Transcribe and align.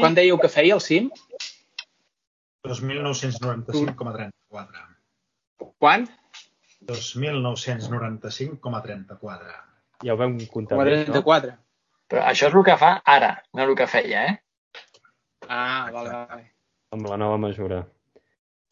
quan 0.00 0.14
dèieu 0.16 0.36
que 0.40 0.48
feia 0.52 0.74
el 0.76 0.82
cim? 0.84 1.04
2.995,34. 2.66 4.84
Quan? 5.80 6.00
2.995,34. 6.88 9.54
Ja 10.04 10.12
ho 10.14 10.18
vam 10.20 10.32
comptar. 10.48 10.76
Com 10.76 10.82
a 10.82 10.84
bé, 10.88 10.92
això. 10.98 11.12
34. 11.12 11.50
Però 12.10 12.20
això 12.26 12.44
és 12.50 12.56
el 12.56 12.64
que 12.66 12.80
fa 12.80 12.92
ara, 13.06 13.32
no 13.54 13.60
el 13.68 13.76
que 13.78 13.90
feia, 13.90 14.18
eh? 14.32 14.36
Ah, 15.46 15.84
vale, 15.92 16.10
vale. 16.10 16.44
Amb 16.94 17.04
la 17.06 17.16
nova 17.20 17.36
mesura. 17.38 17.78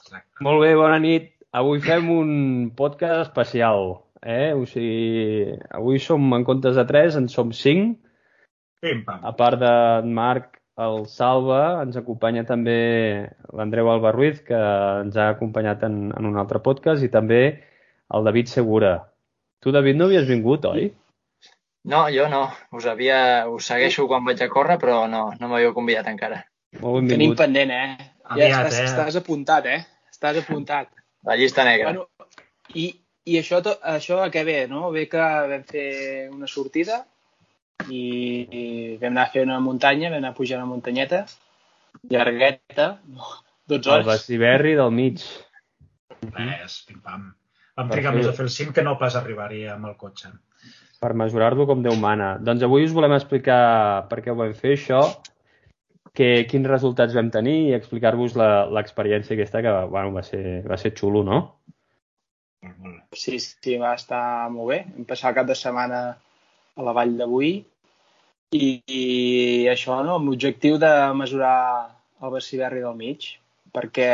Exacte. 0.00 0.42
Molt 0.42 0.60
bé, 0.64 0.70
bona 0.78 0.98
nit. 1.02 1.24
Avui 1.58 1.78
fem 1.84 2.04
un 2.12 2.30
podcast 2.76 3.20
especial. 3.28 3.78
Eh? 4.22 4.54
O 4.54 4.66
sigui, 4.66 5.54
avui 5.70 5.98
som, 6.02 6.34
en 6.34 6.44
comptes 6.46 6.76
de 6.76 6.84
3, 6.88 7.16
en 7.20 7.28
som 7.30 7.52
5. 7.54 7.94
Pim, 8.82 9.04
pam. 9.06 9.20
A 9.26 9.32
part 9.38 9.58
d'en 9.62 10.12
Marc, 10.14 10.57
el 10.78 11.06
Salva, 11.10 11.82
ens 11.82 11.98
acompanya 11.98 12.44
també 12.46 12.78
l'Andreu 13.56 13.90
Alba 13.90 14.12
Ruiz, 14.14 14.40
que 14.46 14.58
ens 15.02 15.18
ha 15.18 15.30
acompanyat 15.32 15.82
en, 15.88 15.98
en 16.14 16.28
un 16.28 16.38
altre 16.38 16.62
podcast, 16.64 17.02
i 17.02 17.10
també 17.12 17.40
el 18.14 18.28
David 18.28 18.50
Segura. 18.52 18.92
Tu, 19.58 19.72
David, 19.74 19.98
no 19.98 20.06
havies 20.06 20.28
vingut, 20.28 20.68
oi? 20.70 20.92
No, 21.88 22.04
jo 22.14 22.28
no. 22.30 22.44
Us 22.78 22.86
havia... 22.90 23.18
Us 23.50 23.66
segueixo 23.72 24.06
quan 24.10 24.26
vaig 24.26 24.42
a 24.44 24.50
córrer, 24.52 24.78
però 24.78 25.02
no, 25.10 25.28
no 25.40 25.50
m'havíeu 25.50 25.74
convidat 25.74 26.10
encara. 26.10 26.44
Molt 26.78 27.00
Tenim 27.00 27.32
benvingut. 27.32 27.42
pendent, 27.42 27.74
eh? 27.74 28.08
Ja 28.28 28.36
Aviat, 28.36 28.70
estàs, 28.70 28.78
eh? 28.78 28.88
estàs 28.92 29.20
apuntat, 29.22 29.66
eh? 29.66 29.82
Estàs 30.12 30.40
apuntat. 30.42 30.90
La 31.26 31.34
llista 31.40 31.64
negra. 31.66 31.94
Bueno, 31.94 32.34
i, 32.76 32.90
i 33.26 33.38
això, 33.40 33.62
to, 33.64 33.74
això 33.96 34.20
a 34.22 34.28
què 34.30 34.44
ve, 34.46 34.58
no? 34.70 34.92
Ve 34.94 35.08
que 35.10 35.22
vam 35.52 35.64
fer 35.66 35.88
una 36.30 36.50
sortida 36.50 37.02
i, 37.86 38.02
i 38.50 38.62
vam 39.00 39.12
anar 39.14 39.28
a 39.28 39.32
fer 39.32 39.44
una 39.46 39.60
muntanya, 39.62 40.10
vam 40.10 40.18
anar 40.22 40.32
a 40.34 40.38
pujar 40.38 40.58
una 40.58 40.66
muntanyeta, 40.70 41.24
llargueta, 42.10 42.88
12 43.68 43.88
El 43.88 43.94
hores. 43.94 44.06
Baciberri 44.08 44.74
del 44.78 44.90
mig. 44.96 45.22
Res, 46.34 46.82
pim, 46.88 46.98
pam. 47.04 47.28
Vam 47.78 47.88
Per 47.92 47.94
trigar 48.00 48.10
més 48.16 48.26
a 48.26 48.32
fer 48.34 48.46
el 48.48 48.50
cim 48.50 48.72
que 48.74 48.82
no 48.82 48.96
pas 48.98 49.14
arribar-hi 49.14 49.66
amb 49.70 49.86
el 49.86 49.96
cotxe. 50.00 50.32
per 50.98 51.12
mesurar-lo 51.14 51.62
com 51.68 51.78
Déu 51.84 51.94
mana. 51.94 52.32
Doncs 52.42 52.64
avui 52.66 52.82
us 52.82 52.90
volem 52.96 53.12
explicar 53.14 54.08
per 54.10 54.18
què 54.24 54.32
ho 54.32 54.34
vam 54.34 54.50
fer 54.58 54.72
això, 54.74 54.98
que, 56.12 56.42
quins 56.50 56.66
resultats 56.66 57.14
vam 57.14 57.28
tenir 57.30 57.68
i 57.68 57.74
explicar-vos 57.76 58.34
la- 58.34 58.64
l'experiència 58.66 59.36
aquesta 59.36 59.62
que 59.62 59.74
bueno, 59.92 60.10
va, 60.16 60.24
ser, 60.26 60.64
va 60.66 60.76
ser 60.76 60.90
xulo, 60.98 61.22
no? 61.22 61.38
Sí, 63.14 63.38
sí, 63.38 63.76
va 63.78 63.92
estar 63.94 64.50
molt 64.50 64.72
bé. 64.72 64.80
Vam 64.96 65.06
passar 65.06 65.30
el 65.30 65.36
cap 65.38 65.46
de 65.46 65.54
setmana 65.54 66.00
a 66.78 66.84
la 66.86 66.94
vall 66.96 67.16
d'avui 67.18 67.50
i, 68.54 68.66
i 68.86 69.02
això, 69.72 69.98
no?, 70.06 70.16
amb 70.16 70.30
l'objectiu 70.30 70.78
de 70.80 70.92
mesurar 71.18 71.56
el 72.22 72.32
baciberri 72.34 72.80
del 72.84 72.94
mig, 72.98 73.26
perquè 73.74 74.10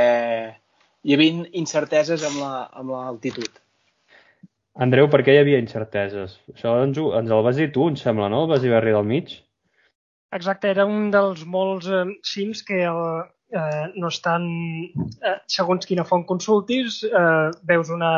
hi 1.04 1.14
havia 1.14 1.44
incerteses 1.60 2.24
amb 2.26 2.40
la- 2.42 2.68
amb 2.72 2.90
l'altitud. 2.96 3.60
Andreu, 4.74 5.06
per 5.12 5.20
què 5.22 5.36
hi 5.36 5.42
havia 5.44 5.60
incerteses? 5.62 6.38
Això 6.50 6.72
ens, 6.82 6.98
ho- 6.98 7.12
ens 7.20 7.30
el 7.30 7.42
vas 7.46 7.60
dir 7.60 7.68
tu, 7.72 7.86
em 7.92 7.96
sembla, 8.00 8.26
no? 8.32 8.40
El 8.44 8.50
Baciberri 8.56 8.90
del 8.96 9.06
mig? 9.06 9.36
Exacte, 10.34 10.72
era 10.74 10.82
un 10.90 11.12
dels 11.14 11.44
molts 11.46 11.86
eh, 11.86 12.00
cims 12.26 12.64
que 12.66 12.80
el, 12.88 13.04
eh, 13.54 13.86
no 13.96 14.08
estan, 14.12 14.44
eh, 15.22 15.36
segons 15.46 15.86
quina 15.86 16.04
font 16.08 16.24
consultis, 16.28 17.02
eh, 17.06 17.50
veus 17.70 17.90
una, 17.94 18.10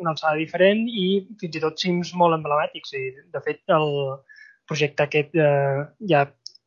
una 0.00 0.14
alçada 0.14 0.36
diferent 0.40 0.86
i 0.88 1.26
fins 1.40 1.56
i 1.58 1.62
tot 1.64 1.78
cims 1.82 2.14
molt 2.14 2.38
emblemàtics. 2.38 2.94
I, 2.94 3.04
de 3.34 3.42
fet, 3.44 3.62
el 3.74 3.88
projecte 4.66 5.04
aquest, 5.08 5.34
eh, 5.36 5.84
hi 6.08 6.14
ha 6.16 6.24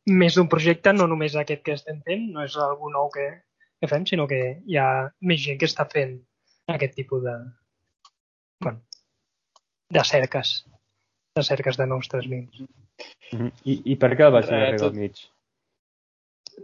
més 0.08 0.36
d'un 0.38 0.48
projecte, 0.48 0.92
no 0.96 1.06
només 1.10 1.34
aquest 1.36 1.62
que 1.66 1.74
estem 1.76 1.98
fent, 2.06 2.28
no 2.32 2.44
és 2.44 2.54
algú 2.56 2.88
nou 2.94 3.10
que, 3.12 3.26
que 3.80 3.88
fem, 3.90 4.06
sinó 4.08 4.26
que 4.30 4.38
hi 4.66 4.76
ha 4.80 4.88
més 5.20 5.40
gent 5.42 5.58
que 5.60 5.66
està 5.68 5.84
fent 5.90 6.14
aquest 6.68 6.94
tipus 6.96 7.22
de, 7.24 7.34
bueno, 8.64 8.80
de 9.90 10.04
cerques, 10.04 10.64
de 11.36 11.42
cerques 11.44 11.76
de 11.80 11.86
nous 11.86 12.08
3.000. 12.08 12.68
Mhm. 13.32 13.50
I, 13.64 13.74
I 13.92 13.96
per 13.96 14.14
què 14.18 14.26
el 14.26 14.36
Eh, 14.42 14.70
del 14.72 14.80
tot- 14.80 14.94
mig? 14.96 15.18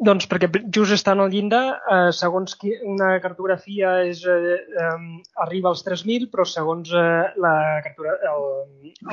Doncs 0.03 0.27
perquè 0.31 0.49
just 0.75 0.95
estant 0.97 1.21
al 1.23 1.31
llindar, 1.31 1.63
eh, 1.93 2.11
segons 2.17 2.57
qui, 2.59 2.73
una 2.89 3.13
cartografia 3.23 3.93
és, 4.09 4.25
eh, 4.27 4.57
eh, 4.85 4.97
arriba 5.45 5.71
als 5.71 5.85
3.000, 5.87 6.31
però 6.33 6.47
segons 6.49 6.91
eh, 6.91 7.31
la 7.39 7.55
cartogra 7.85 8.17
el, 8.33 8.49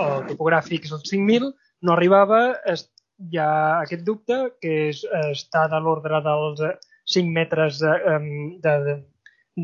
el 0.02 0.26
topogràfic 0.32 0.88
és 0.88 0.96
els 0.98 1.06
5.000, 1.12 1.52
no 1.86 1.94
arribava, 1.94 2.42
es, 2.74 2.88
hi 3.30 3.38
ha 3.38 3.52
aquest 3.82 4.04
dubte, 4.08 4.40
que 4.62 4.74
és, 4.90 5.04
eh, 5.06 5.32
està 5.36 5.68
de 5.72 5.80
l'ordre 5.80 6.22
dels 6.26 6.62
eh, 6.66 6.76
5 7.16 7.34
metres 7.36 7.82
de, 7.84 7.96
em, 8.16 8.30
de, 8.64 8.78
de, 8.88 8.96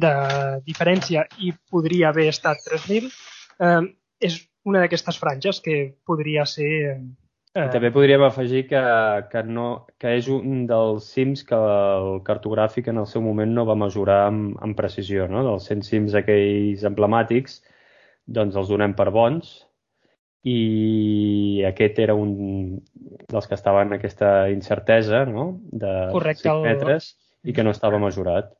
de 0.06 0.14
diferència 0.68 1.26
i 1.40 1.54
podria 1.72 2.12
haver 2.12 2.28
estat 2.34 2.62
3.000. 2.68 3.10
Eh, 3.64 3.82
és 4.28 4.42
una 4.68 4.84
d'aquestes 4.84 5.18
franges 5.22 5.64
que 5.64 5.80
podria 6.06 6.46
ser... 6.46 6.74
Eh, 6.92 7.00
I 7.58 7.70
també 7.74 7.90
podríem 7.90 8.22
afegir 8.22 8.66
que, 8.70 8.80
que, 9.32 9.42
no, 9.44 9.88
que 9.98 10.12
és 10.20 10.28
un 10.30 10.66
dels 10.70 11.08
cims 11.14 11.42
que 11.48 11.58
el 11.58 12.20
cartogràfic 12.28 12.90
en 12.92 13.00
el 13.02 13.08
seu 13.10 13.24
moment 13.26 13.50
no 13.56 13.64
va 13.66 13.76
mesurar 13.80 14.28
amb, 14.28 14.58
amb 14.62 14.78
precisió, 14.78 15.26
no? 15.32 15.42
Dels 15.48 15.66
100 15.72 15.82
cims 15.88 16.14
aquells 16.20 16.84
emblemàtics, 16.86 17.62
doncs 18.28 18.56
els 18.60 18.70
donem 18.70 18.94
per 18.94 19.08
bons 19.16 19.56
i 20.48 21.64
aquest 21.68 21.98
era 22.00 22.14
un 22.16 22.80
dels 23.28 23.48
que 23.50 23.56
estava 23.58 23.82
en 23.84 23.94
aquesta 23.98 24.50
incertesa, 24.54 25.26
no? 25.26 25.60
De 25.72 25.92
Correcte, 26.14 26.44
5 26.48 26.56
el- 26.62 26.68
metres 26.70 27.10
i 27.44 27.54
que 27.54 27.64
no 27.64 27.72
estava 27.74 28.00
mesurat. 28.00 28.54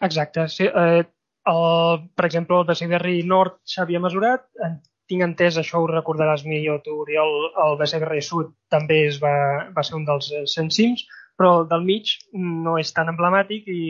Exacte. 0.00 0.46
Sí, 0.48 0.66
eh, 0.66 1.04
el, 1.52 2.08
per 2.14 2.26
exemple, 2.26 2.58
el 2.62 2.66
Baciberri 2.68 3.22
Nord 3.26 3.58
s'havia 3.64 4.00
mesurat. 4.00 4.46
En- 4.64 4.80
Tinc 5.08 5.24
entès, 5.24 5.56
això 5.56 5.80
ho 5.80 5.88
recordaràs 5.88 6.44
millor 6.44 6.82
tu, 6.84 6.98
Oriol, 7.04 7.48
el 7.64 7.78
Baciberri 7.80 8.20
Sud 8.24 8.52
també 8.72 9.06
es 9.06 9.20
va, 9.22 9.34
va 9.76 9.84
ser 9.86 9.96
un 9.96 10.04
dels 10.08 10.28
eh, 10.36 10.44
100 10.44 10.74
cims, 10.74 11.06
però 11.38 11.60
el 11.60 11.68
del 11.70 11.86
mig 11.86 12.12
no 12.34 12.76
és 12.80 12.92
tan 12.92 13.08
emblemàtic 13.12 13.70
i 13.72 13.80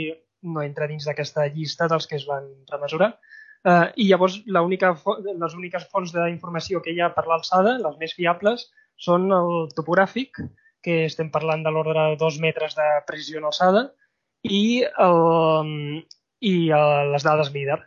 no 0.55 0.63
entra 0.63 0.87
dins 0.87 1.09
d'aquesta 1.09 1.49
llista 1.55 1.89
dels 1.91 2.07
que 2.07 2.19
es 2.21 2.27
van 2.29 2.47
remesurar. 2.71 3.15
Eh, 3.67 3.87
I 4.05 4.09
llavors 4.11 4.39
la 4.47 4.63
única, 4.63 4.93
les 5.27 5.57
úniques 5.59 5.89
fonts 5.91 6.15
d'informació 6.15 6.83
que 6.85 6.95
hi 6.95 7.01
ha 7.03 7.11
per 7.17 7.27
l'alçada, 7.27 7.79
les 7.83 7.99
més 7.99 8.15
fiables, 8.15 8.69
són 8.99 9.31
el 9.35 9.69
topogràfic, 9.75 10.39
que 10.83 11.05
estem 11.09 11.33
parlant 11.35 11.65
de 11.65 11.73
l'ordre 11.75 12.13
de 12.13 12.21
dos 12.21 12.39
metres 12.39 12.77
de 12.79 12.87
precisió 13.07 13.41
en 13.41 13.49
alçada, 13.51 13.89
i, 14.47 14.85
el, 15.03 16.05
i 16.41 16.55
eh, 16.71 17.05
les 17.13 17.27
dades 17.27 17.51
líder. 17.55 17.81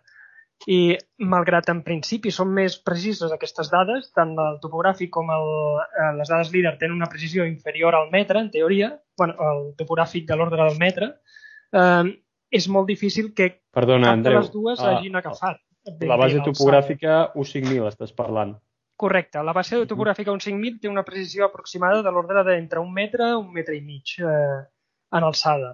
I 0.69 0.97
malgrat 1.25 1.71
en 1.73 1.79
principi 1.81 2.29
són 2.33 2.51
més 2.53 2.75
precises 2.85 3.31
aquestes 3.33 3.71
dades, 3.71 4.11
tant 4.13 4.35
el 4.37 4.59
topogràfic 4.61 5.09
com 5.09 5.31
el, 5.33 5.47
eh, 5.81 6.11
les 6.19 6.29
dades 6.29 6.51
líder 6.53 6.75
tenen 6.77 6.99
una 6.99 7.09
precisió 7.09 7.47
inferior 7.49 7.97
al 7.97 8.11
metre, 8.11 8.39
en 8.39 8.51
teoria, 8.53 8.91
bueno, 9.17 9.37
el 9.51 9.63
topogràfic 9.79 10.27
de 10.27 10.37
l'ordre 10.37 10.61
del 10.61 10.77
metre, 10.77 11.15
eh, 11.73 12.11
és 12.51 12.67
molt 12.67 12.87
difícil 12.87 13.33
que 13.33 13.49
Perdona, 13.73 14.11
cap 14.11 14.19
Andreu. 14.19 14.37
de 14.37 14.43
les 14.43 14.51
dues 14.51 14.81
ah, 14.81 14.97
hagin 14.97 15.15
agafat. 15.15 15.61
ben 15.97 16.09
la 16.09 16.17
base 16.19 16.43
topogràfica 16.45 17.31
U5000 17.33 17.87
estàs 17.87 18.11
parlant. 18.13 18.53
Correcte. 19.01 19.41
La 19.41 19.53
base 19.53 19.79
topogràfica 19.89 20.29
un 20.29 20.39
5.000 20.43 20.81
té 20.81 20.89
una 20.89 21.01
precisió 21.01 21.47
aproximada 21.47 22.03
de 22.05 22.11
l'ordre 22.13 22.43
d'entre 22.45 22.79
un 22.79 22.91
metre 22.93 23.31
un 23.33 23.49
metre 23.51 23.73
i 23.73 23.81
mig 23.81 24.13
eh, 24.19 24.59
en 25.17 25.25
alçada. 25.25 25.71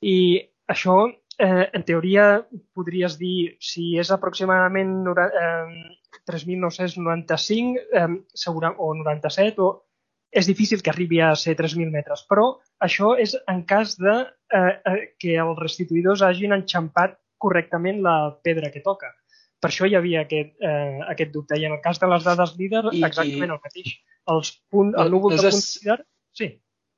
I 0.00 0.40
això, 0.70 0.94
eh, 1.40 1.68
en 1.72 1.84
teoria, 1.88 2.46
podries 2.76 3.16
dir, 3.18 3.56
si 3.64 3.94
és 3.98 4.10
aproximadament 4.12 4.92
eh, 5.08 5.96
3.995 6.28 7.86
eh, 8.00 8.08
segura, 8.34 8.74
o 8.78 8.92
97, 8.94 9.62
o 9.64 9.70
és 10.30 10.46
difícil 10.46 10.82
que 10.82 10.92
arribi 10.92 11.18
a 11.20 11.32
ser 11.34 11.56
3.000 11.58 11.90
metres, 11.90 12.22
però 12.30 12.52
això 12.86 13.16
és 13.18 13.34
en 13.50 13.64
cas 13.66 13.96
de 13.98 14.14
eh, 14.20 14.74
eh, 14.92 15.00
que 15.18 15.34
els 15.42 15.58
restituïdors 15.58 16.22
hagin 16.22 16.54
enxampat 16.54 17.18
correctament 17.40 17.98
la 18.04 18.36
pedra 18.44 18.70
que 18.70 18.84
toca. 18.84 19.10
Per 19.60 19.68
això 19.68 19.88
hi 19.88 19.96
havia 19.98 20.22
aquest, 20.24 20.54
eh, 20.64 21.00
aquest 21.10 21.32
dubte. 21.34 21.58
I 21.58 21.66
en 21.68 21.74
el 21.76 21.82
cas 21.84 21.98
de 22.00 22.08
les 22.08 22.24
dades 22.24 22.54
líder, 22.56 22.84
I- 22.92 23.02
exactament 23.04 23.56
el 23.56 23.60
mateix. 23.64 23.96
Els 24.30 24.52
punt, 24.70 24.94
el 24.96 25.10
núvol 25.12 25.34
de 25.36 25.42
punts 25.50 25.74
líder... 25.82 25.98
Sí, 26.32 26.48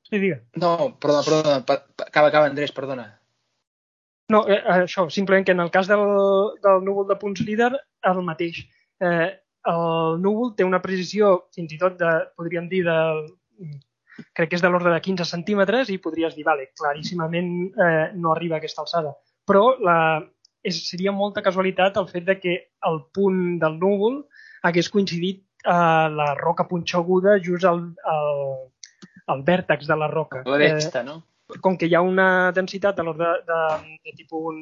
sí, 0.05 0.19
digue. 0.19 0.43
No, 0.61 0.93
perdona, 1.01 1.25
perdona. 1.25 1.57
Acaba, 2.05 2.29
acaba, 2.29 2.45
Andrés, 2.51 2.71
perdona. 2.71 3.07
No, 4.31 4.45
eh, 4.47 4.61
això, 4.85 5.09
simplement 5.11 5.45
que 5.45 5.51
en 5.51 5.59
el 5.59 5.71
cas 5.71 5.89
del, 5.91 6.03
del 6.63 6.83
núvol 6.85 7.07
de 7.09 7.17
punts 7.19 7.43
líder, 7.43 7.73
el 8.09 8.21
mateix. 8.23 8.61
Eh, 9.03 9.31
el 9.71 10.21
núvol 10.23 10.53
té 10.55 10.67
una 10.67 10.81
precisió, 10.83 11.33
fins 11.55 11.73
i 11.75 11.79
tot, 11.79 11.97
de, 11.99 12.13
podríem 12.39 12.69
dir, 12.71 12.83
de, 12.87 12.97
crec 14.37 14.51
que 14.51 14.59
és 14.59 14.63
de 14.63 14.71
l'ordre 14.71 14.93
de 14.93 15.01
15 15.03 15.27
centímetres 15.27 15.91
i 15.91 15.99
podries 16.03 16.35
dir, 16.37 16.45
vale, 16.47 16.69
claríssimament 16.79 17.49
eh, 17.73 18.11
no 18.15 18.33
arriba 18.33 18.57
a 18.57 18.61
aquesta 18.61 18.83
alçada. 18.85 19.15
Però 19.47 19.73
la, 19.83 19.97
és, 20.63 20.79
seria 20.87 21.13
molta 21.15 21.43
casualitat 21.45 21.97
el 21.99 22.09
fet 22.11 22.27
de 22.29 22.37
que 22.39 22.55
el 22.89 23.01
punt 23.15 23.59
del 23.63 23.79
núvol 23.81 24.23
hagués 24.63 24.89
coincidit 24.93 25.43
a 25.67 26.09
la 26.11 26.33
roca 26.39 26.67
punxeguda 26.67 27.37
just 27.43 27.67
al, 27.67 27.85
al, 28.07 28.41
al 29.31 29.43
vèrtex 29.47 29.87
de 29.87 29.99
la 29.99 30.09
roca. 30.11 30.43
L'aresta, 30.47 31.03
no? 31.07 31.21
Com 31.61 31.77
que 31.77 31.89
hi 31.89 31.95
ha 31.95 32.01
una 32.01 32.51
densitat 32.55 32.95
de 32.97 33.05
l'ordre 33.05 33.33
de, 33.47 33.51
de, 33.51 33.97
de 34.05 34.15
tipus 34.17 34.49
un, 34.53 34.61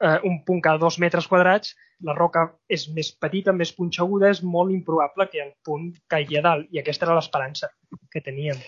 eh, 0.00 0.18
un 0.24 0.42
punt 0.44 0.60
cada 0.62 0.78
dos 0.78 0.98
metres 0.98 1.26
quadrats, 1.30 1.74
la 2.04 2.14
roca 2.16 2.44
és 2.68 2.86
més 2.92 3.10
petita, 3.20 3.54
més 3.56 3.72
punxeguda, 3.72 4.30
és 4.34 4.42
molt 4.42 4.74
improbable 4.74 5.28
que 5.32 5.42
el 5.44 5.54
punt 5.64 5.90
caigui 6.10 6.38
a 6.38 6.44
dalt. 6.44 6.68
I 6.74 6.82
aquesta 6.82 7.06
era 7.08 7.16
l'esperança 7.16 7.70
que 8.12 8.22
teníem. 8.24 8.60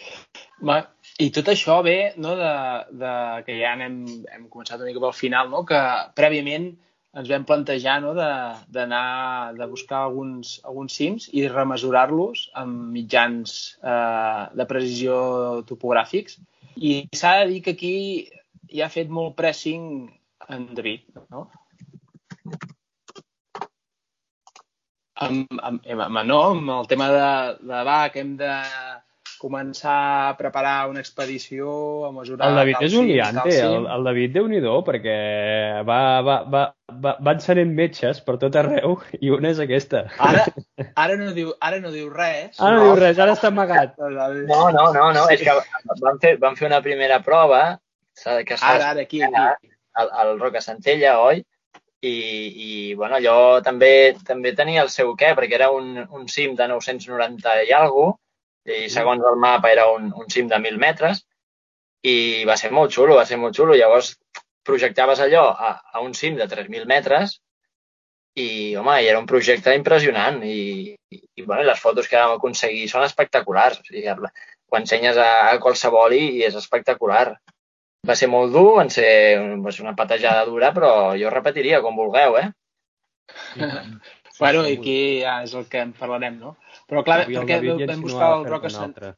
Va, 0.67 0.81
I 1.21 1.31
tot 1.35 1.51
això 1.53 1.83
ve 1.85 2.15
no, 2.17 2.35
de, 2.39 2.55
de, 3.03 3.13
que 3.47 3.59
ja 3.61 3.77
hem, 3.77 4.03
hem 4.33 4.49
començat 4.49 4.81
una 4.81 4.91
mica 4.91 5.05
pel 5.05 5.17
final, 5.17 5.53
no, 5.53 5.65
que 5.69 5.83
prèviament 6.17 6.73
ens 7.17 7.31
vam 7.33 7.47
plantejar 7.49 7.97
no, 8.05 8.13
d'anar 8.13 9.05
de, 9.55 9.61
de 9.61 9.69
buscar 9.71 10.03
alguns, 10.05 10.59
alguns 10.69 10.97
cims 10.99 11.31
i 11.33 11.47
remesurar-los 11.49 12.51
amb 12.61 12.91
mitjans 12.93 13.55
eh, 13.81 14.43
de 14.53 14.67
precisió 14.69 15.17
topogràfics. 15.69 16.37
I 16.77 17.09
s'ha 17.17 17.39
de 17.41 17.47
dir 17.53 17.63
que 17.65 17.73
aquí 17.77 17.95
ja 18.69 18.87
ha 18.87 18.93
fet 18.93 19.09
molt 19.09 19.37
pressing 19.39 19.87
en 20.53 20.67
David, 20.77 21.07
no? 21.33 21.47
Amb, 25.17 25.49
amb, 25.65 25.87
amb, 25.89 26.19
no, 26.29 26.41
amb 26.53 26.73
el 26.75 26.89
tema 26.91 27.09
de, 27.09 27.29
de 27.71 27.83
va, 27.89 28.01
que 28.13 28.21
hem 28.21 28.35
de 28.37 28.53
començar 29.41 29.95
a 30.29 30.35
preparar 30.39 30.89
una 30.91 31.01
expedició, 31.01 31.69
a 32.07 32.13
mesurar... 32.13 32.49
El 32.51 32.59
David 32.61 32.83
és 32.87 32.97
un 32.99 33.07
liante, 33.09 33.53
cim. 33.53 33.67
el, 33.69 33.87
el 33.95 34.05
David 34.09 34.35
déu 34.35 34.49
nhi 34.51 34.61
perquè 34.87 35.17
va, 35.87 35.99
va, 36.27 36.37
va, 36.53 36.63
va, 37.05 37.15
van 37.21 37.41
serent 37.41 37.73
metges 37.77 38.21
per 38.27 38.37
tot 38.43 38.57
arreu 38.57 38.99
i 39.21 39.31
una 39.31 39.51
és 39.55 39.61
aquesta. 39.63 40.05
Ara, 40.19 40.45
ara, 41.05 41.17
no 41.17 41.33
diu, 41.37 41.55
ara 41.61 41.81
no 41.81 41.93
diu 41.95 42.11
res. 42.13 42.59
Ara 42.61 42.77
no 42.77 42.85
diu 42.91 43.01
res, 43.01 43.19
ara 43.19 43.37
està 43.39 43.49
amagat. 43.53 43.97
No, 43.99 44.69
no, 44.71 44.91
no, 44.93 45.13
no. 45.15 45.27
és 45.31 45.43
que 45.43 45.57
vam 46.03 46.21
fer, 46.23 46.37
vam 46.43 46.57
fer 46.59 46.69
una 46.71 46.83
primera 46.85 47.23
prova 47.25 47.79
s'ha- 48.17 48.43
que 48.45 48.57
s'ha 48.57 48.75
Ara, 48.75 48.91
ara, 48.91 49.07
aquí, 49.09 49.23
aquí. 49.23 49.71
al, 49.95 50.11
al 50.13 50.39
Roca 50.41 50.61
Centella, 50.61 51.21
oi? 51.21 51.45
I, 52.07 52.13
i 52.13 52.95
bueno, 52.95 53.17
allò 53.17 53.63
també 53.65 54.15
també 54.23 54.53
tenia 54.55 54.83
el 54.85 54.91
seu 54.93 55.15
què, 55.17 55.33
perquè 55.35 55.57
era 55.57 55.71
un, 55.73 55.97
un 56.13 56.29
cim 56.29 56.55
de 56.55 56.69
990 56.69 57.63
i 57.67 57.73
alguna 57.73 58.15
i 58.67 58.91
segons 58.93 59.25
el 59.31 59.39
mapa 59.41 59.71
era 59.73 59.87
un, 59.93 60.13
un 60.15 60.29
cim 60.33 60.49
de 60.51 60.59
1.000 60.59 60.81
metres, 60.83 61.23
i 62.07 62.45
va 62.49 62.57
ser 62.61 62.71
molt 62.75 62.95
xulo, 62.95 63.17
va 63.19 63.27
ser 63.29 63.39
molt 63.41 63.57
xulo. 63.57 63.75
Llavors 63.79 64.15
projectaves 64.67 65.23
allò 65.23 65.49
a, 65.51 65.73
a 65.95 66.03
un 66.05 66.15
cim 66.15 66.37
de 66.39 66.47
3.000 66.51 66.87
metres 66.91 67.39
i, 68.37 68.75
home, 68.77 68.99
i 69.03 69.09
era 69.11 69.21
un 69.23 69.29
projecte 69.31 69.75
impressionant 69.79 70.43
i, 70.45 70.95
i, 71.15 71.21
i 71.41 71.47
bueno, 71.47 71.65
les 71.69 71.81
fotos 71.81 72.09
que 72.11 72.21
vam 72.21 72.37
aconseguir 72.37 72.89
són 72.91 73.07
espectaculars. 73.07 73.81
O 73.81 73.89
sigui, 73.89 74.07
ho 74.13 74.79
ensenyes 74.81 75.19
a, 75.23 75.31
a 75.53 75.59
qualsevol 75.63 76.17
i, 76.17 76.25
i 76.41 76.45
és 76.49 76.59
espectacular. 76.59 77.27
Va 78.07 78.15
ser 78.19 78.29
molt 78.31 78.53
dur, 78.55 78.77
van 78.77 78.93
ser 78.93 79.09
va 79.65 79.73
ser 79.75 79.87
una 79.87 79.97
patejada 79.99 80.45
dura, 80.47 80.71
però 80.77 80.93
jo 81.19 81.33
repetiria, 81.33 81.83
com 81.83 81.99
vulgueu, 81.99 82.39
eh? 82.43 82.51
Bueno, 84.39 84.67
i 84.69 84.77
aquí 84.77 84.99
ja 85.23 85.39
és 85.47 85.55
el 85.57 85.65
que 85.71 85.81
en 85.85 85.95
parlarem, 85.97 86.37
no? 86.41 86.57
Però 86.91 87.03
clar, 87.07 87.23
Avui 87.25 87.39
perquè 87.39 87.61
David 87.63 87.89
vam 87.93 88.05
buscar 88.05 88.35
el 88.37 88.45
Roca 88.51 88.73
altra. 88.83 89.15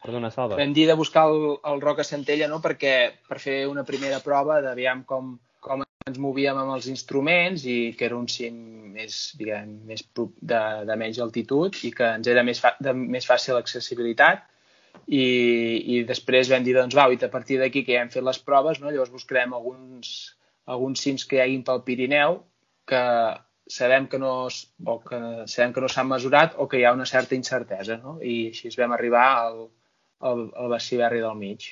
Perdona, 0.00 0.30
Salva. 0.32 0.56
Vam 0.60 0.72
dir 0.76 0.86
de 0.88 0.96
buscar 0.96 1.26
el, 1.28 1.56
el 1.72 1.80
Roca 1.80 2.04
Centella, 2.04 2.48
no? 2.48 2.60
Perquè 2.64 2.94
per 3.28 3.38
fer 3.42 3.62
una 3.68 3.84
primera 3.88 4.20
prova 4.24 4.60
d'aviam 4.64 5.04
com, 5.08 5.34
com 5.60 5.84
ens 6.08 6.20
movíem 6.20 6.56
amb 6.56 6.74
els 6.74 6.88
instruments 6.92 7.66
i 7.68 7.92
que 7.96 8.06
era 8.08 8.16
un 8.16 8.28
cim 8.32 8.56
més, 8.94 9.18
diguem, 9.38 9.74
més 9.88 10.06
de, 10.16 10.62
de 10.88 10.96
menys 11.02 11.20
altitud 11.20 11.76
i 11.84 11.92
que 11.96 12.14
ens 12.16 12.30
era 12.32 12.44
més, 12.46 12.60
fa, 12.64 12.72
de 12.80 12.94
més 12.96 13.28
fàcil 13.28 13.58
accessibilitat 13.58 14.46
i, 15.06 15.24
i 15.94 16.02
després 16.08 16.50
vam 16.50 16.64
dir, 16.66 16.74
doncs 16.78 16.96
va, 16.96 17.06
i 17.12 17.20
a 17.20 17.32
partir 17.32 17.60
d'aquí 17.60 17.84
que 17.84 17.96
ja 17.96 18.04
hem 18.04 18.12
fet 18.12 18.24
les 18.26 18.40
proves, 18.42 18.80
no? 18.80 18.90
llavors 18.90 19.12
buscarem 19.12 19.52
alguns, 19.54 20.14
alguns 20.66 21.04
cims 21.04 21.28
que 21.28 21.38
hi 21.38 21.44
haguin 21.44 21.66
pel 21.66 21.84
Pirineu 21.86 22.40
que 22.90 23.04
sabem 23.70 24.08
que 24.12 24.18
no, 24.18 24.32
es- 24.50 24.64
o 24.84 24.98
que 25.04 25.18
sabem 25.46 25.72
que 25.74 25.80
no 25.84 25.88
s'han 25.88 26.08
mesurat 26.10 26.56
o 26.58 26.66
que 26.68 26.80
hi 26.80 26.84
ha 26.88 26.92
una 26.96 27.06
certa 27.06 27.36
incertesa, 27.38 27.96
no? 28.02 28.18
I 28.22 28.50
així 28.50 28.72
vam 28.78 28.92
arribar 28.96 29.26
al, 29.44 29.60
al, 30.30 30.48
al 30.56 30.72
Baciberri 30.74 31.20
del 31.22 31.36
mig. 31.38 31.68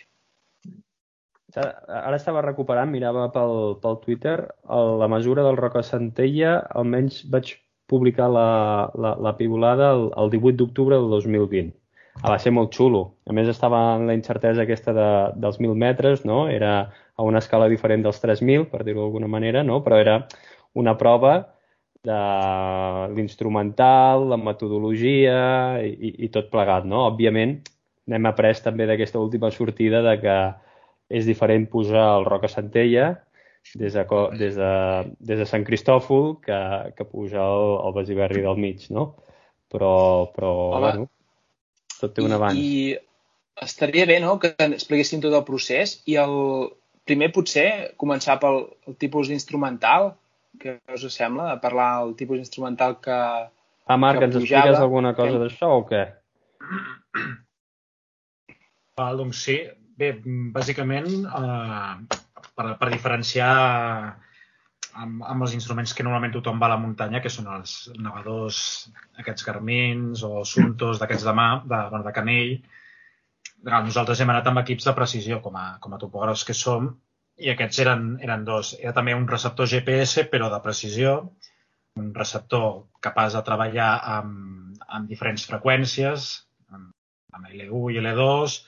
Ara 1.56 2.16
estava 2.18 2.42
recuperant, 2.44 2.90
mirava 2.92 3.24
pel, 3.32 3.78
pel 3.82 3.96
Twitter, 4.02 4.36
el, 4.68 4.90
la 5.00 5.08
mesura 5.08 5.42
del 5.46 5.56
Roca 5.56 5.82
Centella, 5.82 6.58
almenys 6.76 7.22
vaig 7.32 7.54
publicar 7.88 8.28
la, 8.28 8.48
la, 9.00 9.14
la 9.26 9.32
pivolada 9.38 9.92
el, 9.96 10.10
el 10.22 10.30
18 10.34 10.58
d'octubre 10.60 10.98
del 11.00 11.08
2020. 11.14 11.72
Ah, 12.20 12.32
va 12.34 12.38
ser 12.42 12.52
molt 12.52 12.74
xulo. 12.74 13.00
A 13.30 13.32
més, 13.32 13.48
estava 13.48 13.80
en 13.96 14.04
la 14.10 14.14
incertesa 14.18 14.64
aquesta 14.66 14.92
de, 14.92 15.08
dels 15.40 15.56
1.000 15.62 15.74
metres, 15.78 16.24
no? 16.28 16.42
Era 16.52 16.72
a 17.16 17.24
una 17.24 17.40
escala 17.40 17.68
diferent 17.72 18.04
dels 18.04 18.20
3.000, 18.20 18.66
per 18.68 18.82
dir-ho 18.84 19.00
d'alguna 19.06 19.30
manera, 19.30 19.62
no? 19.64 19.80
Però 19.86 19.96
era 20.02 20.18
una 20.74 20.96
prova 21.00 21.36
de 22.08 22.20
l'instrumental, 23.16 24.24
la 24.32 24.38
metodologia 24.40 25.40
i, 25.84 25.92
i, 25.92 26.12
i 26.26 26.30
tot 26.34 26.48
plegat, 26.52 26.88
no? 26.88 27.04
Òbviament, 27.10 27.58
n'hem 28.08 28.28
après 28.30 28.62
també 28.64 28.88
d'aquesta 28.88 29.20
última 29.20 29.52
sortida 29.54 30.02
de 30.06 30.16
que 30.22 30.36
és 31.08 31.28
diferent 31.28 31.66
posar 31.72 32.06
el 32.18 32.26
Roca 32.28 32.50
Centella 32.52 33.10
des 33.74 33.92
de, 33.92 34.04
des 34.38 34.56
de, 34.56 34.72
des 35.20 35.40
de 35.40 35.46
Sant 35.48 35.64
Cristòfol 35.64 36.38
que, 36.44 36.58
que 36.96 37.04
pujar 37.08 37.44
el, 37.44 37.74
el 37.84 37.94
Basiberri 37.96 38.44
del 38.44 38.60
mig, 38.60 38.88
no? 38.94 39.10
Però, 39.68 39.92
però 40.32 40.52
Home. 40.72 40.80
bueno, 40.84 41.08
tot 41.98 42.14
té 42.16 42.24
un 42.24 42.32
abans. 42.32 42.56
I, 42.56 42.94
I 42.94 43.64
estaria 43.68 44.06
bé 44.08 44.20
no, 44.24 44.38
que 44.40 44.54
expliquessin 44.68 45.20
tot 45.24 45.34
el 45.36 45.44
procés 45.44 45.98
i 46.08 46.16
el 46.20 46.36
primer 47.08 47.30
potser 47.34 47.68
començar 48.00 48.38
pel 48.40 48.62
el 48.88 48.96
tipus 49.00 49.28
d'instrumental, 49.28 50.12
que 50.60 50.78
us 50.94 51.06
sembla, 51.14 51.50
de 51.54 51.60
parlar 51.62 51.90
del 52.02 52.14
tipus 52.18 52.38
instrumental 52.42 52.98
que... 53.04 53.16
Ah, 53.88 53.96
Marc, 53.96 54.18
que 54.20 54.28
ens 54.28 54.36
pujava, 54.36 54.66
expliques 54.68 54.82
alguna 54.84 55.14
cosa 55.16 55.32
que- 55.36 55.42
d'això 55.44 55.70
o 55.78 55.84
què? 55.88 56.02
Val, 58.98 59.20
doncs 59.22 59.44
sí. 59.46 59.58
Bé, 59.98 60.12
bàsicament, 60.54 61.08
eh, 61.26 62.18
per, 62.54 62.66
per 62.78 62.88
diferenciar 62.92 63.50
amb, 64.98 65.22
amb 65.26 65.42
els 65.46 65.54
instruments 65.56 65.94
que 65.94 66.04
normalment 66.06 66.34
tothom 66.36 66.60
va 66.62 66.68
a 66.68 66.74
la 66.74 66.80
muntanya, 66.82 67.22
que 67.24 67.32
són 67.32 67.48
els 67.54 67.72
navegadors, 67.98 68.60
aquests 69.18 69.46
garmins 69.46 70.22
o 70.26 70.44
suntos 70.46 71.00
d'aquests 71.02 71.26
de 71.26 71.34
mà, 71.34 71.48
de, 71.64 71.80
bueno, 71.90 72.04
de 72.06 72.14
canell, 72.14 72.54
nosaltres 73.66 74.20
hem 74.22 74.30
anat 74.30 74.46
amb 74.50 74.62
equips 74.62 74.86
de 74.86 74.94
precisió, 74.94 75.40
com 75.42 75.58
a, 75.58 75.66
com 75.82 75.94
a 75.94 75.98
topògrafs 75.98 76.46
que 76.46 76.54
som, 76.54 76.92
i 77.38 77.52
aquests 77.52 77.80
eren, 77.84 78.08
eren 78.24 78.44
dos. 78.46 78.74
Era 78.80 78.94
també 78.96 79.14
un 79.14 79.28
receptor 79.30 79.68
GPS, 79.70 80.26
però 80.32 80.50
de 80.52 80.60
precisió, 80.64 81.14
un 81.98 82.10
receptor 82.14 82.68
capaç 83.04 83.36
de 83.36 83.42
treballar 83.46 83.92
amb, 84.16 84.78
amb 84.86 85.10
diferents 85.10 85.46
freqüències, 85.50 86.28
amb, 86.74 86.90
amb 87.34 87.50
L1 87.52 87.94
i 87.94 88.02
L2, 88.02 88.58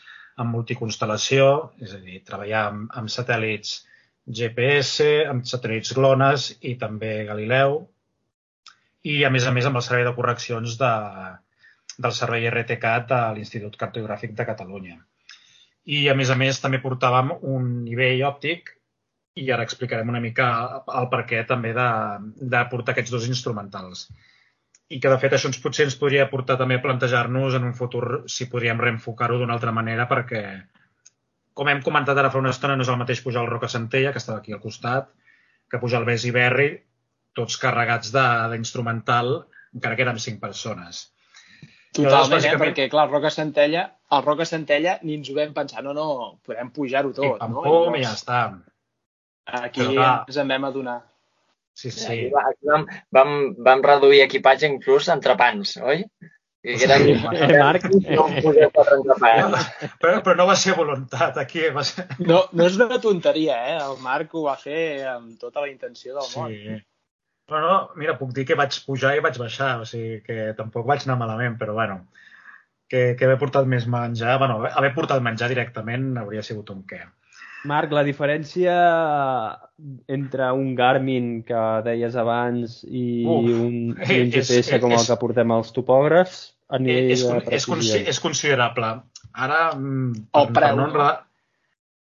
amb 0.40 0.56
multiconstel·lació, 0.56 1.46
és 1.84 1.94
a 1.96 2.00
dir, 2.04 2.22
treballar 2.26 2.64
amb, 2.70 2.90
amb 3.00 3.12
satèl·lits 3.12 3.76
GPS, 4.40 5.08
amb 5.30 5.46
satèl·lits 5.48 5.94
GLONASS 5.96 6.50
i 6.70 6.76
també 6.80 7.12
Galileu, 7.28 7.80
i 9.10 9.22
a 9.24 9.30
més 9.32 9.46
a 9.48 9.52
més 9.56 9.66
amb 9.66 9.80
el 9.80 9.86
servei 9.86 10.06
de 10.06 10.14
correccions 10.16 10.76
de, 10.80 10.94
del 11.98 12.16
servei 12.16 12.48
RTCAT 12.50 13.08
de 13.12 13.20
l'Institut 13.36 13.78
Cartogràfic 13.80 14.36
de 14.36 14.46
Catalunya. 14.48 14.98
I 15.86 16.08
a 16.12 16.14
més 16.14 16.30
a 16.30 16.36
més 16.36 16.60
també 16.60 16.80
portàvem 16.82 17.32
un 17.54 17.70
nivell 17.84 18.24
òptic 18.28 18.74
i 19.40 19.46
ara 19.54 19.64
explicarem 19.64 20.08
una 20.12 20.20
mica 20.20 20.48
el 21.00 21.06
per 21.12 21.22
què 21.30 21.44
també 21.48 21.72
de, 21.76 21.88
de 22.54 22.60
portar 22.72 22.92
aquests 22.92 23.14
dos 23.14 23.28
instrumentals. 23.30 24.08
I 24.90 24.98
que 25.00 25.12
de 25.12 25.18
fet 25.22 25.36
això 25.36 25.48
ens 25.48 25.60
potser 25.62 25.86
ens 25.86 25.96
podria 25.96 26.26
portar 26.30 26.58
també 26.58 26.76
a 26.76 26.82
plantejar-nos 26.82 27.56
en 27.56 27.68
un 27.68 27.76
futur 27.78 28.04
si 28.26 28.48
podríem 28.50 28.80
reenfocar-ho 28.82 29.38
d'una 29.38 29.54
altra 29.54 29.72
manera 29.72 30.08
perquè, 30.10 30.42
com 31.54 31.70
hem 31.70 31.82
comentat 31.86 32.18
ara 32.18 32.32
fa 32.34 32.42
una 32.42 32.50
estona, 32.50 32.76
no 32.76 32.86
és 32.86 32.90
el 32.90 32.98
mateix 32.98 33.22
pujar 33.22 33.44
el 33.44 33.50
Roca 33.52 33.70
Centella, 33.70 34.10
que 34.12 34.22
estava 34.22 34.40
aquí 34.42 34.52
al 34.56 34.62
costat, 34.64 35.12
que 35.70 35.78
pujar 35.78 36.02
el 36.02 36.08
Bes 36.10 36.26
Berri, 36.34 36.70
tots 37.38 37.56
carregats 37.62 38.10
d'instrumental, 38.10 39.32
encara 39.78 39.96
que 39.96 40.06
érem 40.06 40.18
cinc 40.18 40.40
persones. 40.42 41.06
Totalment, 41.92 42.44
eh? 42.46 42.56
perquè 42.60 42.88
clar, 42.90 43.06
el 43.08 43.12
Roca 43.14 43.30
Centella, 43.34 43.84
el 44.14 44.22
Roca 44.22 44.44
Centella 44.46 44.98
ni 45.02 45.14
ens 45.18 45.30
ho 45.30 45.34
vam 45.34 45.52
pensar, 45.54 45.82
no, 45.82 45.92
no, 45.96 46.08
podem 46.46 46.70
pujar-ho 46.70 47.10
tot, 47.12 47.24
Pim, 47.26 47.38
pam, 47.40 47.52
no? 47.56 47.62
pum, 47.66 47.96
i 47.98 48.02
ja 48.04 48.12
està. 48.14 48.42
Aquí 49.50 49.80
Però 49.82 49.94
clar. 49.96 50.12
ens 50.28 50.36
en 50.38 50.48
vam 50.54 50.64
adonar. 50.68 50.98
Sí, 51.74 51.90
Sí. 51.90 52.00
sí. 52.00 52.12
Aquí, 52.12 52.28
va- 52.34 52.44
aquí 52.50 52.66
vam, 52.70 52.84
vam, 53.10 53.30
vam 53.70 53.82
reduir 53.82 54.20
equipatge 54.22 54.68
inclús 54.68 55.08
entrepans, 55.08 55.76
oi? 55.82 56.04
I 56.62 56.74
que 56.76 56.84
eren, 56.84 57.08
Eh, 57.08 57.58
Marc? 57.58 57.84
no. 58.18 58.26
Però, 60.00 60.20
però 60.22 60.34
no 60.36 60.46
va 60.46 60.56
ser 60.56 60.74
voluntat, 60.76 61.38
aquí 61.40 61.62
va 61.74 61.82
ser... 61.88 62.06
No, 62.18 62.42
no 62.52 62.66
és 62.66 62.76
una 62.76 62.98
tonteria, 63.00 63.56
eh? 63.72 63.78
El 63.80 63.96
Marc 64.04 64.34
ho 64.36 64.42
va 64.46 64.56
fer 64.60 65.06
amb 65.08 65.38
tota 65.40 65.62
la 65.64 65.70
intenció 65.72 66.14
del 66.18 66.28
món. 66.36 66.52
Sí. 66.52 66.60
Però 66.68 66.78
no, 67.58 67.74
mira, 67.98 68.14
puc 68.20 68.30
dir 68.36 68.46
que 68.46 68.54
vaig 68.58 68.78
pujar 68.86 69.16
i 69.16 69.22
vaig 69.24 69.38
baixar, 69.42 69.80
o 69.82 69.86
sigui 69.88 70.20
que 70.22 70.52
tampoc 70.58 70.86
vaig 70.86 71.02
anar 71.06 71.18
malament, 71.18 71.58
però 71.58 71.74
bueno. 71.74 72.04
que, 72.90 73.14
que 73.16 73.26
haver 73.26 73.38
portat 73.38 73.66
més 73.70 73.86
menjar. 73.86 74.36
bueno, 74.42 74.60
haver 74.66 74.92
portat 74.96 75.22
menjar 75.22 75.48
directament 75.52 76.12
hauria 76.18 76.42
sigut 76.42 76.70
un 76.74 76.82
què. 76.90 77.00
Marc, 77.70 77.92
la 77.92 78.02
diferència 78.06 78.74
entre 80.08 80.48
un 80.56 80.72
Garmin 80.78 81.42
que 81.44 81.64
deies 81.84 82.16
abans 82.16 82.80
i 82.88 83.26
Uf, 83.28 83.50
un, 83.52 83.90
i 84.00 84.22
un 84.24 84.32
GPS 84.32 84.62
és, 84.62 84.80
com 84.80 84.96
el 84.96 85.04
que 85.04 85.18
portem 85.20 85.52
als 85.52 85.74
topògrafs 85.76 86.38
a 86.72 86.80
nivell 86.80 87.12
és, 87.12 87.26
de 87.26 87.42
precisió? 87.44 87.98
És, 88.00 88.14
és 88.14 88.22
considerable. 88.22 88.94
Ara, 89.30 89.60
mm, 89.76 90.24
per, 90.32 90.46
el 90.46 90.54
preu. 90.56 90.70
Per 90.70 90.78
no 90.80 90.86
enredar... 90.88 91.12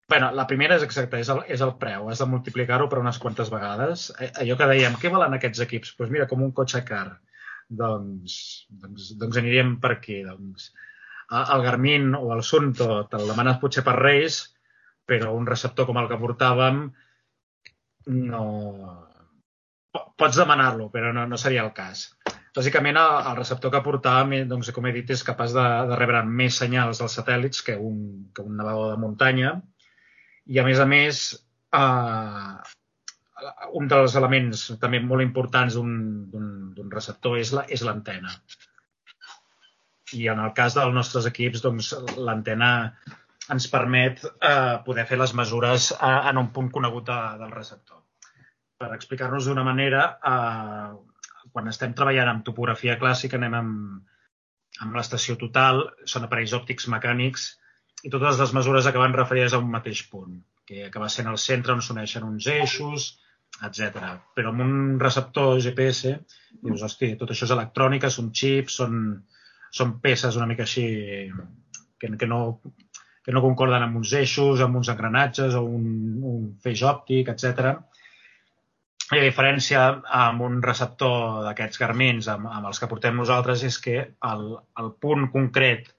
Bueno, 0.08 0.30
la 0.32 0.46
primera 0.48 0.76
és 0.78 0.84
exacta, 0.86 1.18
és 1.20 1.28
el, 1.28 1.42
és 1.52 1.62
el 1.64 1.74
preu. 1.80 2.06
Has 2.08 2.22
de 2.22 2.26
multiplicar-ho 2.32 2.86
per 2.88 3.00
unes 3.02 3.18
quantes 3.20 3.50
vegades. 3.52 4.06
Eh, 4.24 4.30
allò 4.42 4.56
que 4.56 4.68
dèiem, 4.70 4.96
què 5.02 5.10
valen 5.12 5.36
aquests 5.36 5.60
equips? 5.66 5.90
Doncs 5.90 5.98
pues 6.00 6.14
mira, 6.14 6.26
com 6.30 6.44
un 6.46 6.54
cotxe 6.56 6.80
car. 6.88 7.18
Doncs, 7.80 8.38
doncs, 8.84 9.10
doncs 9.20 9.40
aniríem 9.42 9.74
per 9.82 9.92
aquí. 9.98 10.22
Doncs, 10.24 10.70
el 11.42 11.66
Garmin 11.66 12.16
o 12.16 12.32
el 12.32 12.40
Sunto 12.40 13.02
te'l 13.12 13.28
demanes 13.28 13.60
potser 13.60 13.84
per 13.84 13.98
Reis, 14.00 14.40
però 15.04 15.36
un 15.36 15.44
receptor 15.52 15.84
com 15.90 16.00
el 16.00 16.08
que 16.08 16.20
portàvem 16.24 16.82
no... 18.32 18.44
Pots 20.18 20.40
demanar-lo, 20.40 20.88
però 20.92 21.12
no, 21.12 21.28
no 21.28 21.36
seria 21.40 21.68
el 21.68 21.74
cas. 21.76 22.08
Bàsicament, 22.56 22.96
el, 22.96 23.24
el 23.28 23.36
receptor 23.36 23.70
que 23.74 23.84
portàvem, 23.84 24.38
eh, 24.38 24.44
doncs, 24.48 24.72
com 24.72 24.88
he 24.88 24.96
dit, 24.96 25.12
és 25.12 25.22
capaç 25.26 25.52
de, 25.52 25.64
de 25.92 25.98
rebre 26.00 26.24
més 26.24 26.56
senyals 26.64 27.02
dels 27.02 27.20
satèl·lits 27.20 27.60
que 27.66 27.76
un, 27.76 27.98
que 28.32 28.44
un 28.44 28.56
navegador 28.56 28.96
de 28.96 29.02
muntanya 29.04 29.58
i, 30.48 30.58
a 30.58 30.64
més 30.64 30.80
a 30.80 30.86
més, 30.88 31.22
eh, 31.76 32.56
un 33.80 33.88
dels 33.90 34.16
elements 34.20 34.64
també 34.82 35.00
molt 35.04 35.24
importants 35.24 35.76
d'un 35.76 36.90
receptor 36.94 37.38
és 37.38 37.84
l'antena. 37.84 38.32
La, 38.32 39.38
I 40.18 40.28
en 40.32 40.40
el 40.40 40.54
cas 40.56 40.76
dels 40.78 40.94
nostres 40.96 41.28
equips, 41.28 41.62
doncs, 41.64 41.92
l'antena 42.16 42.70
ens 43.52 43.68
permet 43.72 44.24
eh, 44.24 44.76
poder 44.84 45.04
fer 45.08 45.18
les 45.20 45.34
mesures 45.36 45.92
eh, 45.96 46.14
en 46.30 46.40
un 46.40 46.50
punt 46.56 46.72
conegut 46.72 47.06
de, 47.08 47.18
del 47.42 47.52
receptor. 47.52 48.02
Per 48.78 48.90
explicar-nos 48.94 49.48
d'una 49.48 49.64
manera, 49.66 50.04
eh, 50.32 51.48
quan 51.52 51.68
estem 51.68 51.94
treballant 51.96 52.32
amb 52.32 52.44
topografia 52.46 52.98
clàssica 53.00 53.38
anem 53.40 53.56
amb, 53.60 54.18
amb 54.84 54.98
l'estació 54.98 55.36
total, 55.40 55.86
són 56.04 56.26
aparells 56.26 56.56
òptics 56.56 56.88
mecànics 56.92 57.50
i 58.04 58.10
totes 58.12 58.38
les 58.40 58.52
mesures 58.54 58.86
acaben 58.86 59.16
referides 59.16 59.54
a 59.54 59.62
un 59.62 59.70
mateix 59.72 60.04
punt, 60.10 60.36
que 60.68 60.84
acaba 60.86 61.08
sent 61.12 61.30
el 61.30 61.38
centre 61.42 61.74
on 61.74 61.82
s'uneixen 61.82 62.26
uns 62.26 62.46
eixos, 62.52 63.08
etc. 63.64 64.12
Però 64.36 64.52
amb 64.52 64.62
un 64.64 64.74
receptor 65.00 65.58
GPS 65.64 66.14
dius, 66.62 66.84
hosti, 66.84 67.14
tot 67.18 67.32
això 67.32 67.48
és 67.48 67.54
electrònica, 67.54 68.10
són 68.10 68.30
xips, 68.34 68.78
són, 68.82 69.00
són 69.74 69.98
peces 70.04 70.36
una 70.38 70.46
mica 70.50 70.66
així 70.66 70.86
que, 71.98 72.12
que 72.16 72.28
no 72.30 72.42
que 73.28 73.34
no 73.36 73.42
concorden 73.44 73.82
amb 73.84 73.98
uns 74.00 74.14
eixos, 74.16 74.62
amb 74.64 74.78
uns 74.78 74.88
engranatges 74.88 75.52
o 75.58 75.60
un, 75.68 75.88
un 76.24 76.44
feix 76.64 76.80
òptic, 76.88 77.28
etc. 77.28 77.74
I 79.12 79.18
la 79.18 79.26
diferència 79.26 79.82
amb 80.16 80.46
un 80.46 80.62
receptor 80.64 81.42
d'aquests 81.44 81.82
garmins, 81.82 82.30
amb, 82.32 82.48
amb 82.48 82.70
els 82.70 82.80
que 82.80 82.88
portem 82.88 83.20
nosaltres, 83.20 83.66
és 83.68 83.76
que 83.84 83.98
el, 84.30 84.46
el 84.80 84.88
punt 85.04 85.28
concret 85.34 85.92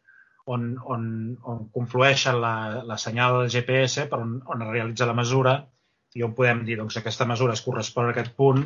on, 0.50 0.70
on, 0.96 1.02
on 1.46 1.66
conflueixen 1.76 2.40
la, 2.42 2.54
la 2.86 2.98
senyal 2.98 3.42
del 3.42 3.52
GPS, 3.54 4.08
per 4.12 4.22
on, 4.24 4.38
on 4.50 4.64
es 4.66 4.72
realitza 4.74 5.08
la 5.10 5.18
mesura, 5.18 5.58
i 6.18 6.26
on 6.26 6.34
podem 6.38 6.64
dir 6.66 6.80
doncs, 6.80 6.96
que 6.96 7.04
aquesta 7.04 7.28
mesura 7.30 7.54
es 7.58 7.66
correspon 7.66 8.10
a 8.10 8.16
aquest 8.16 8.34
punt, 8.38 8.64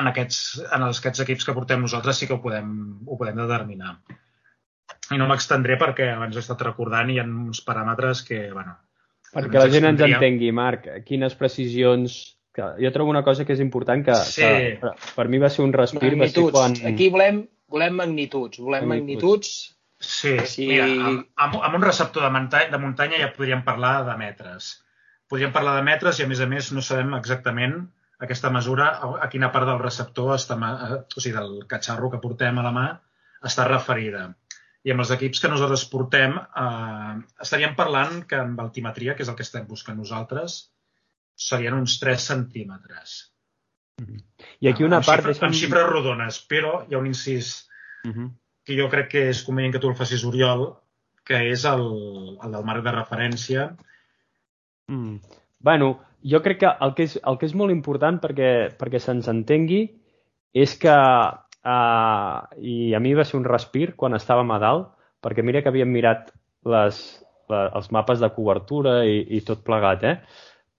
en 0.00 0.08
aquests, 0.10 0.40
en 0.70 0.86
els, 0.86 0.98
aquests 1.02 1.22
equips 1.26 1.46
que 1.46 1.54
portem 1.54 1.82
nosaltres 1.82 2.18
sí 2.18 2.26
que 2.26 2.36
ho 2.36 2.42
podem, 2.42 2.74
ho 3.06 3.18
podem 3.18 3.38
determinar 3.42 3.96
i 5.14 5.18
no 5.18 5.26
m'extendré 5.30 5.76
perquè 5.80 6.10
abans 6.14 6.36
he 6.36 6.42
estat 6.42 6.62
recordant 6.66 7.10
i 7.10 7.16
hi 7.16 7.22
ha 7.22 7.26
uns 7.26 7.62
paràmetres 7.66 8.22
que, 8.26 8.44
bueno... 8.54 8.76
Perquè 9.30 9.62
la 9.62 9.70
gent 9.70 9.86
ens 9.92 10.04
entengui, 10.06 10.52
Marc, 10.54 10.90
quines 11.06 11.36
precisions... 11.38 12.20
Que 12.50 12.66
jo 12.82 12.90
trobo 12.90 13.12
una 13.12 13.22
cosa 13.22 13.44
que 13.46 13.54
és 13.54 13.60
important, 13.62 14.00
que, 14.02 14.14
sí. 14.26 14.42
que 14.42 14.78
per, 14.82 14.90
per 15.14 15.24
mi 15.30 15.38
va 15.38 15.52
ser 15.54 15.62
un 15.62 15.70
respir, 15.74 16.16
magnituds. 16.16 16.56
va 16.56 16.64
ser 16.66 16.80
quan... 16.82 16.94
Aquí 16.94 17.06
volem, 17.14 17.44
volem 17.70 17.94
magnituds, 18.00 18.58
volem 18.58 18.88
magnituds. 18.90 19.04
magnituds. 19.22 19.52
Sí, 20.00 20.34
sí, 20.48 20.66
mira, 20.66 20.86
amb, 20.86 21.56
amb, 21.60 21.74
un 21.76 21.82
receptor 21.84 22.24
de 22.24 22.30
muntanya, 22.32 22.70
de 22.72 22.80
muntanya 22.80 23.20
ja 23.20 23.32
podríem 23.36 23.64
parlar 23.66 23.94
de 24.06 24.16
metres. 24.16 24.72
Podríem 25.28 25.52
parlar 25.52 25.76
de 25.76 25.86
metres 25.86 26.18
i, 26.18 26.24
a 26.24 26.30
més 26.30 26.40
a 26.40 26.48
més, 26.48 26.70
no 26.72 26.82
sabem 26.82 27.12
exactament 27.18 27.76
aquesta 28.24 28.50
mesura 28.52 28.88
a, 28.96 29.10
a 29.26 29.28
quina 29.32 29.52
part 29.52 29.68
del 29.68 29.82
receptor, 29.82 30.34
està, 30.36 30.56
o 30.56 31.20
sigui, 31.20 31.36
del 31.36 31.66
catxarro 31.68 32.10
que 32.12 32.22
portem 32.24 32.58
a 32.58 32.64
la 32.64 32.72
mà, 32.76 32.86
està 33.44 33.68
referida 33.68 34.30
i 34.84 34.92
amb 34.92 35.04
els 35.04 35.12
equips 35.12 35.42
que 35.42 35.50
nosaltres 35.52 35.84
portem 35.92 36.36
eh, 36.40 37.14
estaríem 37.44 37.74
parlant 37.76 38.22
que 38.28 38.38
amb 38.40 38.60
altimetria, 38.62 39.16
que 39.16 39.24
és 39.26 39.32
el 39.32 39.36
que 39.36 39.44
estem 39.44 39.66
buscant 39.68 39.98
nosaltres, 40.00 40.60
serien 41.48 41.76
uns 41.76 41.98
3 42.00 42.28
centímetres. 42.32 43.18
Mm 44.00 44.06
-hmm. 44.06 44.22
I 44.60 44.68
aquí 44.68 44.84
una 44.84 45.00
amb 45.00 45.06
part... 45.06 45.26
Xifra, 45.26 45.46
amb 45.46 45.56
xifres 45.56 45.88
rodones, 45.88 46.40
però 46.48 46.72
hi 46.88 46.94
ha 46.94 46.98
un 46.98 47.06
incís 47.06 47.68
mm 48.04 48.12
-hmm. 48.12 48.30
Que 48.70 48.78
jo 48.78 48.86
crec 48.92 49.10
que 49.16 49.26
és 49.34 49.42
convenient 49.46 49.74
que 49.74 49.82
tu 49.82 49.90
el 49.90 49.98
facis, 49.98 50.22
Oriol, 50.28 50.68
que 51.26 51.42
és 51.50 51.66
el, 51.68 51.84
el 52.38 52.54
del 52.54 52.66
marc 52.66 52.86
de 52.86 52.94
referència. 52.94 53.68
Mm. 54.88 55.18
Bueno, 55.66 55.92
jo 56.22 56.40
crec 56.46 56.62
que 56.62 56.72
el 56.86 56.94
que 56.96 57.10
és, 57.10 57.18
el 57.26 57.38
que 57.38 57.50
és 57.50 57.54
molt 57.58 57.74
important 57.74 58.22
perquè, 58.22 58.50
perquè 58.80 59.02
se'ns 59.02 59.28
entengui 59.30 59.84
és 60.56 60.74
que 60.80 60.96
Uh, 61.60 62.40
I 62.56 62.94
a 62.96 63.00
mi 63.04 63.12
va 63.12 63.24
ser 63.28 63.36
un 63.36 63.44
respir 63.44 63.90
quan 64.00 64.16
estàvem 64.16 64.48
a 64.54 64.56
dalt, 64.62 64.86
perquè 65.20 65.44
mira 65.44 65.60
que 65.60 65.68
havíem 65.68 65.90
mirat 65.92 66.30
les, 66.64 67.00
la, 67.52 67.66
els 67.76 67.90
mapes 67.92 68.22
de 68.22 68.30
cobertura 68.32 69.02
i, 69.04 69.18
i 69.36 69.42
tot 69.44 69.60
plegat, 69.66 70.06
eh? 70.08 70.14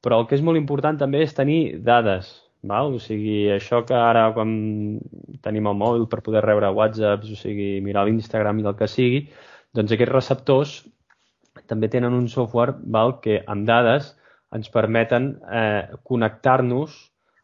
Però 0.01 0.17
el 0.17 0.25
que 0.25 0.33
és 0.39 0.41
molt 0.41 0.57
important 0.57 0.97
també 0.97 1.21
és 1.21 1.37
tenir 1.37 1.77
dades, 1.85 2.31
val? 2.67 2.95
O 2.95 2.99
sigui, 3.01 3.49
això 3.53 3.81
que 3.87 3.97
ara 3.97 4.27
quan 4.35 4.51
tenim 5.45 5.67
el 5.67 5.77
mòbil 5.77 6.07
per 6.09 6.21
poder 6.25 6.43
rebre 6.45 6.71
whatsapps, 6.75 7.31
o 7.31 7.37
sigui, 7.39 7.79
mirar 7.85 8.05
l'Instagram 8.07 8.59
i 8.59 8.65
del 8.67 8.77
que 8.79 8.89
sigui, 8.91 9.25
doncs 9.73 9.93
aquests 9.95 10.13
receptors 10.13 10.73
també 11.67 11.89
tenen 11.91 12.13
un 12.15 12.27
software 12.31 12.75
val, 12.95 13.19
que 13.23 13.41
amb 13.47 13.67
dades 13.67 14.13
ens 14.55 14.69
permeten 14.71 15.33
eh, 15.47 15.87
connectar-nos 16.03 16.95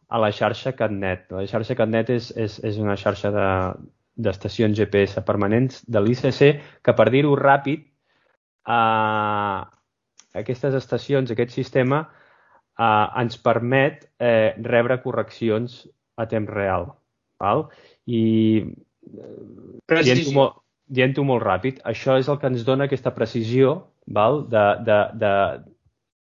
a 0.08 0.20
la 0.20 0.30
xarxa 0.32 0.74
CatNet. 0.76 1.28
La 1.32 1.46
xarxa 1.48 1.76
CatNet 1.76 2.12
és, 2.12 2.30
és, 2.36 2.58
és 2.64 2.78
una 2.80 2.96
xarxa 2.96 3.32
de, 3.32 3.46
GPS 4.76 5.22
permanents 5.24 5.82
de 5.86 6.00
l'ICC 6.00 6.40
que, 6.82 6.92
per 6.92 7.08
dir-ho 7.12 7.36
ràpid, 7.36 7.84
eh, 8.68 9.60
aquestes 10.42 10.74
estacions, 10.74 11.30
aquest 11.30 11.52
sistema, 11.56 12.06
eh, 12.78 13.06
ens 13.22 13.38
permet 13.42 14.06
eh, 14.18 14.54
rebre 14.62 15.00
correccions 15.02 15.82
a 16.16 16.26
temps 16.30 16.50
real. 16.50 16.88
Val? 17.42 17.68
I 18.06 18.22
eh, 18.64 20.02
dient-ho 20.02 20.34
molt, 20.34 20.62
dient 20.88 21.18
molt 21.26 21.44
ràpid, 21.44 21.82
això 21.86 22.16
és 22.18 22.28
el 22.28 22.40
que 22.40 22.50
ens 22.50 22.64
dona 22.66 22.88
aquesta 22.88 23.14
precisió 23.14 23.76
val? 24.08 24.44
De, 24.48 24.64
de, 24.86 24.98
de, 25.20 25.32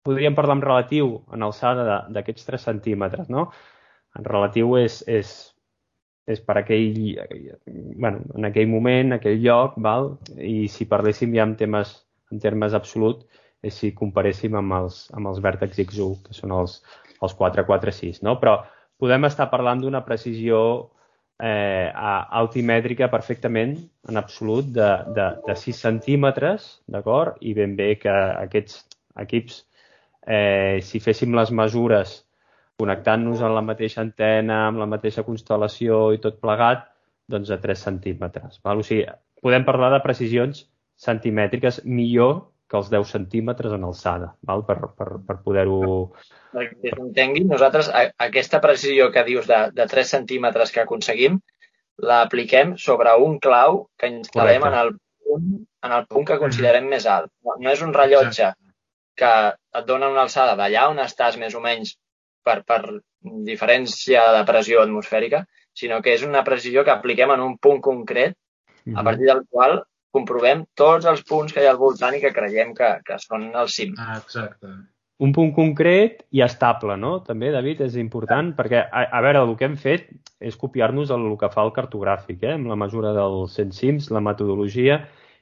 podríem 0.07 0.35
parlar 0.35 0.57
en 0.57 0.65
relatiu 0.65 1.13
en 1.33 1.45
alçada 1.45 2.01
d'aquests 2.09 2.47
3 2.47 2.67
centímetres, 2.71 3.29
no? 3.29 3.49
En 4.17 4.25
relatiu 4.25 4.73
és, 4.79 5.01
és, 5.07 5.31
és 6.27 6.41
per 6.41 6.57
aquell, 6.61 6.97
bueno, 7.67 8.23
en 8.35 8.49
aquell 8.49 8.69
moment, 8.71 9.11
en 9.11 9.19
aquell 9.19 9.37
lloc, 9.43 9.77
val? 9.77 10.15
i 10.35 10.67
si 10.71 10.89
parléssim 10.89 11.35
ja 11.37 11.45
en, 11.45 11.55
temes, 11.59 11.93
en 12.33 12.41
termes 12.41 12.73
absolut, 12.73 13.27
és 13.65 13.75
si 13.81 13.91
comparéssim 13.95 14.55
amb 14.55 14.75
els, 14.77 15.01
amb 15.15 15.31
els 15.31 15.41
vèrtex 15.43 15.81
X1, 15.85 16.15
que 16.27 16.35
són 16.37 16.53
els, 16.55 16.79
els 17.19 17.35
446, 17.39 18.21
no? 18.27 18.37
Però 18.41 18.59
podem 18.99 19.27
estar 19.27 19.49
parlant 19.51 19.81
d'una 19.83 20.03
precisió 20.05 20.59
eh, 21.39 21.89
altimètrica 22.41 23.09
perfectament, 23.11 23.75
en 24.09 24.19
absolut, 24.21 24.71
de, 24.75 24.89
de, 25.15 25.27
de 25.47 25.57
6 25.63 25.83
centímetres, 25.87 26.69
d'acord? 26.87 27.39
I 27.41 27.55
ben 27.57 27.75
bé 27.79 27.93
que 28.01 28.13
aquests 28.13 28.85
equips 29.19 29.63
eh, 30.27 30.79
si 30.85 31.01
féssim 31.03 31.35
les 31.35 31.51
mesures 31.51 32.19
connectant-nos 32.79 33.41
amb 33.43 33.57
la 33.57 33.65
mateixa 33.65 33.99
antena, 34.05 34.65
amb 34.69 34.79
la 34.79 34.87
mateixa 34.87 35.25
constel·lació 35.27 36.13
i 36.15 36.21
tot 36.23 36.39
plegat, 36.39 36.85
doncs 37.29 37.51
a 37.51 37.59
3 37.61 37.81
centímetres. 37.89 38.61
Val? 38.63 38.79
O 38.79 38.85
sigui, 38.87 39.03
podem 39.43 39.65
parlar 39.67 39.91
de 39.93 40.03
precisions 40.05 40.63
centimètriques 40.99 41.83
millor 41.85 42.39
que 42.69 42.77
els 42.77 42.89
10 42.93 43.13
centímetres 43.15 43.73
en 43.73 43.85
alçada, 43.87 44.33
val? 44.45 44.61
per, 44.67 44.77
per, 44.97 45.09
per 45.25 45.37
poder-ho... 45.45 45.79
Que 46.53 46.93
s'entengui, 46.93 47.43
nosaltres 47.49 47.89
aquesta 47.93 48.59
precisió 48.61 49.09
que 49.13 49.25
dius 49.25 49.49
de, 49.49 49.59
de 49.73 49.87
3 49.89 50.13
centímetres 50.17 50.73
que 50.73 50.83
aconseguim, 50.83 51.39
la 52.09 52.21
apliquem 52.25 52.75
sobre 52.77 53.13
un 53.25 53.37
clau 53.43 53.83
que 53.99 54.09
instal·lem 54.13 54.65
en 54.69 54.77
el, 54.81 54.93
punt, 55.25 55.49
en 55.85 55.95
el 55.97 56.05
punt 56.07 56.27
que 56.29 56.39
considerem 56.41 56.87
més 56.89 57.07
alt. 57.09 57.31
No 57.59 57.73
és 57.73 57.81
un 57.85 57.93
rellotge 57.95 58.53
que 59.19 59.33
et 59.51 59.87
dona 59.89 60.09
una 60.13 60.23
alçada 60.27 60.55
d'allà 60.59 60.87
on 60.93 61.01
estàs 61.03 61.37
més 61.41 61.57
o 61.57 61.63
menys 61.63 61.97
per, 62.45 62.61
per 62.69 62.81
diferència 63.47 64.23
de 64.37 64.45
pressió 64.47 64.83
atmosfèrica, 64.83 65.43
sinó 65.75 65.99
que 66.05 66.13
és 66.15 66.23
una 66.27 66.45
precisió 66.47 66.85
que 66.85 66.93
apliquem 66.93 67.33
en 67.35 67.43
un 67.43 67.57
punt 67.57 67.81
concret 67.83 68.37
a 68.37 69.01
mhm. 69.01 69.03
partir 69.03 69.27
del 69.27 69.43
qual 69.49 69.81
comprovem 70.15 70.63
tots 70.77 71.07
els 71.09 71.21
punts 71.27 71.53
que 71.53 71.63
hi 71.63 71.67
ha 71.67 71.73
al 71.75 71.81
voltant 71.81 72.15
i 72.17 72.21
que 72.23 72.33
creiem 72.35 72.73
que, 72.77 72.95
que 73.05 73.19
són 73.21 73.51
el 73.53 73.69
cim. 73.69 73.93
Ah, 73.99 74.17
exacte. 74.17 74.71
un 75.19 75.33
punt 75.35 75.49
concret 75.51 76.21
i 76.31 76.39
estable, 76.45 76.95
no? 76.97 77.17
També, 77.27 77.49
David, 77.51 77.81
és 77.89 77.97
important, 77.99 78.53
perquè, 78.55 78.85
a, 78.87 79.01
a 79.17 79.21
veure, 79.25 79.41
el 79.43 79.57
que 79.59 79.67
hem 79.67 79.75
fet 79.75 80.07
és 80.39 80.55
copiar-nos 80.55 81.11
el, 81.11 81.25
el 81.27 81.35
que 81.41 81.49
fa 81.51 81.65
el 81.67 81.73
cartogràfic, 81.75 82.45
eh? 82.47 82.53
amb 82.55 82.71
la 82.71 82.77
mesura 82.79 83.11
dels 83.17 83.57
100 83.59 83.75
cims, 83.75 84.07
la 84.15 84.23
metodologia 84.23 85.01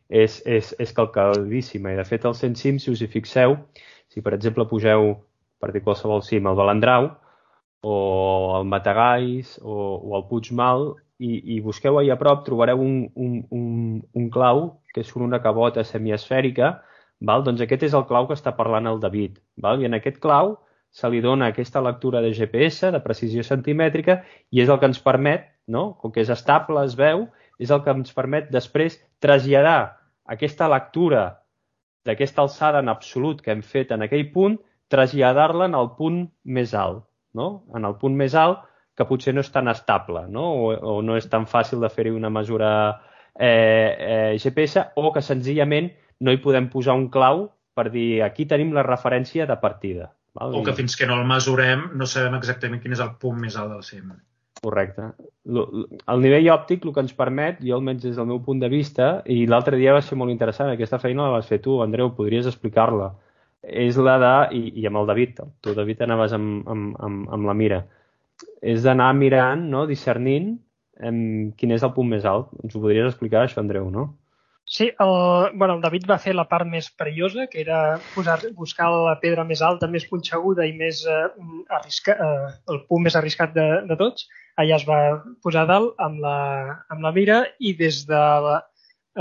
és, 0.10 0.40
és, 0.50 0.74
és 0.82 0.96
calcadíssima. 0.98 1.94
I, 1.94 2.00
de 2.02 2.08
fet, 2.10 2.26
els 2.26 2.42
100 2.42 2.58
cims, 2.58 2.88
si 2.88 2.96
us 2.96 3.06
hi 3.06 3.10
fixeu, 3.12 3.54
si, 4.10 4.26
per 4.26 4.34
exemple, 4.34 4.66
pugeu 4.66 5.14
per 5.62 5.72
dir 5.74 5.84
qualsevol 5.86 6.24
cim, 6.26 6.50
el 6.50 6.58
Balandrau, 6.58 7.12
o 7.86 7.98
el 8.58 8.66
Matagais, 8.70 9.58
o, 9.62 9.78
o 10.02 10.18
el 10.18 10.26
Puigmal, 10.30 10.90
i, 11.20 11.56
i 11.56 11.60
busqueu 11.66 11.98
ahir 12.00 12.12
a 12.14 12.20
prop, 12.20 12.44
trobareu 12.46 12.82
un, 12.84 13.00
un, 13.16 13.40
un, 13.52 14.04
un 14.14 14.30
clau, 14.34 14.68
que 14.94 15.02
és 15.06 15.16
una 15.16 15.42
cabota 15.42 15.84
semiesfèrica, 15.86 16.76
Val? 17.20 17.44
Doncs 17.46 17.64
aquest 17.64 17.88
és 17.88 17.96
el 17.98 18.06
clau 18.10 18.28
que 18.30 18.36
està 18.38 18.54
parlant 18.58 18.88
el 18.90 19.00
David. 19.02 19.40
Val? 19.64 19.82
I 19.82 19.90
en 19.90 19.98
aquest 19.98 20.20
clau 20.22 20.56
se 20.94 21.10
li 21.10 21.22
dona 21.22 21.50
aquesta 21.52 21.82
lectura 21.82 22.22
de 22.22 22.32
GPS, 22.34 22.92
de 22.94 23.02
precisió 23.02 23.44
centimètrica, 23.44 24.22
i 24.54 24.62
és 24.62 24.70
el 24.70 24.80
que 24.80 24.90
ens 24.90 25.02
permet, 25.04 25.50
no? 25.68 25.98
com 26.02 26.14
que 26.14 26.22
és 26.22 26.30
estable, 26.34 26.86
es 26.86 26.96
veu, 26.98 27.26
és 27.60 27.74
el 27.74 27.82
que 27.84 27.94
ens 27.94 28.14
permet 28.14 28.52
després 28.54 29.00
traslladar 29.24 29.98
aquesta 30.30 30.70
lectura 30.70 31.26
d'aquesta 32.06 32.44
alçada 32.46 32.80
en 32.84 32.90
absolut 32.94 33.42
que 33.42 33.52
hem 33.52 33.64
fet 33.66 33.92
en 33.92 34.06
aquell 34.06 34.30
punt, 34.32 34.58
traslladar-la 34.94 35.68
en 35.68 35.76
el 35.76 35.92
punt 35.98 36.22
més 36.46 36.74
alt, 36.78 37.04
no? 37.34 37.66
en 37.76 37.86
el 37.86 37.98
punt 38.00 38.16
més 38.16 38.38
alt 38.38 38.62
que 38.98 39.06
potser 39.06 39.34
no 39.36 39.44
és 39.46 39.52
tan 39.54 39.70
estable 39.70 40.26
no? 40.34 40.48
O, 40.68 40.72
o 40.74 40.98
no 41.06 41.18
és 41.20 41.30
tan 41.30 41.46
fàcil 41.50 41.84
de 41.84 41.92
fer-hi 41.94 42.16
una 42.16 42.32
mesura 42.34 42.72
eh, 43.38 43.94
eh, 43.94 44.38
GPS 44.42 44.90
o 44.96 45.12
que 45.14 45.22
senzillament 45.22 45.92
no 46.26 46.34
hi 46.34 46.42
podem 46.42 46.72
posar 46.74 46.98
un 46.98 47.08
clau 47.14 47.48
per 47.78 47.92
dir 47.94 48.24
aquí 48.26 48.48
tenim 48.50 48.74
la 48.74 48.86
referència 48.86 49.46
de 49.46 49.58
partida. 49.62 50.10
Val? 50.38 50.56
O 50.58 50.64
que 50.66 50.74
fins 50.74 50.98
que 50.98 51.06
no 51.10 51.20
el 51.20 51.28
mesurem 51.30 51.92
no 51.98 52.08
sabem 52.10 52.38
exactament 52.38 52.82
quin 52.82 52.96
és 52.98 53.04
el 53.04 53.14
punt 53.22 53.38
més 53.44 53.58
alt 53.60 53.76
del 53.76 53.84
cim. 53.86 54.16
Correcte. 54.64 55.12
El 55.46 56.24
nivell 56.24 56.50
òptic 56.56 56.86
el 56.86 56.94
que 56.96 57.04
ens 57.06 57.14
permet, 57.18 57.60
jo 57.62 57.78
almenys 57.78 58.08
des 58.08 58.18
del 58.18 58.30
meu 58.30 58.42
punt 58.46 58.62
de 58.64 58.70
vista, 58.74 59.12
i 59.30 59.46
l'altre 59.50 59.78
dia 59.78 59.94
va 59.94 60.02
ser 60.02 60.18
molt 60.18 60.34
interessant, 60.34 60.72
aquesta 60.74 60.98
feina 61.04 61.28
la 61.28 61.36
vas 61.38 61.50
fer 61.50 61.62
tu, 61.62 61.78
Andreu, 61.86 62.10
podries 62.18 62.50
explicar-la. 62.50 63.12
És 63.62 63.98
la 64.02 64.18
de, 64.22 64.34
i, 64.58 64.64
i 64.82 64.88
amb 64.90 65.02
el 65.02 65.10
David, 65.10 65.44
tu 65.62 65.76
David 65.78 66.02
anaves 66.08 66.34
amb, 66.34 66.66
amb, 66.74 66.98
amb, 67.04 67.30
amb 67.38 67.50
la 67.50 67.56
mira, 67.58 67.84
és 68.62 68.86
d'anar 68.86 69.12
mirant, 69.18 69.68
no? 69.72 69.86
discernint 69.90 70.56
em, 71.04 71.52
quin 71.58 71.74
és 71.76 71.84
el 71.86 71.94
punt 71.96 72.10
més 72.12 72.26
alt. 72.26 72.54
Ens 72.64 72.76
ho 72.76 72.82
podries 72.84 73.10
explicar, 73.10 73.46
això, 73.46 73.62
Andreu, 73.62 73.90
no? 73.94 74.10
Sí, 74.68 74.90
el, 75.00 75.14
bueno, 75.56 75.78
el 75.78 75.82
David 75.82 76.10
va 76.10 76.18
fer 76.20 76.34
la 76.36 76.48
part 76.50 76.68
més 76.68 76.90
perillosa, 76.92 77.46
que 77.48 77.62
era 77.62 78.00
posar, 78.14 78.42
buscar 78.58 78.90
la 78.92 79.16
pedra 79.22 79.46
més 79.48 79.62
alta, 79.64 79.88
més 79.88 80.06
punxeguda 80.10 80.66
i 80.68 80.74
més 80.76 81.06
eh, 81.08 81.20
arrisca, 81.78 82.18
eh, 82.20 82.50
el 82.74 82.82
punt 82.90 83.06
més 83.06 83.16
arriscat 83.16 83.54
de, 83.56 83.68
de 83.88 84.00
tots. 84.00 84.28
Allà 84.60 84.76
es 84.76 84.88
va 84.90 85.00
posar 85.46 85.64
dalt 85.70 85.96
amb 86.04 86.20
la, 86.20 86.40
amb 86.92 87.06
la 87.06 87.14
mira 87.16 87.46
i 87.64 87.78
des 87.80 88.02
de 88.10 88.20
la, 88.48 88.58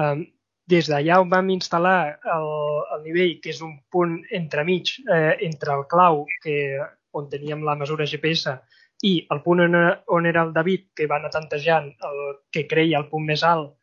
eh, 0.02 0.16
des 0.66 0.90
d'allà 0.90 1.20
on 1.22 1.30
vam 1.30 1.54
instal·lar 1.54 1.98
el, 2.34 2.50
el 2.96 3.06
nivell, 3.06 3.36
que 3.38 3.54
és 3.54 3.62
un 3.62 3.76
punt 3.92 4.18
entremig 4.34 4.96
eh, 5.06 5.36
entre 5.46 5.78
el 5.78 5.86
clau, 5.92 6.24
que, 6.42 6.56
on 7.16 7.30
teníem 7.32 7.62
la 7.64 7.76
mesura 7.80 8.06
GPS, 8.08 8.58
i 9.04 9.26
el 9.30 9.42
punt 9.44 9.60
on, 9.60 9.76
on 10.08 10.26
era 10.26 10.42
el 10.46 10.52
David, 10.54 10.88
que 10.96 11.06
va 11.10 11.18
anar 11.20 11.32
tantejant 11.34 11.90
el 12.08 12.20
que 12.52 12.66
creia 12.68 12.98
el 13.02 13.08
punt 13.10 13.26
més 13.28 13.42
alt, 13.44 13.74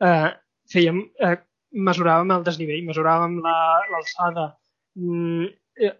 eh, 0.00 0.30
fèiem, 0.72 1.02
eh, 1.20 1.36
mesuràvem 1.72 2.32
el 2.36 2.46
desnivell, 2.46 2.86
mesuràvem 2.88 3.38
l'alçada 3.44 4.46
la, 4.48 5.48
eh, 5.76 5.92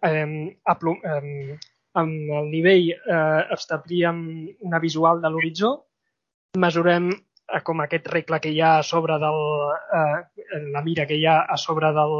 eh, 1.05 1.59
amb 1.95 2.33
el 2.39 2.49
nivell 2.53 2.89
eh, 2.93 3.43
establíem 3.57 4.23
una 4.61 4.81
visual 4.81 5.21
de 5.21 5.31
l'horitzó, 5.31 5.75
mesurem 6.59 7.11
eh, 7.13 7.61
com 7.65 7.81
aquest 7.85 8.09
regle 8.13 8.41
que 8.41 8.53
hi 8.53 8.61
ha 8.61 8.79
a 8.79 8.87
sobre 8.87 9.19
del, 9.21 9.41
eh, 9.99 10.63
la 10.73 10.83
mira 10.83 11.07
que 11.07 11.21
hi 11.21 11.27
ha 11.27 11.43
a 11.43 11.59
sobre 11.61 11.93
del, 11.97 12.17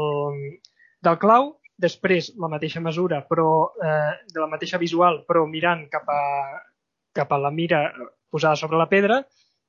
del 1.01 1.19
clau, 1.21 1.55
després 1.77 2.31
la 2.39 2.49
mateixa 2.51 2.81
mesura, 2.81 3.23
però 3.29 3.47
eh, 3.81 4.11
de 4.29 4.39
la 4.41 4.49
mateixa 4.51 4.79
visual, 4.81 5.23
però 5.27 5.45
mirant 5.49 5.87
cap 5.91 6.09
a, 6.09 6.23
cap 7.13 7.31
a 7.33 7.39
la 7.41 7.51
mira 7.51 7.87
posada 8.29 8.55
sobre 8.59 8.77
la 8.77 8.89
pedra 8.89 9.23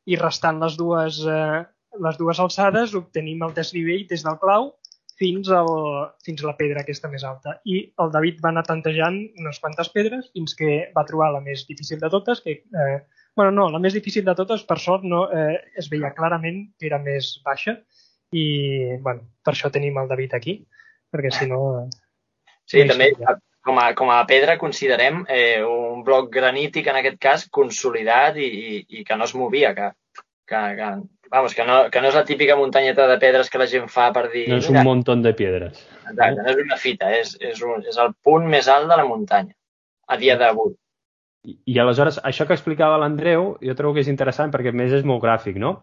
i 0.04 0.16
restant 0.20 0.60
les 0.60 0.76
dues 0.76 1.20
eh, 1.24 1.62
les 2.02 2.16
dues 2.18 2.40
alçades 2.42 2.94
obtenim 2.98 3.42
el 3.46 3.54
desnivell 3.54 4.06
des 4.10 4.24
del 4.26 4.38
clau 4.42 4.72
fins, 5.18 5.50
al, 5.54 5.68
fins 6.26 6.42
a 6.42 6.48
la 6.48 6.56
pedra 6.58 6.82
aquesta 6.82 7.08
més 7.10 7.24
alta. 7.26 7.58
I 7.70 7.76
el 8.02 8.10
David 8.14 8.40
va 8.42 8.50
anar 8.50 8.64
tantejant 8.66 9.20
unes 9.40 9.60
quantes 9.62 9.90
pedres 9.94 10.30
fins 10.32 10.56
que 10.58 10.78
va 10.96 11.06
trobar 11.06 11.30
la 11.34 11.42
més 11.44 11.62
difícil 11.68 12.00
de 12.00 12.10
totes, 12.10 12.42
que, 12.42 12.56
eh, 12.66 12.96
bueno, 13.36 13.52
no, 13.54 13.68
la 13.70 13.78
més 13.82 13.94
difícil 13.94 14.24
de 14.26 14.34
totes, 14.34 14.64
per 14.66 14.80
sort, 14.82 15.06
no, 15.06 15.28
eh, 15.30 15.60
es 15.78 15.90
veia 15.92 16.12
clarament 16.18 16.64
que 16.78 16.90
era 16.90 16.98
més 17.02 17.36
baixa 17.46 17.78
i, 18.34 18.44
bueno, 19.04 19.28
per 19.46 19.54
això 19.54 19.70
tenim 19.70 20.00
el 20.02 20.10
David 20.10 20.34
aquí, 20.34 20.58
perquè 21.14 21.32
si 21.34 21.48
no... 21.50 21.62
Sí, 22.66 22.82
no 22.82 22.94
també 22.94 23.12
com 23.64 23.80
a, 23.80 23.88
com 23.96 24.10
a 24.12 24.20
pedra 24.28 24.58
considerem 24.60 25.22
eh, 25.28 25.62
un 25.64 26.04
bloc 26.04 26.30
granític, 26.32 26.90
en 26.90 27.00
aquest 27.00 27.18
cas, 27.20 27.48
consolidat 27.52 28.36
i, 28.36 28.48
i, 28.48 28.78
i 29.00 29.04
que 29.08 29.16
no 29.16 29.24
es 29.28 29.34
movia, 29.38 29.72
que, 29.76 29.90
que, 30.44 30.62
que 30.78 30.90
Vamos, 31.34 31.54
que 31.54 31.64
no, 31.64 31.90
que 31.90 31.98
no 31.98 32.10
és 32.12 32.14
la 32.14 32.22
típica 32.22 32.54
muntanyeta 32.54 33.08
de 33.10 33.16
pedres 33.18 33.48
que 33.50 33.58
la 33.58 33.66
gent 33.66 33.88
fa 33.90 34.10
per 34.14 34.28
dir... 34.30 34.44
No 34.52 34.60
és 34.60 34.68
un 34.70 34.76
muntó 34.86 35.16
de 35.18 35.32
pedres. 35.34 35.80
Exacte, 36.04 36.44
no 36.44 36.52
és 36.52 36.60
una 36.62 36.76
fita, 36.78 37.08
és, 37.10 37.32
és, 37.40 37.62
un, 37.64 37.82
és 37.82 37.96
el 37.98 38.12
punt 38.22 38.46
més 38.52 38.68
alt 38.70 38.86
de 38.92 38.98
la 39.00 39.06
muntanya, 39.08 39.50
a 40.06 40.18
dia 40.20 40.36
d'avui. 40.38 40.76
I, 41.48 41.56
I 41.74 41.80
aleshores, 41.82 42.20
això 42.22 42.46
que 42.46 42.54
explicava 42.54 43.00
l'Andreu, 43.02 43.48
jo 43.64 43.74
trobo 43.74 43.96
que 43.96 44.04
és 44.04 44.12
interessant 44.12 44.52
perquè 44.54 44.70
més 44.70 44.94
és 44.94 45.02
molt 45.08 45.24
gràfic, 45.24 45.58
no? 45.58 45.74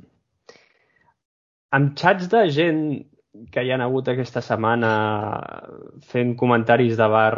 amb 1.77 1.93
xats 2.01 2.31
de 2.33 2.47
gent 2.57 2.83
que 3.53 3.63
hi 3.63 3.71
han 3.75 3.85
hagut 3.85 4.09
aquesta 4.09 4.41
setmana 4.43 4.91
fent 6.11 6.35
comentaris 6.41 6.97
de 6.99 7.09
bar 7.13 7.35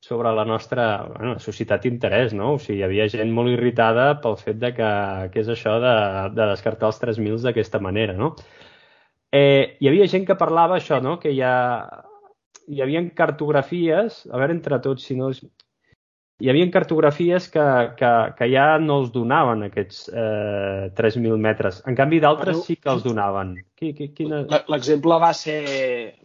sobre 0.00 0.32
la 0.32 0.44
nostra 0.48 0.84
bueno, 1.04 1.38
societat 1.38 1.84
d'interès, 1.84 2.32
no? 2.36 2.54
O 2.56 2.58
sigui, 2.58 2.80
hi 2.80 2.84
havia 2.86 3.08
gent 3.12 3.32
molt 3.36 3.52
irritada 3.52 4.06
pel 4.24 4.38
fet 4.40 4.58
de 4.62 4.72
que, 4.76 4.90
que 5.32 5.42
és 5.44 5.50
això 5.52 5.76
de, 5.82 5.94
de 6.36 6.46
descartar 6.54 6.88
els 6.88 7.00
3.000 7.02 7.44
d'aquesta 7.44 7.82
manera, 7.84 8.16
no? 8.16 8.32
Eh, 9.30 9.76
hi 9.78 9.90
havia 9.90 10.08
gent 10.10 10.24
que 10.26 10.38
parlava 10.40 10.78
això, 10.80 10.98
no? 11.04 11.18
Que 11.22 11.34
hi 11.36 11.42
ha, 11.44 11.56
hi 12.72 12.80
havia 12.82 13.04
cartografies, 13.16 14.24
a 14.32 14.40
veure 14.40 14.56
entre 14.56 14.80
tots 14.82 15.04
si 15.06 15.18
no 15.20 15.30
és 15.34 15.44
hi 16.40 16.50
havia 16.50 16.66
cartografies 16.72 17.48
que, 17.52 17.64
que, 17.98 18.10
que 18.38 18.48
ja 18.50 18.66
no 18.80 19.00
els 19.02 19.10
donaven 19.14 19.66
aquests 19.66 20.02
eh, 20.08 20.90
3.000 20.96 21.36
metres. 21.40 21.80
En 21.90 21.98
canvi, 21.98 22.20
d'altres 22.24 22.62
sí 22.66 22.78
que 22.80 22.90
els 22.92 23.04
donaven. 23.04 23.54
Qui, 23.76 23.92
qui, 23.96 24.10
quina... 24.16 24.42
L'exemple 24.72 25.20
va 25.22 25.32
ser, 25.36 25.60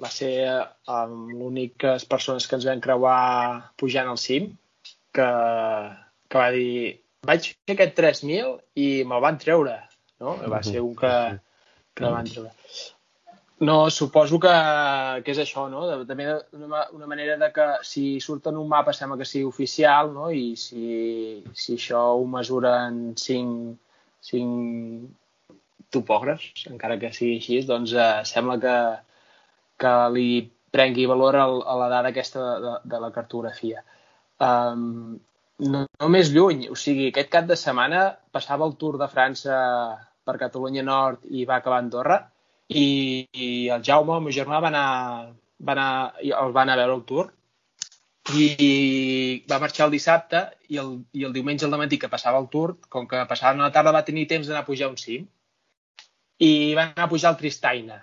va 0.01 0.11
ser 0.11 0.33
amb 0.49 1.33
l'úniques 1.35 2.07
persones 2.07 2.47
que 2.47 2.59
ens 2.59 2.67
vam 2.69 2.83
creuar 2.83 3.19
pujant 3.79 4.11
al 4.11 4.21
cim, 4.21 4.53
que, 5.15 5.31
que 6.31 6.39
va 6.39 6.51
dir 6.55 7.01
vaig 7.25 7.51
fer 7.51 7.75
aquest 7.75 7.95
3.000 7.99 8.55
i 8.81 8.89
me'l 9.07 9.23
van 9.23 9.39
treure. 9.41 9.79
No? 10.23 10.37
Va 10.51 10.61
ser 10.63 10.83
un 10.85 10.93
que, 10.99 11.15
que 11.97 12.05
el 12.07 12.15
van 12.15 12.29
treure. 12.29 12.53
No, 13.65 13.89
suposo 13.89 14.37
que, 14.43 14.53
que 15.25 15.33
és 15.33 15.39
això, 15.41 15.65
no? 15.71 15.83
També 16.09 16.25
una, 16.57 16.81
una 16.97 17.07
manera 17.09 17.37
de 17.41 17.49
que 17.55 17.67
si 17.87 18.05
surt 18.23 18.49
en 18.51 18.57
un 18.61 18.67
mapa 18.71 18.93
sembla 18.93 19.17
que 19.21 19.27
sigui 19.29 19.45
oficial, 19.47 20.11
no? 20.13 20.29
I 20.29 20.55
si, 20.59 20.87
si 21.53 21.77
això 21.77 22.01
ho 22.17 22.25
mesuren 22.29 22.99
cinc, 23.21 23.77
cinc 24.29 25.13
topògrafs, 25.95 26.65
encara 26.73 26.99
que 27.01 27.13
sigui 27.15 27.39
així, 27.39 27.61
doncs 27.69 27.95
eh, 27.95 28.09
sembla 28.27 28.57
que, 28.65 28.75
que 29.81 29.95
li 30.17 30.27
prengui 30.75 31.07
valor 31.07 31.39
a, 31.39 31.47
a 31.47 31.77
la 31.79 31.89
dada 31.93 32.11
aquesta 32.11 32.43
de, 32.43 32.59
de, 32.65 32.75
de 32.91 33.01
la 33.05 33.11
cartografia. 33.15 33.83
Um, 34.43 35.15
no, 35.63 35.85
no 35.87 36.11
més 36.11 36.33
lluny, 36.35 36.67
o 36.67 36.75
sigui, 36.75 37.09
aquest 37.09 37.31
cap 37.31 37.47
de 37.47 37.55
setmana 37.59 38.09
passava 38.35 38.67
el 38.67 38.75
Tour 38.81 38.99
de 38.99 39.07
França 39.11 39.57
per 40.27 40.41
Catalunya 40.41 40.83
Nord 40.83 41.23
i 41.31 41.45
va 41.47 41.61
acabar 41.61 41.79
a 41.79 41.85
Andorra, 41.85 42.17
i, 42.67 43.27
i 43.31 43.47
el 43.69 43.83
Jaume, 43.85 44.17
el 44.17 44.23
meu 44.25 44.33
germà, 44.33 44.59
va 44.63 44.71
anar, 44.71 44.87
va 45.61 45.75
anar, 45.75 45.89
el 46.23 46.55
va 46.55 46.63
anar 46.63 46.73
a 46.77 46.81
veure 46.81 46.97
el 46.97 47.03
tour. 47.11 47.27
I 48.33 49.45
va 49.49 49.61
marxar 49.61 49.85
el 49.85 49.93
dissabte 49.93 50.41
i 50.73 50.79
el, 50.81 50.95
i 51.13 51.27
el 51.27 51.33
diumenge 51.33 51.67
al 51.67 51.77
matí 51.77 51.99
que 52.01 52.09
passava 52.09 52.41
el 52.41 52.49
tour, 52.49 52.79
com 52.89 53.05
que 53.07 53.21
passava 53.29 53.59
una 53.59 53.71
tarda 53.71 53.93
va 53.93 54.05
tenir 54.07 54.25
temps 54.31 54.47
d'anar 54.49 54.63
a 54.63 54.69
pujar 54.69 54.89
un 54.89 54.97
cim. 54.97 55.27
I 56.41 56.73
va 56.73 56.89
anar 56.89 57.05
a 57.05 57.11
pujar 57.11 57.35
el 57.35 57.39
Tristaina. 57.41 57.99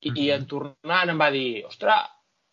I, 0.00 0.12
i 0.24 0.30
en 0.32 0.46
tornant 0.48 1.12
em 1.12 1.20
va 1.20 1.28
dir 1.34 1.64
ostres, 1.68 2.08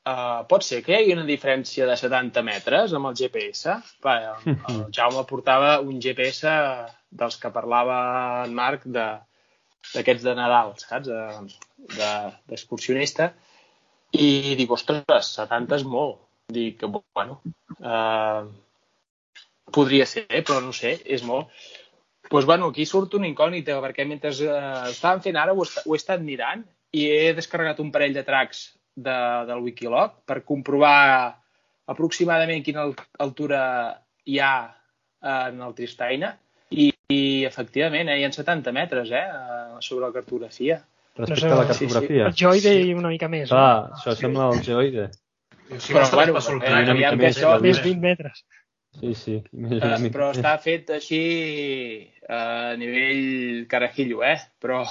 uh, 0.10 0.44
pot 0.50 0.68
ser 0.68 0.82
que 0.84 0.92
hi 0.92 1.00
hagi 1.00 1.16
una 1.16 1.28
diferència 1.28 1.88
de 1.88 1.96
70 2.00 2.44
metres 2.44 2.94
amb 2.98 3.08
el 3.08 3.16
GPS? 3.22 3.80
Va, 4.04 4.18
el, 4.34 4.58
el 4.58 4.84
Jaume 4.98 5.24
portava 5.32 5.78
un 5.80 6.04
GPS 6.04 6.52
dels 7.24 7.40
que 7.40 7.56
parlava 7.56 8.00
en 8.44 8.56
Marc 8.58 8.84
de, 8.84 9.08
d'aquests 9.92 10.24
de 10.26 10.36
Nadal, 10.38 10.74
saps? 10.80 11.12
D'excursionista. 12.50 13.32
De, 13.34 13.54
I 14.14 14.56
dic, 14.60 14.72
ostres, 14.72 15.32
70 15.40 15.80
és 15.80 15.88
molt. 15.90 16.20
Dic, 16.54 16.84
bueno, 17.16 17.40
eh, 17.80 18.44
podria 19.74 20.06
ser, 20.06 20.28
però 20.46 20.60
no 20.62 20.74
sé, 20.76 20.98
és 21.06 21.24
molt. 21.26 21.50
Doncs, 21.50 22.30
pues, 22.30 22.46
bueno, 22.50 22.70
aquí 22.72 22.86
surt 22.86 23.14
una 23.18 23.28
incògnita, 23.28 23.80
perquè 23.84 24.06
mentre 24.10 24.32
eh, 24.32 24.92
estàvem 24.92 25.22
fent 25.26 25.38
ara 25.38 25.54
ho, 25.54 25.66
ho 25.66 25.96
he 25.96 26.00
estat 26.00 26.22
mirant 26.24 26.64
i 26.94 27.08
he 27.10 27.34
descarregat 27.38 27.82
un 27.82 27.92
parell 27.94 28.14
de 28.16 28.24
tracks 28.26 28.64
de, 28.96 29.18
del 29.50 29.62
Wikilog 29.66 30.22
per 30.30 30.44
comprovar 30.46 31.40
aproximadament 31.90 32.64
quina 32.64 32.86
altura 33.20 33.64
hi 34.26 34.40
ha 34.40 34.56
en 35.34 35.62
el 35.66 35.74
Tristaina 35.76 36.32
i, 36.70 36.92
i 37.12 37.24
efectivament, 37.50 38.10
eh, 38.10 38.20
hi 38.20 38.26
ha 38.28 38.32
70 38.34 38.74
metres 38.76 39.12
eh, 39.12 39.24
sobre 39.80 40.08
la 40.08 40.14
cartografia. 40.16 40.80
Respecte 41.18 41.52
a 41.52 41.60
la 41.60 41.68
cartografia. 41.70 42.08
Sí, 42.10 42.14
sí. 42.18 42.24
El 42.26 42.38
Joide 42.40 42.74
i 42.82 42.94
una 42.98 43.12
mica 43.12 43.30
més. 43.30 43.50
Clar, 43.52 43.90
no? 43.90 44.00
això 44.00 44.16
sembla 44.18 44.50
el 44.54 44.64
Joide. 44.66 45.10
Sí, 45.78 45.94
però, 45.94 46.08
bueno, 46.14 46.42
eh, 46.42 46.76
una 46.84 46.98
mica 46.98 47.16
més, 47.18 47.38
això... 47.38 47.56
més 47.62 47.82
20 47.84 48.02
metres. 48.04 48.44
Sí, 49.00 49.14
sí. 49.18 49.36
Més 49.58 49.82
uh, 49.82 50.10
però 50.14 50.30
està 50.36 50.54
fet 50.62 50.92
així 50.94 51.22
uh, 52.28 52.36
a 52.38 52.42
nivell 52.78 53.66
carajillo, 53.70 54.22
eh? 54.26 54.38
Però, 54.62 54.84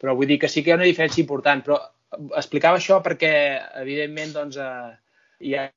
però 0.00 0.14
vull 0.16 0.30
dir 0.30 0.38
que 0.40 0.48
sí 0.48 0.62
que 0.62 0.72
hi 0.72 0.76
ha 0.76 0.78
una 0.80 0.88
diferència 0.88 1.20
important. 1.24 1.64
Però 1.66 1.80
explicava 2.40 2.80
això 2.80 3.00
perquè, 3.04 3.34
evidentment, 3.82 4.32
doncs, 4.36 4.60
uh, 5.38 5.44
ja 5.44 5.68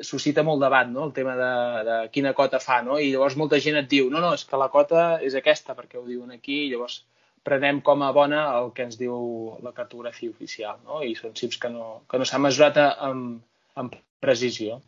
suscita 0.00 0.42
molt 0.42 0.62
debat, 0.62 0.88
no?, 0.90 1.08
el 1.08 1.12
tema 1.16 1.34
de, 1.38 1.50
de 1.88 1.98
quina 2.14 2.34
cota 2.34 2.60
fa, 2.62 2.80
no? 2.82 2.98
I 2.98 3.12
llavors 3.12 3.36
molta 3.40 3.60
gent 3.60 3.78
et 3.80 3.90
diu, 3.90 4.10
no, 4.12 4.22
no, 4.24 4.34
és 4.34 4.44
que 4.48 4.60
la 4.60 4.70
cota 4.72 5.18
és 5.22 5.36
aquesta, 5.38 5.76
perquè 5.78 6.00
ho 6.00 6.06
diuen 6.06 6.32
aquí, 6.34 6.64
i 6.64 6.72
llavors 6.72 7.02
prenem 7.44 7.82
com 7.84 8.02
a 8.02 8.10
bona 8.16 8.46
el 8.58 8.72
que 8.72 8.86
ens 8.86 8.96
diu 8.96 9.58
la 9.62 9.74
cartografia 9.76 10.32
oficial, 10.32 10.80
no? 10.86 11.02
I 11.04 11.14
són 11.18 11.36
cims 11.36 11.60
que 11.60 11.70
no, 11.72 12.00
que 12.08 12.20
no 12.20 12.28
s'han 12.28 12.44
mesurat 12.46 12.80
amb, 12.80 13.42
amb 13.76 13.96
precisió. 14.24 14.80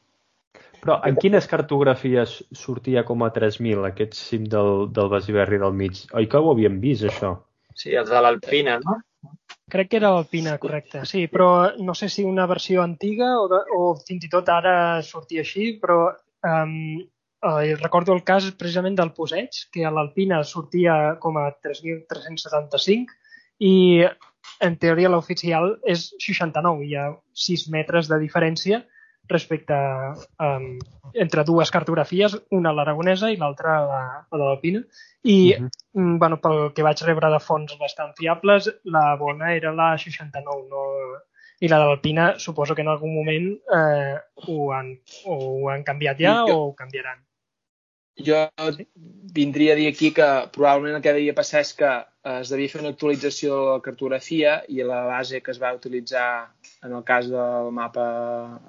Però 0.80 1.00
en 1.04 1.16
quines 1.20 1.48
cartografies 1.50 2.38
sortia 2.56 3.02
com 3.04 3.24
a 3.24 3.32
3.000 3.34 3.84
aquest 3.88 4.16
cim 4.16 4.46
del, 4.48 4.86
del 4.96 5.10
Basiberri 5.12 5.58
del 5.60 5.74
mig? 5.76 6.06
Oi 6.16 6.28
que 6.30 6.40
ho 6.40 6.52
havíem 6.52 6.78
vist, 6.80 7.04
això? 7.10 7.34
Sí, 7.76 7.92
els 7.92 8.08
de 8.08 8.20
l'Alpina, 8.24 8.78
no? 8.84 9.00
Crec 9.66 9.88
que 9.90 9.98
era 9.98 10.12
l'Alpina, 10.14 10.52
correcte, 10.62 11.00
sí, 11.10 11.24
però 11.26 11.48
no 11.82 11.94
sé 11.98 12.06
si 12.12 12.22
una 12.22 12.44
versió 12.46 12.84
antiga 12.84 13.32
o, 13.40 13.48
de, 13.50 13.58
o 13.74 13.96
fins 13.98 14.26
i 14.28 14.30
tot 14.30 14.46
ara 14.54 15.02
sortia 15.02 15.42
així, 15.42 15.72
però 15.82 15.96
um, 16.46 16.76
eh, 17.50 17.72
recordo 17.80 18.14
el 18.14 18.22
cas 18.28 18.46
precisament 18.54 18.94
del 19.00 19.10
Poseig, 19.16 19.58
que 19.74 19.82
a 19.82 19.90
l'Alpina 19.90 20.38
sortia 20.46 21.16
com 21.18 21.40
a 21.42 21.48
3.375 21.66 23.18
i 23.66 23.74
en 24.62 24.76
teoria 24.78 25.10
l'oficial 25.10 25.72
és 25.82 26.12
69, 26.22 26.86
hi 26.86 26.94
ha 26.94 27.08
6 27.48 27.66
metres 27.74 28.06
de 28.12 28.20
diferència 28.22 28.84
respecte 29.28 29.74
a, 29.74 30.14
um, 30.42 30.78
entre 31.14 31.44
dues 31.44 31.70
cartografies, 31.74 32.36
una 32.50 32.72
l'aragonesa 32.72 33.30
i 33.30 33.38
l'altra 33.40 33.78
la, 33.86 34.02
la 34.30 34.38
de 34.38 34.42
l'Alpina. 34.44 34.82
I, 35.22 35.54
uh 35.58 35.66
-huh. 35.66 36.18
bueno, 36.18 36.40
pel 36.40 36.72
que 36.74 36.82
vaig 36.82 37.02
rebre 37.02 37.30
de 37.30 37.40
fonts 37.40 37.78
bastant 37.78 38.12
fiables, 38.16 38.70
la 38.84 39.16
bona 39.16 39.54
era 39.54 39.72
la 39.72 39.96
69, 39.98 40.68
no, 40.70 40.82
i 41.60 41.68
la 41.68 41.78
de 41.78 41.84
l'Alpina 41.84 42.38
suposo 42.38 42.74
que 42.74 42.82
en 42.82 42.88
algun 42.88 43.14
moment 43.14 43.46
eh, 43.78 44.16
ho, 44.34 44.72
han, 44.72 44.98
o 45.24 45.36
ho 45.36 45.70
han 45.70 45.84
canviat 45.84 46.18
ja 46.20 46.34
jo, 46.46 46.56
o 46.56 46.66
ho 46.66 46.74
canviaran. 46.74 47.22
Jo 48.16 48.48
vindria 49.36 49.74
a 49.74 49.76
dir 49.76 49.88
aquí 49.88 50.12
que 50.12 50.26
probablement 50.52 50.96
el 50.96 51.02
que 51.04 51.12
devia 51.12 51.34
passar 51.36 51.60
és 51.60 51.72
que 51.76 51.90
es 52.40 52.48
devia 52.52 52.72
fer 52.72 52.80
una 52.80 52.92
actualització 52.94 53.56
de 53.56 53.74
la 53.74 53.82
cartografia 53.84 54.62
i 54.72 54.80
la 54.82 55.02
base 55.04 55.42
que 55.42 55.52
es 55.52 55.60
va 55.60 55.74
utilitzar 55.76 56.28
en 56.84 56.92
el 56.92 57.04
cas 57.04 57.28
del 57.30 57.72
mapa 57.72 58.06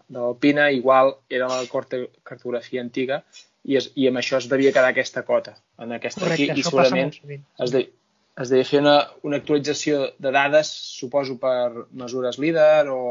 de 0.08 0.20
l'Alpina, 0.20 0.72
igual 0.72 1.16
era 1.30 1.48
la 1.48 1.64
cartografia 2.24 2.82
antiga 2.82 3.22
i, 3.64 3.78
es, 3.78 3.92
i 3.96 4.08
amb 4.08 4.22
això 4.22 4.40
es 4.40 4.48
devia 4.52 4.72
quedar 4.72 4.94
aquesta 4.94 5.24
cota 5.28 5.58
en 5.84 5.94
aquesta 5.98 6.24
Correcte, 6.24 6.52
aquí, 6.52 6.62
i 6.62 6.68
segurament 6.68 7.14
es, 7.14 7.74
de, 7.74 7.84
es 8.38 8.52
devia 8.54 8.70
fer 8.70 8.82
una, 8.84 8.98
una 9.28 9.40
actualització 9.42 10.04
de 10.24 10.32
dades, 10.34 10.72
suposo 11.00 11.38
per 11.42 11.88
mesures 11.92 12.40
líder 12.40 12.88
o, 12.94 13.02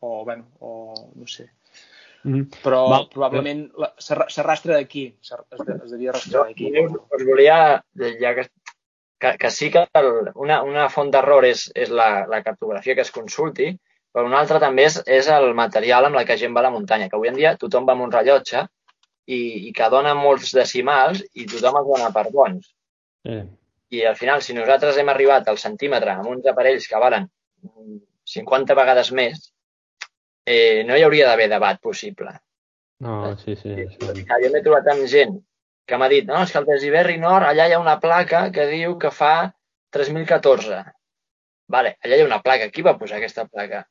o, 0.00 0.24
bueno, 0.24 0.48
o 0.60 1.10
no 1.14 1.26
sé. 1.26 1.50
Mm 2.24 2.34
-hmm. 2.34 2.46
Però 2.62 2.80
Va, 2.90 3.00
probablement 3.08 3.70
s'arrastra 3.98 4.74
d'aquí, 4.74 5.14
es, 5.22 5.32
es 5.84 5.90
devia 5.90 6.10
arrastrar 6.10 6.46
d'aquí. 6.46 6.72
Us 6.86 7.24
volia, 7.24 7.84
ja 8.20 8.34
que, 8.34 8.50
que, 9.18 9.36
que 9.38 9.50
sí 9.50 9.70
que 9.70 9.86
el, 9.94 10.10
una, 10.34 10.62
una 10.62 10.88
font 10.88 11.10
d'error 11.10 11.44
és, 11.44 11.70
és 11.74 11.90
la, 11.90 12.26
la 12.26 12.42
cartografia 12.42 12.94
que 12.94 13.06
es 13.06 13.12
consulti, 13.12 13.78
però 14.12 14.26
una 14.26 14.40
altra 14.40 14.60
també 14.62 14.86
és, 14.88 14.98
és 15.06 15.28
el 15.32 15.52
material 15.56 16.08
amb 16.08 16.18
la 16.18 16.24
que 16.28 16.38
gent 16.40 16.54
va 16.56 16.62
a 16.64 16.68
la 16.68 16.74
muntanya, 16.74 17.08
que 17.08 17.16
avui 17.18 17.30
en 17.30 17.38
dia 17.38 17.56
tothom 17.60 17.86
va 17.88 17.94
amb 17.96 18.06
un 18.06 18.14
rellotge 18.14 18.64
i, 19.26 19.40
i 19.68 19.72
que 19.76 19.90
dona 19.92 20.14
molts 20.18 20.54
decimals 20.56 21.22
i 21.34 21.46
tothom 21.50 21.80
els 21.82 21.90
dona 21.92 22.10
per 22.14 22.26
bons. 22.32 22.72
Eh. 23.28 23.44
I 23.96 24.04
al 24.08 24.16
final, 24.16 24.42
si 24.44 24.56
nosaltres 24.56 24.98
hem 25.00 25.08
arribat 25.12 25.48
al 25.48 25.60
centímetre 25.60 26.16
amb 26.16 26.32
uns 26.32 26.48
aparells 26.48 26.88
que 26.88 27.00
valen 27.00 27.28
50 28.28 28.76
vegades 28.76 29.12
més, 29.16 29.50
eh, 30.44 30.84
no 30.88 30.96
hi 30.96 31.04
hauria 31.04 31.28
d'haver 31.28 31.48
debat 31.52 31.80
possible. 31.80 32.34
No, 33.04 33.36
sí, 33.44 33.54
sí. 33.56 33.76
sí. 33.94 34.24
Jo 34.28 34.50
m'he 34.52 34.64
trobat 34.64 34.90
amb 34.92 35.06
gent 35.08 35.38
que 35.88 35.96
m'ha 35.96 36.10
dit, 36.12 36.26
no, 36.28 36.42
és 36.44 36.52
que 36.52 36.60
al 36.60 36.66
Desiberri 36.68 37.16
Nord 37.20 37.48
allà 37.48 37.68
hi 37.68 37.74
ha 37.74 37.80
una 37.80 37.96
placa 38.02 38.42
que 38.52 38.66
diu 38.68 38.98
que 39.00 39.10
fa 39.14 39.50
3014. 39.96 40.82
Vale, 41.68 41.96
allà 42.04 42.16
hi 42.16 42.24
ha 42.24 42.28
una 42.28 42.40
placa. 42.44 42.70
Qui 42.72 42.84
va 42.86 42.96
posar 43.00 43.18
aquesta 43.18 43.44
placa? 43.48 43.84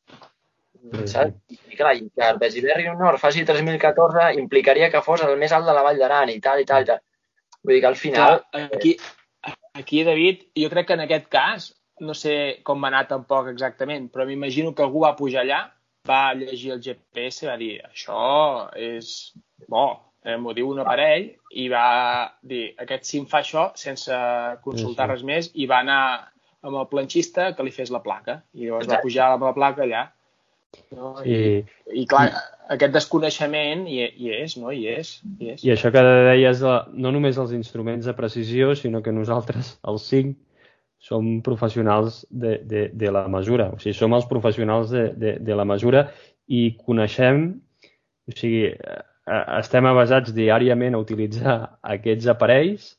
Sí, 0.77 1.07
Saps? 1.11 1.35
I 1.73 1.77
clar, 1.77 1.93
i 1.97 2.07
que 2.09 2.25
el 2.31 2.39
Besiberri 2.41 2.87
Nord 2.89 3.21
faci 3.21 3.43
3014 3.45 4.31
implicaria 4.39 4.89
que 4.93 5.03
fos 5.05 5.23
el 5.25 5.37
més 5.41 5.53
alt 5.53 5.67
de 5.67 5.75
la 5.75 5.83
Vall 5.85 5.99
d'Aran 6.01 6.31
i 6.33 6.39
tal 6.43 6.61
i 6.61 6.67
tal 6.69 6.85
i 6.85 6.89
tal. 6.89 7.01
Vull 7.63 7.77
dir 7.77 7.81
que 7.83 7.91
al 7.91 7.99
final... 7.99 8.41
Clar, 8.51 8.69
aquí, 8.77 8.95
aquí, 9.73 10.03
David, 10.07 10.47
jo 10.57 10.69
crec 10.73 10.89
que 10.89 10.97
en 10.97 11.05
aquest 11.05 11.29
cas 11.33 11.71
no 11.99 12.13
sé 12.17 12.35
com 12.65 12.83
va 12.83 12.91
anar 12.91 13.07
tampoc 13.09 13.49
exactament, 13.51 14.09
però 14.13 14.25
m'imagino 14.29 14.73
que 14.75 14.85
algú 14.85 15.03
va 15.05 15.15
pujar 15.17 15.43
allà, 15.43 15.63
va 16.07 16.33
llegir 16.37 16.75
el 16.75 16.83
GPS 16.83 17.43
i 17.43 17.49
va 17.49 17.57
dir 17.59 17.71
això 17.87 18.21
és 18.77 19.33
bo, 19.67 19.87
eh, 20.23 20.37
m'ho 20.37 20.53
diu 20.55 20.69
un 20.71 20.83
aparell 20.83 21.31
i 21.57 21.67
va 21.73 21.87
dir 22.41 22.69
aquest 22.85 23.09
sim 23.09 23.25
fa 23.29 23.41
això 23.43 23.69
sense 23.75 24.15
consultar 24.63 25.07
Sí, 25.07 25.09
sí. 25.09 25.13
res 25.13 25.25
més 25.31 25.49
i 25.55 25.67
va 25.69 25.81
anar 25.83 26.03
amb 26.67 26.81
el 26.83 26.87
planxista 26.91 27.53
que 27.55 27.65
li 27.65 27.73
fes 27.73 27.91
la 27.93 28.03
placa 28.03 28.41
i 28.53 28.67
llavors 28.67 28.85
va 28.85 28.97
Exacte. 28.97 29.07
pujar 29.07 29.31
amb 29.33 29.47
la 29.47 29.55
placa 29.55 29.85
allà 29.87 30.05
no? 30.91 31.13
Sí. 31.23 31.63
I, 31.91 32.01
i 32.01 32.05
clar, 32.09 32.27
aquest 32.73 32.93
desconeixement 32.95 33.85
hi, 33.89 34.01
hi 34.07 34.33
és, 34.35 34.57
no? 34.59 34.71
Hi 34.73 34.87
és, 34.97 35.13
hi 35.39 35.53
és. 35.53 35.63
I 35.65 35.73
això 35.73 35.91
que 35.93 36.03
deies, 36.03 36.61
de, 36.63 36.75
no 36.99 37.13
només 37.15 37.39
els 37.41 37.53
instruments 37.55 38.07
de 38.07 38.15
precisió, 38.17 38.73
sinó 38.75 39.01
que 39.05 39.15
nosaltres, 39.15 39.77
els 39.87 40.07
cinc, 40.11 40.35
som 41.07 41.27
professionals 41.45 42.23
de, 42.29 42.57
de, 42.65 42.87
de 42.93 43.11
la 43.13 43.27
mesura. 43.31 43.69
O 43.75 43.81
sigui, 43.81 43.95
som 43.97 44.15
els 44.17 44.27
professionals 44.29 44.91
de, 44.93 45.09
de, 45.13 45.35
de 45.45 45.57
la 45.57 45.65
mesura 45.67 46.07
i 46.49 46.71
coneixem, 46.81 47.51
o 48.27 48.35
sigui, 48.35 48.65
eh, 48.73 49.01
estem 49.59 49.87
avasats 49.87 50.33
diàriament 50.35 50.97
a 50.97 51.03
utilitzar 51.03 51.57
aquests 51.95 52.31
aparells 52.33 52.95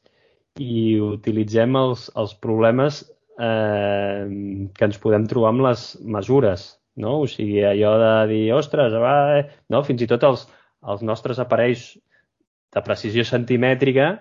i 0.62 0.98
utilitzem 1.02 1.76
els, 1.78 2.08
els 2.18 2.34
problemes 2.42 3.02
eh, 3.38 4.68
que 4.74 4.88
ens 4.88 5.00
podem 5.02 5.26
trobar 5.30 5.54
amb 5.54 5.64
les 5.68 5.88
mesures, 6.18 6.68
no? 6.98 7.20
O 7.22 7.26
sigui, 7.30 7.62
allò 7.64 7.94
de 8.02 8.12
dir, 8.32 8.44
ostres, 8.56 8.94
va, 9.02 9.16
eh", 9.38 9.44
no? 9.70 9.82
fins 9.86 10.02
i 10.02 10.10
tot 10.10 10.26
els, 10.28 10.46
els 10.92 11.04
nostres 11.06 11.38
aparells 11.42 11.92
de 12.74 12.82
precisió 12.84 13.24
centimètrica 13.24 14.16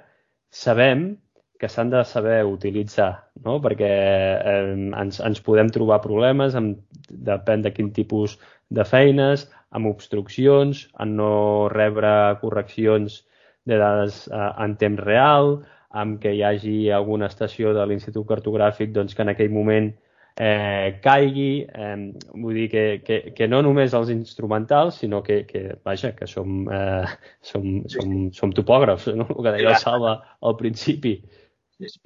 sabem 0.53 1.09
que 1.57 1.69
s'han 1.69 1.89
de 1.89 2.03
saber 2.05 2.43
utilitzar, 2.45 3.11
no? 3.45 3.57
perquè 3.63 3.89
eh, 3.89 4.73
ens, 5.01 5.19
ens 5.19 5.41
podem 5.43 5.71
trobar 5.73 6.03
problemes, 6.03 6.55
amb, 6.55 6.77
depèn 7.09 7.65
de 7.65 7.73
quin 7.73 7.89
tipus 7.95 8.37
de 8.69 8.85
feines, 8.85 9.47
amb 9.73 9.89
obstruccions, 9.89 10.85
en 11.01 11.15
no 11.17 11.31
rebre 11.73 12.11
correccions 12.43 13.23
de 13.67 13.79
dades 13.81 14.27
eh, 14.29 14.51
en 14.63 14.77
temps 14.79 15.01
real, 15.03 15.57
amb 15.89 16.19
que 16.21 16.33
hi 16.35 16.43
hagi 16.43 16.89
alguna 16.91 17.29
estació 17.31 17.73
de 17.73 17.85
l'Institut 17.87 18.27
Cartogràfic 18.27 18.91
doncs, 18.95 19.15
que 19.15 19.23
en 19.23 19.31
aquell 19.33 19.53
moment 19.53 19.91
eh, 20.37 20.99
caigui, 21.03 21.65
eh, 21.65 21.95
vull 22.35 22.59
dir 22.59 22.67
que, 22.69 22.83
que, 23.05 23.19
que 23.37 23.47
no 23.47 23.63
només 23.65 23.95
els 23.97 24.11
instrumentals, 24.13 24.99
sinó 25.01 25.23
que, 25.23 25.41
que 25.49 25.79
vaja, 25.85 26.13
que 26.15 26.27
som, 26.29 26.67
eh, 26.69 27.07
som, 27.41 27.67
som, 27.89 28.17
som 28.35 28.53
topògrafs, 28.53 29.09
no? 29.17 29.27
el 29.33 29.43
que 29.43 29.55
deia 29.57 29.73
el 29.73 29.79
Salva 29.81 30.17
al 30.41 30.57
principi. 30.59 31.17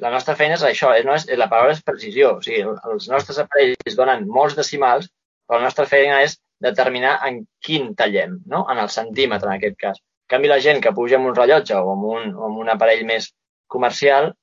La 0.04 0.12
nostra 0.12 0.36
feina 0.36 0.58
és 0.58 0.63
això, 0.67 0.91
és, 1.00 1.06
no 1.08 1.15
és, 1.15 1.28
la 1.39 1.48
paraula 1.52 1.76
és 1.76 1.84
precisió. 1.84 2.36
O 2.38 2.44
sigui, 2.44 2.63
els 2.67 3.10
nostres 3.12 3.39
aparells 3.39 3.98
donen 3.98 4.26
molts 4.28 4.58
decimals, 4.58 5.08
però 5.48 5.60
la 5.60 5.70
nostra 5.70 5.88
feina 5.88 6.22
és 6.24 6.38
determinar 6.62 7.17
en 7.28 7.41
quin 7.63 7.94
tallem, 7.98 8.41
no? 8.52 8.65
en 8.72 8.80
el 8.80 8.91
centímetre 8.91 9.50
en 9.50 9.58
aquest 9.58 9.78
cas. 9.80 10.02
En 10.02 10.36
canvi, 10.36 10.52
la 10.52 10.60
gent 10.63 10.80
que 10.84 10.94
puja 10.96 11.17
amb 11.17 11.32
un 11.32 11.36
rellotge 11.36 11.76
o 11.76 11.96
amb 11.96 12.08
un, 12.08 12.28
o 12.36 12.48
amb 12.48 12.60
un 12.63 12.72
aparell 12.72 13.04
més 13.08 13.32
comercial 13.72 14.34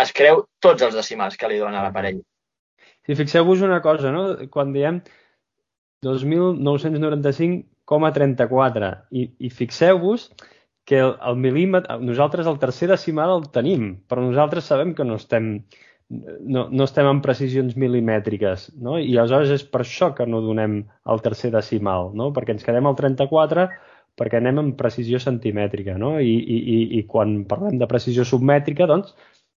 es 0.00 0.12
creu 0.16 0.46
tots 0.64 0.80
els 0.86 0.94
decimals 0.96 1.36
que 1.36 1.48
li 1.50 1.58
dona 1.60 1.82
l'aparell. 1.84 2.22
Si 3.06 3.12
fixeu-vos 3.18 3.60
una 3.66 3.80
cosa, 3.84 4.08
no? 4.14 4.22
quan 4.52 4.72
diem 4.76 4.94
2.995,34 6.06 8.90
i, 9.10 9.22
i 9.46 9.48
fixeu-vos 9.50 10.30
que 10.88 10.98
el, 11.02 11.12
el 11.28 11.36
mil·límetre, 11.38 11.98
nosaltres 12.02 12.46
el 12.50 12.58
tercer 12.62 12.88
decimal 12.90 13.30
el 13.36 13.44
tenim, 13.54 13.82
però 14.08 14.20
nosaltres 14.24 14.68
sabem 14.70 14.90
que 14.96 15.04
no 15.06 15.14
estem, 15.20 15.44
no, 16.08 16.68
no 16.70 16.82
estem 16.86 17.06
en 17.10 17.20
precisions 17.24 17.72
milimètriques, 17.78 18.58
no? 18.80 18.92
i 18.98 19.16
aleshores 19.16 19.50
és 19.58 19.64
per 19.66 19.80
això 19.84 20.06
que 20.16 20.26
no 20.26 20.38
donem 20.44 20.72
el 21.12 21.18
tercer 21.26 21.50
decimal, 21.54 22.02
no? 22.16 22.24
perquè 22.36 22.50
ens 22.56 22.66
quedem 22.66 22.86
al 22.88 22.98
34 22.98 23.68
perquè 24.20 24.40
anem 24.40 24.60
en 24.60 24.70
precisió 24.76 25.20
centimètrica, 25.22 25.96
no? 26.00 26.18
I, 26.20 26.32
i, 26.36 26.60
i, 26.76 26.78
i 27.00 27.02
quan 27.08 27.40
parlem 27.48 27.78
de 27.80 27.88
precisió 27.88 28.26
submètrica, 28.28 28.88
doncs, 28.90 29.14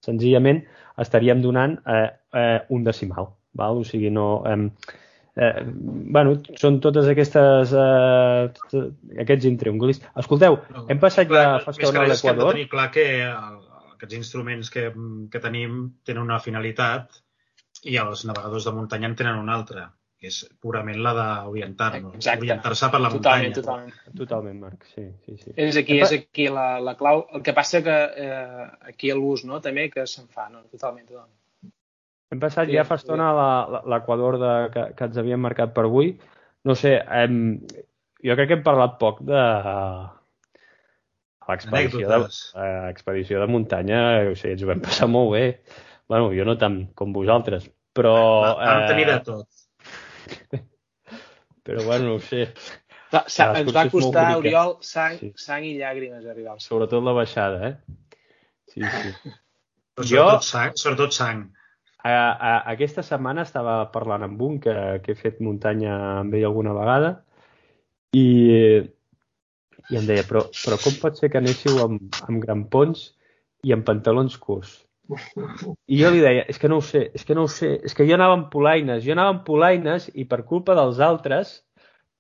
senzillament 0.06 0.62
estaríem 1.02 1.42
donant 1.42 1.80
eh, 1.90 2.10
eh, 2.38 2.60
un 2.70 2.86
decimal, 2.86 3.34
val? 3.58 3.82
o 3.82 3.88
sigui, 3.88 4.14
no... 4.14 4.28
Eh, 4.46 5.00
eh, 5.42 5.64
bueno, 5.66 6.38
són 6.62 6.80
totes 6.84 7.10
aquestes 7.12 7.74
eh, 7.74 8.86
aquests 9.26 9.50
intriungulis. 9.50 10.04
Escolteu, 10.22 10.60
hem 10.88 11.02
passat 11.02 11.32
ja 11.32 11.58
fa 11.66 11.74
estona 11.74 12.06
a 12.06 12.08
res 12.08 12.20
és 12.20 12.26
que 12.26 12.32
hem 12.32 12.38
de 12.38 12.46
l'Equador. 12.46 12.58
tenir 12.60 12.72
clar 12.72 12.90
que 12.94 13.08
el, 13.26 13.60
aquests 13.96 14.18
instruments 14.18 14.74
que, 14.74 14.90
que 15.32 15.44
tenim 15.44 15.82
tenen 16.06 16.24
una 16.26 16.42
finalitat 16.44 17.22
i 17.90 17.98
els 18.02 18.26
navegadors 18.30 18.68
de 18.68 18.74
muntanya 18.76 19.10
en 19.10 19.18
tenen 19.18 19.42
una 19.42 19.58
altra, 19.58 19.88
que 20.22 20.30
és 20.30 20.36
purament 20.62 21.00
la 21.02 21.12
d'orientar-nos, 21.18 22.28
orientar-se 22.38 22.90
per 22.94 23.00
la 23.02 23.10
Totalment, 23.10 23.50
muntanya. 23.50 23.54
totalment. 23.58 24.18
Totalment, 24.20 24.60
Marc, 24.62 24.84
sí, 24.94 25.08
sí, 25.26 25.38
sí. 25.42 25.54
És 25.58 25.80
aquí, 25.82 25.98
és 25.98 26.12
aquí 26.14 26.46
la, 26.54 26.66
la 26.80 26.94
clau. 27.00 27.24
El 27.34 27.42
que 27.42 27.56
passa 27.58 27.82
que 27.82 27.96
eh, 28.26 28.68
aquí 28.92 29.10
l'ús, 29.18 29.42
no?, 29.50 29.58
també, 29.66 29.88
que 29.90 30.06
se'n 30.06 30.28
fa, 30.30 30.46
no? 30.54 30.62
Totalment, 30.70 31.08
totalment. 31.10 31.38
Hem 32.32 32.40
passat 32.40 32.70
Sí, 32.70 32.78
ja 32.78 32.86
fa 32.88 32.96
estona 33.02 33.32
a 33.32 33.34
la- 33.36 33.68
la- 33.74 33.82
l'Equador 33.96 34.38
de, 34.40 34.52
que, 34.76 34.84
que 34.96 35.10
ens 35.10 35.18
havíem 35.20 35.42
marcat 35.42 35.74
per 35.74 35.88
avui. 35.90 36.14
No 36.70 36.76
sé, 36.78 36.94
hem, 37.02 37.42
jo 38.24 38.38
crec 38.38 38.48
que 38.52 38.60
hem 38.60 38.64
parlat 38.64 39.00
poc 39.02 39.24
de 39.26 39.42
l'expedició 41.50 42.08
de, 42.08 42.20
eh, 42.62 42.90
expedició 42.94 43.42
de 43.42 43.48
muntanya, 43.50 44.02
o 44.30 44.36
sigui, 44.38 44.54
ens 44.54 44.64
ho 44.64 44.70
vam 44.70 44.86
passar 44.86 45.10
molt 45.10 45.34
bé. 45.34 45.44
Bueno, 46.12 46.30
jo 46.36 46.46
no 46.46 46.56
tant 46.62 46.78
com 46.96 47.12
vosaltres, 47.16 47.66
però... 47.96 48.14
Vam 48.62 48.86
tenir 48.88 49.08
de 49.10 49.18
eh, 49.18 49.24
tot. 49.26 49.48
Però 51.64 51.84
bueno, 51.86 52.06
no 52.10 52.16
ho 52.16 52.20
sé. 52.26 52.48
Va, 53.12 53.26
sa, 53.28 53.50
ens 53.60 53.74
va 53.76 53.86
costar, 53.92 54.28
bonica. 54.36 54.38
Oriol, 54.40 54.78
sang, 54.88 55.18
Sí. 55.20 55.32
sang 55.36 55.66
i 55.68 55.74
llàgrimes 55.80 56.26
arribar 56.32 56.54
al. 56.56 56.62
Sobretot 56.64 57.04
la 57.04 57.14
baixada, 57.18 57.68
eh? 57.68 57.76
Sí, 58.72 58.80
sí. 58.82 59.12
Però 59.96 60.06
Jo- 60.08 60.22
sobretot 60.24 60.48
sang. 60.48 60.78
Sobretot 60.80 61.14
sang. 61.18 61.42
A, 62.02 62.12
a, 62.12 62.52
aquesta 62.72 63.04
setmana 63.06 63.44
estava 63.46 63.76
parlant 63.94 64.24
amb 64.26 64.40
un 64.42 64.56
que, 64.64 64.74
que 65.04 65.12
he 65.14 65.20
fet 65.20 65.42
muntanya 65.44 65.94
amb 66.22 66.34
ell 66.34 66.48
alguna 66.48 66.72
vegada 66.74 67.12
i, 68.18 68.24
i 69.92 70.00
em 70.00 70.08
deia, 70.08 70.24
però, 70.26 70.48
però 70.50 70.80
com 70.82 70.96
pot 71.04 71.20
ser 71.20 71.30
que 71.30 71.38
anéssiu 71.38 71.78
amb, 71.84 72.08
amb 72.26 72.42
grampons 72.42 73.12
i 73.68 73.76
amb 73.76 73.86
pantalons 73.86 74.40
curts? 74.42 74.80
I 75.88 76.00
jo 76.00 76.12
li 76.14 76.22
deia, 76.24 76.46
és 76.52 76.60
que 76.62 76.70
no 76.72 76.80
ho 76.80 76.86
sé, 76.86 77.08
és 77.18 77.26
que 77.28 77.36
no 77.38 77.48
ho 77.48 77.52
sé, 77.52 77.74
és 77.88 77.96
que 77.98 78.08
jo 78.08 78.16
anava 78.18 78.38
amb 78.38 78.50
polaines, 78.54 79.04
jo 79.06 79.16
anava 79.16 79.36
amb 79.36 79.44
polaines 79.48 80.10
i 80.14 80.26
per 80.30 80.44
culpa 80.48 80.76
dels 80.78 81.02
altres, 81.04 81.60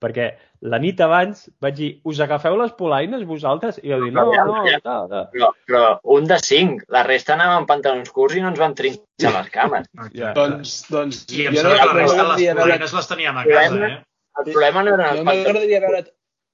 perquè 0.02 0.32
la 0.72 0.78
nit 0.82 1.00
abans 1.02 1.44
vaig 1.62 1.76
dir, 1.78 1.90
us 2.10 2.20
agafeu 2.22 2.56
les 2.60 2.74
polaines 2.78 3.24
vosaltres? 3.30 3.80
I 3.82 3.94
jo 3.94 4.00
dic, 4.04 4.14
no, 4.18 4.28
no, 4.30 4.46
no, 4.50 4.96
no. 5.10 5.24
Però, 5.34 5.50
però 5.70 5.84
un 6.16 6.30
de 6.30 6.38
cinc, 6.42 6.86
la 6.94 7.04
resta 7.08 7.36
anàvem 7.36 7.64
amb 7.64 7.70
pantalons 7.70 8.14
curts 8.14 8.38
i 8.38 8.44
no 8.44 8.52
ens 8.52 8.62
van 8.62 8.78
trinxar 8.78 9.34
les 9.38 9.52
cames. 9.54 9.90
Ja. 10.18 10.34
Doncs, 10.38 10.78
doncs 10.92 11.26
I 11.34 11.48
em 11.50 11.58
jo 11.58 11.66
sembla 11.66 11.82
que 11.82 11.90
la 11.90 11.94
no 11.94 12.00
resta 12.00 12.24
de 12.24 12.30
les 12.32 12.58
polines 12.62 12.98
les 13.00 13.12
teníem 13.14 13.42
a 13.42 13.46
casa, 13.50 13.84
eh? 13.88 14.00
El 14.40 14.48
problema 14.48 14.84
no 14.86 14.94
eren 14.96 15.18
no 15.20 15.28
m'agradaria 15.28 15.82
veure 15.84 16.04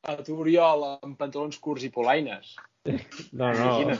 a 0.08 0.16
tu, 0.24 0.38
Oriol, 0.42 0.84
amb 1.04 1.18
pantalons 1.20 1.60
curts 1.62 1.86
i 1.88 1.92
polaines. 1.94 2.56
No, 3.32 3.52
no. 3.54 3.72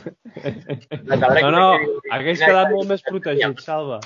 No, 1.08 1.50
no, 1.50 1.66
hagués 2.14 2.40
quedat 2.40 2.72
molt 2.72 2.88
més 2.92 3.04
protegit, 3.04 3.60
Salva. 3.64 4.00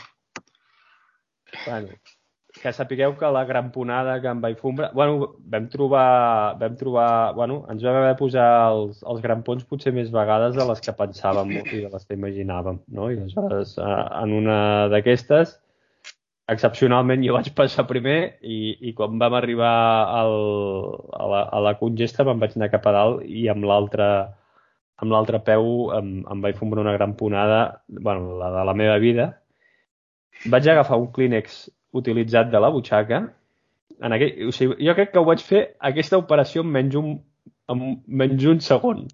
Bueno, 1.67 1.95
que 2.63 2.73
sapigueu 2.73 3.15
que 3.19 3.31
la 3.33 3.45
gramponada 3.45 4.19
que 4.21 4.31
em 4.31 4.41
vaig 4.43 4.59
fumbre... 4.61 4.91
Bueno, 4.95 5.33
vam 5.55 5.69
trobar... 5.73 6.07
Vam 6.61 6.77
trobar... 6.81 7.09
Bueno, 7.39 7.63
ens 7.73 7.83
vam 7.85 7.99
haver 7.99 8.13
de 8.13 8.19
posar 8.21 8.49
els, 8.71 9.03
els 9.09 9.23
grampons 9.25 9.65
potser 9.69 9.95
més 9.97 10.13
vegades 10.15 10.57
de 10.59 10.67
les 10.69 10.85
que 10.85 10.95
pensàvem 10.99 11.53
i 11.59 11.83
de 11.85 11.91
les 11.91 12.07
que 12.07 12.19
imaginàvem, 12.19 12.83
no? 12.99 13.11
I 13.11 13.19
aleshores, 13.21 13.77
eh, 13.81 13.99
en 14.23 14.37
una 14.43 14.59
d'aquestes, 14.93 15.57
excepcionalment 16.53 17.25
jo 17.25 17.37
vaig 17.37 17.51
passar 17.57 17.87
primer 17.89 18.19
i, 18.43 18.77
i 18.89 18.93
quan 18.99 19.19
vam 19.21 19.37
arribar 19.39 19.73
al, 20.21 20.37
a, 21.15 21.27
la, 21.33 21.43
a 21.49 21.61
la 21.69 21.75
congesta 21.81 22.27
me'n 22.27 22.41
vaig 22.43 22.57
anar 22.59 22.71
cap 22.73 22.87
a 22.91 22.95
dalt 22.97 23.23
i 23.25 23.47
amb 23.53 23.65
l'altre 23.69 24.09
amb 25.03 25.11
l'altre 25.11 25.41
peu 25.43 25.91
em, 25.97 26.11
em 26.31 26.43
vaig 26.45 26.59
fumar 26.59 26.81
una 26.83 26.95
gran 26.95 27.17
ponada, 27.19 27.83
bueno, 27.89 28.37
la 28.39 28.51
de 28.55 28.65
la 28.69 28.75
meva 28.79 28.99
vida. 29.03 29.29
Vaig 30.53 30.69
agafar 30.69 30.99
un 31.01 31.11
clínex 31.15 31.65
utilitzat 31.99 32.53
de 32.53 32.61
la 32.63 32.71
butxaca. 32.71 33.25
En 34.03 34.15
aquell, 34.15 34.47
o 34.49 34.55
sigui, 34.55 34.79
jo 34.87 34.95
crec 34.99 35.13
que 35.13 35.21
ho 35.21 35.27
vaig 35.27 35.43
fer 35.45 35.65
aquesta 35.91 36.21
operació 36.23 36.63
en 36.63 36.71
menys 36.77 36.97
un, 36.99 37.17
en 37.71 37.83
menys 38.07 38.47
un 38.55 38.63
segon. 38.65 39.05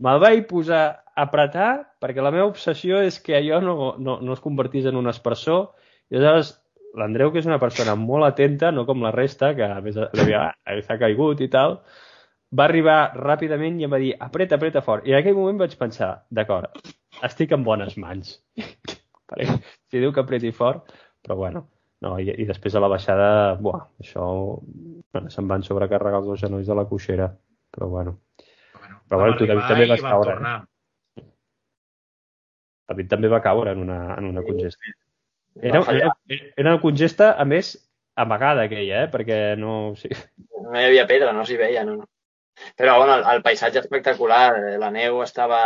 Me'l 0.00 0.22
vaig 0.22 0.46
posar 0.48 0.82
a 0.88 1.26
apretar 1.26 1.70
perquè 2.00 2.24
la 2.24 2.32
meva 2.32 2.48
obsessió 2.48 3.02
és 3.04 3.20
que 3.20 3.36
allò 3.36 3.60
no, 3.64 3.76
no, 4.00 4.18
no 4.24 4.36
es 4.36 4.40
convertís 4.40 4.88
en 4.88 4.96
un 4.96 5.12
aspersor 5.12 5.66
i 6.10 6.16
aleshores 6.16 6.56
l'Andreu, 6.98 7.30
que 7.30 7.38
és 7.38 7.46
una 7.46 7.60
persona 7.62 7.94
molt 7.94 8.26
atenta, 8.26 8.72
no 8.74 8.82
com 8.88 9.04
la 9.04 9.12
resta, 9.14 9.52
que 9.54 9.62
a 9.62 9.78
més 9.84 9.94
devia, 9.94 10.48
ah, 10.50 10.96
caigut 10.98 11.38
i 11.44 11.46
tal, 11.52 11.76
va 12.58 12.66
arribar 12.66 12.98
ràpidament 13.16 13.78
i 13.80 13.86
em 13.86 13.92
va 13.92 14.00
dir 14.02 14.14
apreta, 14.18 14.58
apreta 14.58 14.82
fort. 14.86 15.06
I 15.06 15.14
en 15.14 15.20
aquell 15.20 15.36
moment 15.38 15.60
vaig 15.60 15.76
pensar, 15.78 16.10
d'acord, 16.30 16.80
estic 17.26 17.52
en 17.56 17.66
bones 17.66 17.98
mans. 17.98 18.38
Si 19.30 20.00
diu 20.02 20.10
que 20.10 20.18
apreti 20.24 20.50
fort, 20.50 20.88
però 21.22 21.36
bueno, 21.38 21.60
no, 22.02 22.16
i, 22.18 22.32
i 22.42 22.46
després 22.48 22.74
a 22.74 22.80
la 22.82 22.88
baixada, 22.90 23.28
buah, 23.62 23.84
això, 24.02 24.24
bueno, 25.14 25.30
se'n 25.30 25.46
van 25.46 25.62
sobrecarregar 25.62 26.18
els 26.18 26.26
dos 26.32 26.40
genolls 26.42 26.66
de 26.66 26.74
la 26.74 26.84
coixera, 26.90 27.28
però 27.70 27.86
bueno. 27.92 28.16
Bueno, 28.74 28.98
Però 29.06 29.20
bueno, 29.20 29.36
tu, 29.38 29.46
David, 29.46 29.68
també 29.70 29.86
vas 29.92 30.02
caure, 30.02 30.34
eh? 30.34 31.22
David 32.90 33.10
també 33.12 33.30
va 33.30 33.42
caure 33.44 33.76
en 33.76 33.84
una, 33.86 34.00
en 34.16 34.32
una 34.32 34.42
congesta. 34.42 34.94
Va 35.54 35.68
Era, 35.70 35.82
era, 35.94 36.10
era 36.56 36.72
una 36.72 36.80
congesta, 36.82 37.32
a 37.38 37.46
més, 37.46 37.76
amagada 38.18 38.66
aquella, 38.66 39.04
eh? 39.04 39.10
perquè 39.12 39.40
no... 39.58 39.76
O 39.92 39.98
sigui, 39.98 40.18
No 40.60 40.74
hi 40.78 40.88
havia 40.88 41.06
pedra, 41.10 41.30
no 41.34 41.46
s'hi 41.46 41.58
veia, 41.58 41.86
no, 41.86 42.00
no. 42.02 42.10
Però 42.76 42.96
bueno, 42.98 43.16
el, 43.18 43.26
el 43.34 43.42
paisatge 43.42 43.82
espectacular, 43.82 44.46
eh, 44.58 44.78
la 44.82 44.90
neu 44.94 45.22
estava 45.24 45.60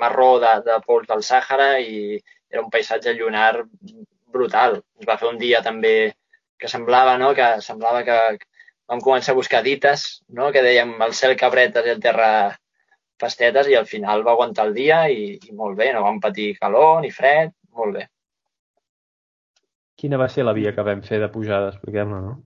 marró 0.00 0.30
de, 0.42 0.54
de 0.66 0.78
pols 0.86 1.08
del 1.10 1.24
Sàhara 1.26 1.72
i 1.80 2.18
era 2.50 2.62
un 2.62 2.70
paisatge 2.70 3.14
lunar 3.18 3.64
brutal. 4.30 4.80
Es 5.00 5.08
va 5.08 5.18
fer 5.20 5.30
un 5.30 5.38
dia 5.38 5.62
també 5.66 5.94
que 6.60 6.68
semblava, 6.68 7.16
no?, 7.18 7.32
que 7.34 7.50
semblava 7.64 8.04
que 8.06 8.18
vam 8.90 9.00
començar 9.00 9.32
a 9.34 9.40
buscar 9.40 9.62
dites, 9.66 10.06
no?, 10.28 10.50
que 10.52 10.64
dèiem 10.66 10.96
el 11.06 11.16
cel 11.16 11.36
cabretes 11.40 11.86
i 11.86 11.94
el 11.94 12.02
terra 12.04 12.30
pastetes 13.20 13.68
i 13.68 13.76
al 13.76 13.88
final 13.88 14.24
va 14.26 14.32
aguantar 14.32 14.66
el 14.68 14.74
dia 14.76 15.02
i, 15.12 15.34
i 15.36 15.52
molt 15.56 15.76
bé, 15.76 15.90
no 15.92 16.04
vam 16.06 16.20
patir 16.20 16.54
calor 16.60 17.02
ni 17.04 17.12
fred, 17.12 17.52
molt 17.76 17.98
bé. 17.98 18.06
quina 20.00 20.16
va 20.20 20.30
ser 20.32 20.46
la 20.46 20.54
via 20.56 20.72
que 20.76 20.84
vam 20.86 21.02
fer 21.04 21.18
de 21.20 21.28
pujada? 21.32 21.74
Expliquem-la, 21.74 22.20
no? 22.24 22.38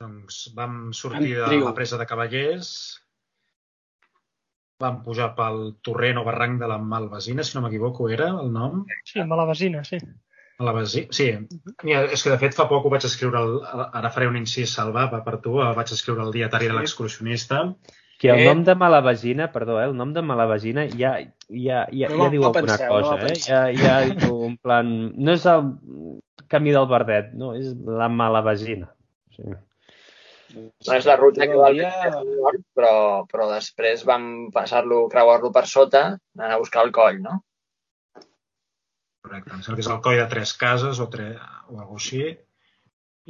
Doncs 0.00 0.48
vam 0.56 0.94
sortir 0.96 1.34
de 1.36 1.58
la 1.60 1.74
presa 1.76 1.98
de 2.00 2.06
Cavallers, 2.08 2.68
vam 4.80 5.02
pujar 5.04 5.34
pel 5.36 5.74
torrent 5.84 6.16
o 6.16 6.24
barranc 6.24 6.56
de 6.62 6.68
la 6.70 6.78
Malvasina, 6.80 7.44
si 7.44 7.56
no 7.58 7.60
m'equivoco, 7.66 8.08
era 8.08 8.30
el 8.40 8.48
nom? 8.54 8.86
Sí, 9.04 9.20
Malavesina, 9.20 9.84
sí. 9.84 9.98
Malvasina, 10.60 11.12
sí. 11.12 11.26
Mira, 11.84 12.06
és 12.16 12.24
que 12.24 12.32
de 12.32 12.38
fet 12.40 12.56
fa 12.56 12.64
poc 12.70 12.88
ho 12.88 12.92
vaig 12.94 13.04
escriure, 13.04 13.44
el, 13.44 13.60
ara 14.00 14.12
faré 14.14 14.30
un 14.32 14.40
incís 14.40 14.72
salva 14.72 15.04
va 15.12 15.20
per 15.26 15.36
tu, 15.44 15.58
el 15.60 15.76
vaig 15.76 15.92
escriure 15.92 16.24
el 16.24 16.32
dietari 16.32 16.72
de 16.72 16.78
l'excursionista. 16.80 17.62
Que 18.20 18.28
el 18.32 18.40
Eh. 18.40 18.48
nom 18.48 18.64
de 18.64 18.74
Malavagina, 18.74 19.52
perdó, 19.52 19.78
eh, 19.80 19.84
el 19.88 19.96
nom 19.96 20.12
de 20.16 20.22
Malavagina 20.22 20.86
ja, 20.88 21.14
ja, 21.48 21.86
ja, 21.92 22.08
No 22.08 22.24
ja 22.24 22.30
diu 22.32 22.44
alguna 22.44 22.52
penseu, 22.60 22.88
no 22.88 23.00
cosa, 23.00 23.16
me'l 23.16 23.24
eh? 23.24 23.28
penseu. 23.28 23.52
Ja, 23.52 23.62
ja 23.72 24.14
diu 24.16 24.44
en 24.48 24.56
plan... 24.56 24.90
No 25.16 25.32
és 25.36 25.44
el 25.44 25.74
camí 26.48 26.72
del 26.72 26.88
Verdet, 26.88 27.32
no, 27.36 27.54
és 27.56 27.72
la 27.84 28.08
Malavagina. 28.08 28.90
Sí. 29.36 29.44
No 30.54 30.96
és 30.96 31.06
la 31.06 31.16
ruta 31.20 31.46
que 31.46 31.56
va 31.58 31.68
al 31.70 31.78
nord, 32.26 32.62
però, 32.74 32.92
però 33.30 33.46
després 33.52 34.02
vam 34.08 34.24
passar-lo, 34.54 35.04
creuar-lo 35.12 35.52
per 35.54 35.66
sota, 35.70 36.02
anant 36.38 36.54
a 36.56 36.60
buscar 36.62 36.84
el 36.86 36.92
coll, 36.96 37.20
no? 37.22 37.38
Correcte, 39.20 39.52
em 39.54 39.60
sembla 39.62 39.76
que 39.78 39.84
és 39.84 39.90
el 39.92 40.00
coll 40.06 40.18
de 40.18 40.28
tres 40.32 40.54
cases 40.58 41.00
o, 41.02 41.06
tre, 41.12 41.34
o 41.68 41.76
alguna 41.78 42.00
així, 42.00 42.22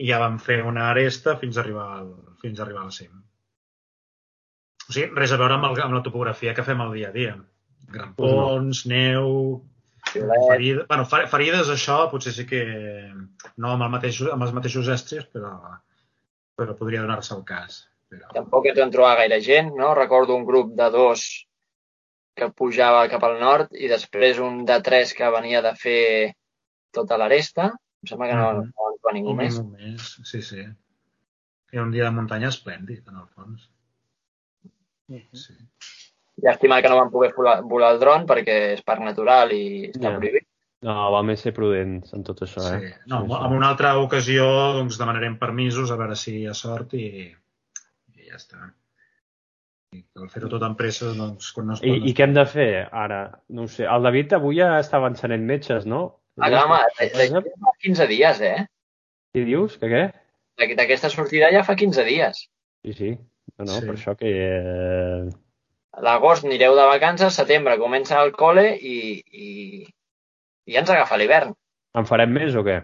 i 0.00 0.06
ja 0.08 0.20
vam 0.22 0.38
fer 0.40 0.60
una 0.64 0.86
aresta 0.92 1.34
fins 1.40 1.58
a 1.58 1.64
arribar 1.64 1.88
al, 1.98 2.12
fins 2.40 2.60
a 2.60 2.64
arribar 2.64 2.86
al 2.86 2.94
cim. 2.94 3.10
O 4.86 4.92
sigui, 4.94 5.10
res 5.18 5.34
a 5.34 5.40
veure 5.40 5.58
amb, 5.58 5.66
el, 5.68 5.82
amb 5.84 5.98
la 5.98 6.04
topografia 6.06 6.54
que 6.56 6.64
fem 6.66 6.80
el 6.86 6.94
dia 6.96 7.10
a 7.10 7.16
dia. 7.16 7.34
Gran 7.90 8.14
pons, 8.16 8.84
neu, 8.88 9.60
ferides... 10.14 10.86
Bueno, 10.88 11.04
fer- 11.10 11.26
ferides, 11.30 11.68
això 11.74 12.04
potser 12.14 12.32
sí 12.38 12.46
que... 12.48 12.64
No 13.60 13.74
amb, 13.74 13.84
el 13.86 13.92
mateix, 13.98 14.22
amb 14.30 14.46
els 14.46 14.54
mateixos 14.56 14.88
estris, 14.94 15.26
però, 15.34 15.52
però 16.60 16.76
podria 16.78 17.00
donar-se 17.06 17.32
el 17.36 17.44
cas. 17.48 17.86
Però... 18.10 18.26
tampoc 18.34 18.66
ens 18.66 18.78
vam 18.82 18.90
trobar 18.92 19.16
gaire 19.22 19.38
gent, 19.40 19.72
no? 19.78 19.92
Recordo 19.94 20.34
un 20.36 20.44
grup 20.44 20.72
de 20.78 20.88
dos 20.90 21.24
que 22.36 22.48
pujava 22.56 23.04
cap 23.10 23.22
al 23.26 23.36
nord 23.40 23.74
i 23.76 23.88
després 23.90 24.38
un 24.42 24.64
de 24.68 24.78
tres 24.86 25.12
que 25.14 25.28
venia 25.34 25.60
de 25.62 25.72
fer 25.78 26.00
tota 26.94 27.18
l'aresta. 27.20 27.68
Em 28.02 28.08
sembla 28.08 28.28
que 28.30 28.36
no, 28.38 28.46
Mhm. 28.52 28.70
no 28.76 28.90
ens 28.92 29.00
va 29.06 29.12
ningú 29.12 29.30
Un 29.34 29.36
més. 29.36 29.58
més, 29.62 30.06
sí, 30.24 30.40
sí. 30.42 30.64
Era 31.72 31.82
un 31.84 31.90
dia 31.92 32.04
de 32.04 32.10
muntanya 32.16 32.48
esplèndid, 32.48 33.06
en 33.08 33.16
el 33.22 33.26
fons. 33.34 33.68
Sí. 35.34 35.54
Llàstima 36.42 36.80
que 36.82 36.88
no 36.88 36.96
vam 36.98 37.10
poder 37.12 37.32
volar, 37.36 37.60
volar 37.62 37.92
el 37.94 38.00
dron 38.00 38.26
perquè 38.26 38.56
és 38.74 38.82
parc 38.86 39.02
natural 39.04 39.52
i 39.52 39.90
està 39.90 40.10
Ja. 40.10 40.16
prohibit. 40.18 40.46
No, 40.86 40.94
va 41.12 41.20
més 41.26 41.42
ser 41.44 41.52
prudents 41.52 42.14
en 42.16 42.22
tot 42.24 42.38
això, 42.46 42.62
Sí. 42.64 42.86
eh? 42.86 42.94
No, 43.06 43.18
Sí, 43.26 43.32
en 43.36 43.52
una 43.56 43.68
altra 43.68 43.96
ocasió 44.00 44.46
doncs, 44.78 44.96
demanarem 44.98 45.34
permisos 45.38 45.90
a 45.92 45.96
veure 46.00 46.16
si 46.16 46.38
hi 46.40 46.46
ha 46.48 46.54
sort 46.56 46.94
i, 46.96 47.06
i 48.16 48.28
ja 48.30 48.38
està. 48.38 48.70
I 49.92 50.00
al 50.16 50.30
fer-ho 50.32 50.48
tot 50.48 50.62
amb 50.62 50.78
pressa, 50.78 51.10
doncs, 51.18 51.50
quan 51.52 51.66
no 51.66 51.74
es 51.76 51.80
pot... 51.82 51.88
I, 51.90 52.08
I 52.08 52.14
què 52.16 52.24
hem 52.24 52.32
de 52.36 52.46
fer 52.48 52.70
ara? 52.92 53.20
No 53.50 53.66
ho 53.66 53.68
sé. 53.68 53.84
El 53.84 54.06
David 54.08 54.32
avui 54.38 54.56
ja 54.62 54.78
estava 54.78 55.10
encenent 55.12 55.44
metges, 55.44 55.84
no? 55.84 56.00
Ah, 56.40 56.48
clar, 56.48 56.64
home, 56.64 56.78
d'aquí 56.96 57.52
fa 57.66 57.74
15 57.84 58.06
dies, 58.08 58.40
eh? 58.40 58.66
Què 59.34 59.44
dius? 59.44 59.76
Que 59.82 59.90
què? 59.92 60.02
D'aquesta 60.78 61.10
sortida 61.12 61.50
ja 61.52 61.62
fa 61.66 61.74
15 61.76 62.04
dies. 62.08 62.46
Sí, 62.86 62.92
sí. 62.96 63.10
No, 63.58 63.64
no, 63.66 63.76
Sí. 63.80 63.86
per 63.86 63.94
això 63.98 64.16
que... 64.16 64.30
Eh... 64.30 65.30
L'agost 66.00 66.44
anireu 66.46 66.76
de 66.78 66.84
vacances, 66.86 67.34
setembre 67.34 67.76
comença 67.82 68.22
el 68.22 68.30
col·le 68.32 68.70
i, 68.78 68.96
i, 69.34 69.48
i 70.70 70.76
ja 70.76 70.84
ens 70.84 70.94
agafa 70.94 71.18
l'hivern. 71.18 71.54
En 71.98 72.06
farem 72.06 72.30
més 72.32 72.54
o 72.54 72.64
què? 72.66 72.78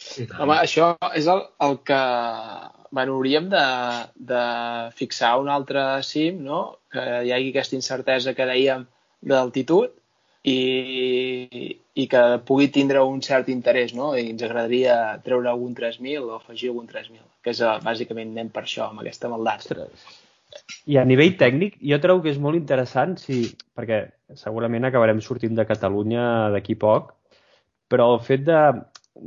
Tant. 0.00 0.36
Home, 0.40 0.56
això 0.56 0.94
és 1.16 1.28
el, 1.28 1.44
el 1.66 1.80
que... 1.84 2.02
Bueno, 2.90 3.14
hauríem 3.14 3.46
de, 3.52 3.64
de 4.32 4.44
fixar 4.98 5.36
un 5.38 5.50
altre 5.52 5.82
cim, 6.02 6.40
no? 6.42 6.62
Que 6.90 7.04
hi 7.26 7.30
hagi 7.36 7.52
aquesta 7.52 7.76
incertesa 7.78 8.34
que 8.34 8.48
dèiem 8.48 8.82
d'altitud 9.30 9.92
i, 10.42 10.56
i 11.94 12.06
que 12.10 12.22
pugui 12.48 12.70
tindre 12.74 13.04
un 13.06 13.20
cert 13.22 13.52
interès, 13.52 13.94
no? 13.94 14.10
I 14.16 14.32
ens 14.32 14.42
agradaria 14.46 14.96
treure 15.26 15.52
algun 15.52 15.76
3.000 15.76 16.26
o 16.26 16.40
afegir 16.40 16.72
algun 16.72 16.88
3.000, 16.90 17.22
que 17.44 17.54
és, 17.54 17.62
eh, 17.62 17.76
bàsicament, 17.84 18.32
anem 18.34 18.50
per 18.56 18.64
això, 18.64 18.88
amb 18.88 19.04
aquesta 19.04 19.30
maldat. 19.30 19.68
Ostres. 19.68 20.08
I 20.90 20.96
a 20.98 21.04
nivell 21.06 21.36
tècnic, 21.38 21.76
jo 21.86 21.98
trobo 22.02 22.24
que 22.24 22.32
és 22.32 22.40
molt 22.42 22.58
interessant, 22.58 23.16
si, 23.20 23.42
perquè 23.76 24.02
segurament 24.38 24.88
acabarem 24.88 25.20
sortint 25.22 25.54
de 25.58 25.66
Catalunya 25.68 26.24
d'aquí 26.54 26.76
poc, 26.78 27.12
però 27.90 28.08
el 28.14 28.20
fet 28.26 28.46
de, 28.46 28.60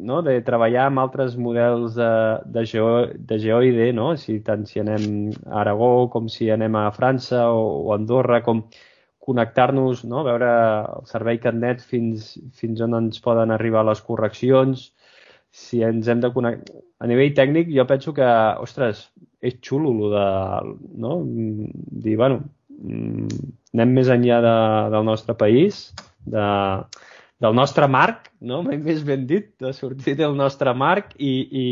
no, 0.10 0.22
de 0.26 0.38
treballar 0.46 0.88
amb 0.88 1.04
altres 1.04 1.36
models 1.40 1.98
de, 2.00 2.12
de, 2.56 2.66
geo, 2.70 2.90
de 3.32 3.40
geoide, 3.40 3.92
no? 3.96 4.14
si, 4.20 4.40
tant 4.46 4.66
si 4.70 4.82
anem 4.84 5.06
a 5.46 5.62
Aragó 5.62 6.10
com 6.14 6.30
si 6.32 6.50
anem 6.52 6.76
a 6.80 6.90
França 6.96 7.46
o, 7.52 7.64
o 7.88 7.94
Andorra, 7.96 8.42
com 8.46 8.66
connectar-nos, 9.24 10.04
no? 10.10 10.24
veure 10.28 10.50
el 10.98 11.06
servei 11.08 11.40
CatNet 11.44 11.84
fins, 11.88 12.34
fins 12.60 12.84
on 12.84 12.98
ens 13.00 13.22
poden 13.24 13.54
arribar 13.56 13.86
les 13.88 14.02
correccions, 14.04 14.90
si 15.54 15.84
ens 15.86 16.10
hem 16.10 16.24
de 16.24 16.34
connectar... 16.34 16.82
A 17.04 17.08
nivell 17.10 17.34
tècnic, 17.36 17.68
jo 17.76 17.84
penso 17.84 18.14
que, 18.16 18.28
ostres, 18.64 19.10
és 19.44 19.60
xulo 19.60 19.92
lo 19.92 20.10
de, 20.14 20.26
no? 21.04 21.18
Dir, 21.26 22.16
bueno, 22.20 22.42
anem 22.84 23.96
més 23.98 24.12
enllà 24.14 24.40
de, 24.44 24.58
del 24.94 25.06
nostre 25.08 25.36
país, 25.40 25.86
de, 26.24 26.46
del 27.44 27.56
nostre 27.58 27.90
marc, 27.92 28.30
no? 28.40 28.62
més 28.64 29.04
ben 29.08 29.28
dit, 29.28 29.52
de 29.60 29.74
sortir 29.76 30.16
del 30.20 30.38
nostre 30.40 30.74
marc 30.78 31.16
i, 31.20 31.34
i, 31.64 31.68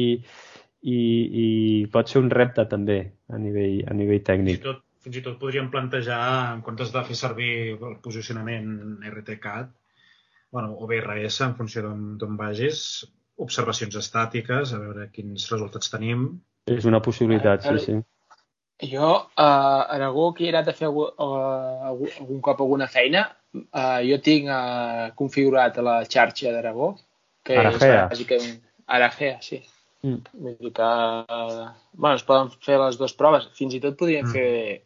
i, 0.84 1.00
i 1.44 1.48
pot 1.94 2.12
ser 2.12 2.24
un 2.24 2.32
repte 2.34 2.68
també 2.72 3.02
a 3.32 3.40
nivell, 3.40 3.82
a 3.88 3.96
nivell 3.96 4.20
Fins 4.20 4.26
i 4.26 4.30
tècnic. 4.32 4.64
tot, 4.66 4.84
fins 5.06 5.22
i 5.22 5.24
tot 5.26 5.40
podríem 5.40 5.72
plantejar, 5.74 6.22
en 6.58 6.66
comptes 6.66 6.92
de 6.94 7.06
fer 7.08 7.18
servir 7.18 7.54
el 7.78 7.98
posicionament 8.04 9.00
RTCAT, 9.14 9.72
bueno, 10.52 10.76
o 10.76 10.88
BRS, 10.88 11.40
en 11.48 11.56
funció 11.56 11.88
d'on 11.88 12.36
vagis, 12.38 13.06
observacions 13.42 13.96
estàtiques, 13.96 14.74
a 14.76 14.80
veure 14.82 15.08
quins 15.16 15.48
resultats 15.54 15.90
tenim. 15.94 16.28
És 16.70 16.86
una 16.86 17.02
possibilitat, 17.02 17.64
sí, 17.66 17.80
sí. 17.86 18.00
Jo, 18.92 19.12
a 19.38 19.48
Aragó, 19.94 20.32
que 20.34 20.46
he 20.46 20.50
anat 20.50 20.72
a 20.72 20.74
fer 20.74 20.88
algun, 20.88 21.12
algun, 21.22 22.40
cop 22.42 22.62
alguna 22.64 22.88
feina, 22.90 23.28
uh, 23.54 24.00
jo 24.06 24.18
tinc 24.26 24.50
uh, 24.50 25.12
configurat 25.18 25.78
la 25.86 26.00
xarxa 26.10 26.54
d'Aragó, 26.54 26.96
que 27.46 27.58
Aragea. 27.62 28.06
és 28.06 28.14
bàsicament 28.16 28.56
Aragea, 28.88 29.38
sí. 29.42 29.62
Mm. 30.02 30.24
Vull 30.34 30.56
dir 30.58 30.72
que, 30.74 30.88
uh, 30.88 31.68
bueno, 31.94 32.16
es 32.18 32.26
poden 32.26 32.50
fer 32.66 32.80
les 32.82 32.98
dues 32.98 33.14
proves. 33.14 33.46
Fins 33.58 33.76
i 33.78 33.82
tot 33.84 33.98
podríem 34.00 34.26
Mm. 34.26 34.34
fer 34.34 34.82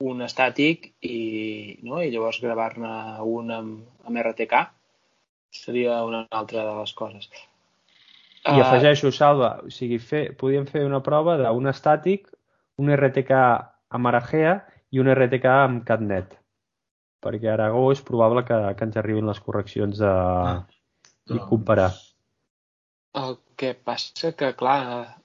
un 0.00 0.20
estàtic 0.24 0.92
i, 1.00 1.78
no? 1.82 2.00
i 2.02 2.10
llavors 2.12 2.40
gravar-ne 2.40 3.20
un 3.24 3.50
amb, 3.50 3.84
amb 4.04 4.18
RTK. 4.22 4.64
Seria 5.52 6.02
una 6.04 6.26
altra 6.30 6.64
de 6.64 6.74
les 6.80 6.92
coses. 6.92 7.28
I 8.46 8.60
Ah, 8.60 8.66
afegeixo, 8.68 9.10
Salva, 9.10 9.50
o 9.66 9.70
sigui, 9.74 9.98
fer, 9.98 10.22
podíem 10.38 10.66
fer 10.70 10.84
una 10.86 11.02
prova 11.02 11.34
d'un 11.40 11.66
estàtic, 11.70 12.28
un 12.78 12.92
RTK 12.94 13.38
amb 13.98 14.10
Aragea 14.10 14.56
i 14.94 15.02
un 15.02 15.10
RTK 15.10 15.46
amb 15.66 15.86
CatNet. 15.88 16.36
Perquè 17.24 17.50
a 17.50 17.54
Aragó 17.56 17.88
és 17.90 18.02
probable 18.06 18.44
que, 18.46 18.58
que 18.78 18.86
ens 18.86 18.98
arribin 19.00 19.26
les 19.26 19.40
correccions 19.42 19.98
de... 19.98 20.12
i 21.34 21.40
comparar. 21.50 21.90
El 23.18 23.38
que 23.58 23.72
passa 23.88 24.30
que, 24.38 24.52
clar, 24.60 24.78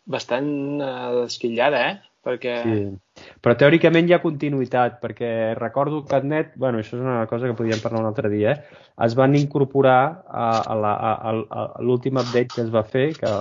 bastant 0.10 0.50
eh, 0.82 1.12
desquillada, 1.20 1.82
eh? 1.92 2.11
Perquè... 2.22 2.56
Sí. 2.64 3.24
Però 3.42 3.54
teòricament 3.58 4.08
hi 4.10 4.14
ha 4.16 4.22
continuïtat, 4.22 5.00
perquè 5.02 5.30
recordo 5.58 6.04
que 6.10 6.20
Net, 6.26 6.52
bueno, 6.62 6.82
això 6.82 6.96
és 6.98 7.04
una 7.04 7.26
cosa 7.30 7.50
que 7.50 7.58
podíem 7.58 7.82
parlar 7.82 8.02
un 8.04 8.10
altre 8.10 8.30
dia, 8.34 8.54
eh? 8.54 8.82
es 9.06 9.16
van 9.18 9.36
incorporar 9.38 10.24
a, 10.30 10.46
a 10.72 11.64
l'últim 11.82 12.20
update 12.22 12.54
que 12.54 12.62
es 12.66 12.70
va 12.74 12.84
fer, 12.86 13.08
que 13.18 13.32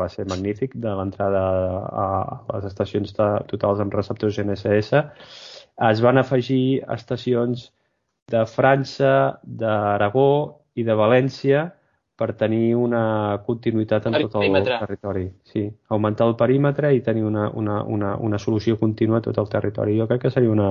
va 0.00 0.08
ser 0.12 0.26
magnífic, 0.28 0.76
de 0.84 0.92
l'entrada 0.98 1.42
a 2.04 2.06
les 2.52 2.68
estacions 2.68 3.16
de, 3.16 3.30
totals 3.52 3.80
amb 3.84 3.96
receptors 3.96 4.36
GNSS, 4.36 5.02
es 5.90 6.04
van 6.04 6.20
afegir 6.20 6.82
estacions 6.92 7.70
de 8.32 8.44
França, 8.48 9.16
d'Aragó 9.44 10.30
i 10.76 10.84
de 10.84 10.96
València 10.98 11.66
per 12.16 12.32
tenir 12.40 12.74
una 12.80 13.02
continuïtat 13.46 14.06
en 14.08 14.16
tot 14.16 14.24
el 14.24 14.40
Perímetre. 14.40 14.78
territori. 14.80 15.26
Sí, 15.44 15.66
augmentar 15.92 16.26
el 16.30 16.36
perímetre 16.36 16.94
i 16.96 17.02
tenir 17.04 17.24
una, 17.28 17.50
una, 17.50 17.82
una, 17.84 18.14
una 18.16 18.38
solució 18.38 18.78
contínua 18.80 19.20
a 19.20 19.26
tot 19.26 19.38
el 19.42 19.50
territori. 19.52 19.98
Jo 20.00 20.08
crec 20.08 20.22
que 20.24 20.32
seria 20.32 20.50
una, 20.50 20.70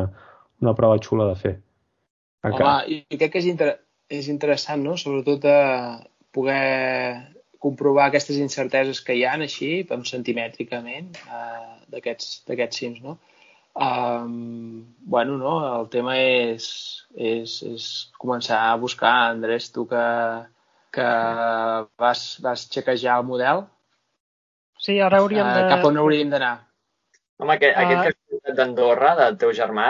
una 0.61 0.73
prova 0.73 0.97
xula 0.97 1.29
de 1.29 1.35
fer. 1.41 1.53
Home, 2.45 2.73
i 2.89 3.17
crec 3.17 3.35
que 3.35 3.41
és, 3.41 3.49
inter 3.49 3.71
és 4.09 4.27
interessant, 4.29 4.81
no? 4.85 4.97
Sobretot 4.97 5.45
eh, 5.49 5.93
poder 6.33 7.35
comprovar 7.61 8.09
aquestes 8.09 8.37
incerteses 8.37 9.01
que 9.01 9.15
hi 9.17 9.23
han 9.25 9.45
així, 9.45 9.69
centimètricament, 10.09 11.13
eh, 11.29 11.71
d'aquests 11.93 12.81
cims, 12.81 13.01
no? 13.05 13.17
Um, 13.75 14.95
bueno, 15.01 15.37
no? 15.37 15.55
El 15.81 15.89
tema 15.91 16.15
és, 16.17 16.67
és, 17.13 17.57
és 17.67 17.87
començar 18.21 18.61
a 18.69 18.77
buscar, 18.79 19.15
Andrés, 19.33 19.71
tu 19.75 19.83
que, 19.89 20.03
que 20.95 21.05
vas, 22.01 22.21
vas 22.43 22.65
xequejar 22.71 23.19
el 23.21 23.25
model. 23.27 23.63
Sí, 24.79 24.97
ara 25.03 25.19
hauríem 25.21 25.47
de... 25.47 25.63
Uh, 25.65 25.69
cap 25.73 25.85
on 25.89 25.97
hauríem 26.01 26.29
d'anar? 26.33 26.53
Home, 27.39 27.53
aquest, 27.57 27.75
Ah. 27.77 27.83
aquest 27.87 28.19
que 28.29 28.51
has 28.51 28.55
d'Andorra, 28.57 29.15
del 29.19 29.37
teu 29.41 29.51
germà, 29.55 29.89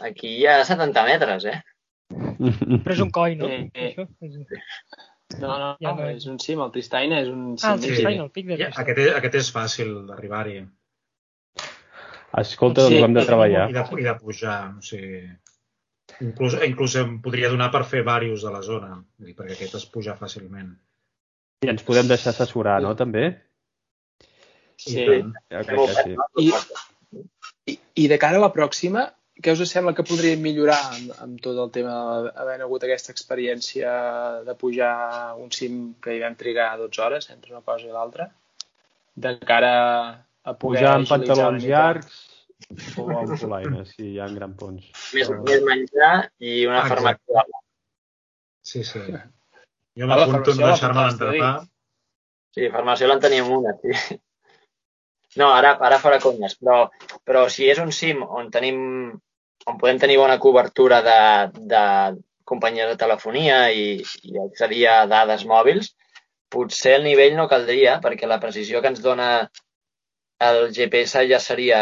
aquí 0.00 0.38
hi 0.38 0.46
ha 0.48 0.62
70 0.64 1.04
metres, 1.08 1.44
eh? 1.52 1.58
Però 2.84 2.94
és 2.94 3.00
un 3.04 3.10
coi, 3.12 3.36
no? 3.36 3.48
Eh, 3.50 3.68
eh. 3.74 3.92
Això? 3.92 4.08
És- 4.22 4.40
No, 5.42 5.48
no, 5.58 5.68
Ja 5.82 5.90
no, 5.98 6.04
és 6.06 6.24
un 6.30 6.36
cim, 6.38 6.60
el 6.62 6.68
Tristaina 6.70 7.16
és 7.18 7.26
un 7.28 7.56
Ah, 7.58 7.72
el 7.74 7.80
cim. 7.80 7.88
Sí. 7.88 7.88
Tristaina, 7.96 8.22
el 8.22 8.30
pic 8.30 8.46
de 8.46 8.56
Ja, 8.60 8.68
Tristaina. 8.68 8.84
aquest, 8.84 8.98
és, 9.08 9.16
aquest 9.18 9.34
és 9.40 9.48
fàcil 9.56 9.88
d'arribar-hi 10.06 10.60
Escolta, 12.42 12.82
doncs 12.84 12.94
Sí. 12.94 13.02
hem 13.02 13.14
de 13.16 13.24
treballar. 13.26 13.64
i 13.70 13.72
de, 13.72 13.82
i 13.98 14.04
de 14.04 14.14
pujar. 14.20 14.74
O 14.78 14.82
sigui, 14.82 15.22
inclús, 16.24 16.56
inclús 16.66 16.96
em 17.00 17.16
podria 17.24 17.50
donar 17.52 17.70
per 17.74 17.84
fer 17.88 18.02
diversos 18.02 18.46
de 18.46 18.52
la 18.54 18.62
zona, 18.64 19.00
perquè 19.22 19.56
aquest 19.56 19.76
es 19.80 19.86
puja 19.92 20.16
fàcilment. 20.18 20.72
I 21.64 21.72
ens 21.72 21.84
podem 21.86 22.08
deixar 22.08 22.32
assessorar, 22.34 22.78
no, 22.84 22.94
també? 22.98 23.30
Sí. 24.76 25.02
I 25.02 25.62
crec 25.64 25.70
que 25.72 25.94
sí. 26.00 26.16
I, 26.42 26.50
i, 27.72 27.78
I 28.04 28.08
de 28.12 28.18
cara 28.20 28.40
a 28.40 28.44
la 28.44 28.52
pròxima, 28.52 29.06
què 29.42 29.52
us 29.52 29.64
sembla 29.68 29.92
que 29.96 30.04
podríem 30.06 30.40
millorar 30.40 30.78
amb, 30.90 31.16
amb 31.24 31.40
tot 31.44 31.58
el 31.60 31.72
tema 31.72 31.96
d'haver 32.26 32.60
hagut 32.64 32.86
aquesta 32.86 33.12
experiència 33.12 33.90
de 34.46 34.54
pujar 34.56 35.36
un 35.40 35.52
cim 35.52 35.80
que 36.02 36.16
hi 36.16 36.22
vam 36.22 36.36
trigar 36.40 36.70
12 36.80 37.02
hores 37.04 37.28
entre 37.34 37.52
una 37.52 37.64
cosa 37.64 37.88
i 37.88 37.92
l'altra? 37.92 38.30
De 39.16 39.34
cara 39.48 39.74
a 40.46 40.54
poder 40.54 40.80
Pujar 40.80 40.96
una 41.00 41.10
pantalons 41.10 41.64
llargs 41.64 42.16
o 42.98 43.06
amb 43.12 43.32
polaines, 43.40 43.94
si 43.94 44.12
hi 44.12 44.20
ha 44.20 44.28
grampons. 44.32 44.90
Més, 45.14 45.30
més 45.48 45.64
menjar 45.66 46.12
i 46.38 46.66
una 46.66 46.82
Exacte. 46.82 46.94
farmàcia. 46.94 47.62
Sí, 48.66 48.84
sí. 48.84 49.02
Jo 49.96 50.06
A 50.06 50.08
m'apunto 50.10 50.52
en 50.52 50.60
farmàcia 50.60 50.70
deixar-me 50.70 51.04
l'entrepà. 51.06 51.50
Sí, 52.56 52.70
farmàcia 52.72 53.12
en 53.12 53.22
teníem 53.22 53.52
una, 53.58 53.76
sí. 53.82 54.18
No, 55.36 55.50
ara, 55.52 55.74
ara 55.84 56.00
fora 56.00 56.18
conyes, 56.22 56.56
però, 56.56 56.86
però 57.28 57.44
si 57.52 57.68
és 57.68 57.80
un 57.82 57.92
sim 57.92 58.22
on 58.24 58.48
tenim 58.50 58.78
on 59.66 59.78
podem 59.80 59.98
tenir 59.98 60.16
bona 60.20 60.38
cobertura 60.40 61.02
de, 61.02 61.20
de 61.72 61.82
companyies 62.48 62.88
de 62.92 62.98
telefonia 63.00 63.66
i, 63.74 64.00
i 64.22 64.38
accedir 64.40 64.84
a 64.88 64.98
dades 65.10 65.44
mòbils, 65.44 65.90
potser 66.48 66.94
el 67.00 67.06
nivell 67.08 67.34
no 67.36 67.48
caldria, 67.50 67.98
perquè 68.02 68.28
la 68.30 68.40
precisió 68.40 68.80
que 68.80 68.92
ens 68.94 69.02
dona 69.04 69.50
el 70.46 70.70
GPS 70.76 71.24
ja 71.28 71.40
seria 71.42 71.80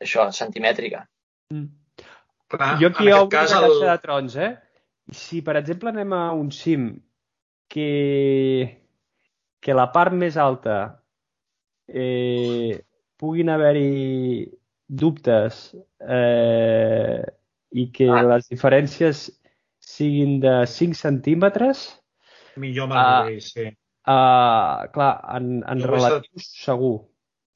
això, 0.00 0.28
centimètrica. 0.32 1.04
Clar, 2.48 2.78
jo 2.80 2.88
aquí 2.88 3.08
obro 3.08 3.14
una 3.14 3.22
el... 3.22 3.28
caixa 3.30 3.60
de 3.92 3.98
trons, 4.02 4.36
eh? 4.36 4.52
Si, 5.12 5.42
per 5.44 5.56
exemple, 5.60 5.90
anem 5.92 6.12
a 6.16 6.32
un 6.32 6.50
cim 6.52 6.88
que, 7.68 8.80
que 9.60 9.74
la 9.76 9.90
part 9.92 10.12
més 10.16 10.36
alta 10.40 11.00
eh, 11.88 12.80
puguin 13.20 13.50
haver-hi 13.52 14.46
dubtes 14.88 15.74
eh, 16.00 17.22
i 17.74 17.88
que 17.92 18.08
Ah. 18.10 18.22
les 18.22 18.48
diferències 18.48 19.26
siguin 19.80 20.38
de 20.40 20.66
5 20.66 20.94
centímetres, 20.96 22.00
millor 22.56 22.84
amb 22.88 22.92
el 22.92 22.98
Ah. 22.98 23.24
nivell, 23.24 23.40
sí. 23.42 23.66
eh, 23.66 24.88
clar, 24.94 25.12
en, 25.36 25.62
en 25.66 25.78
estat- 25.78 25.90
relatius 25.90 26.48
segur 26.64 26.94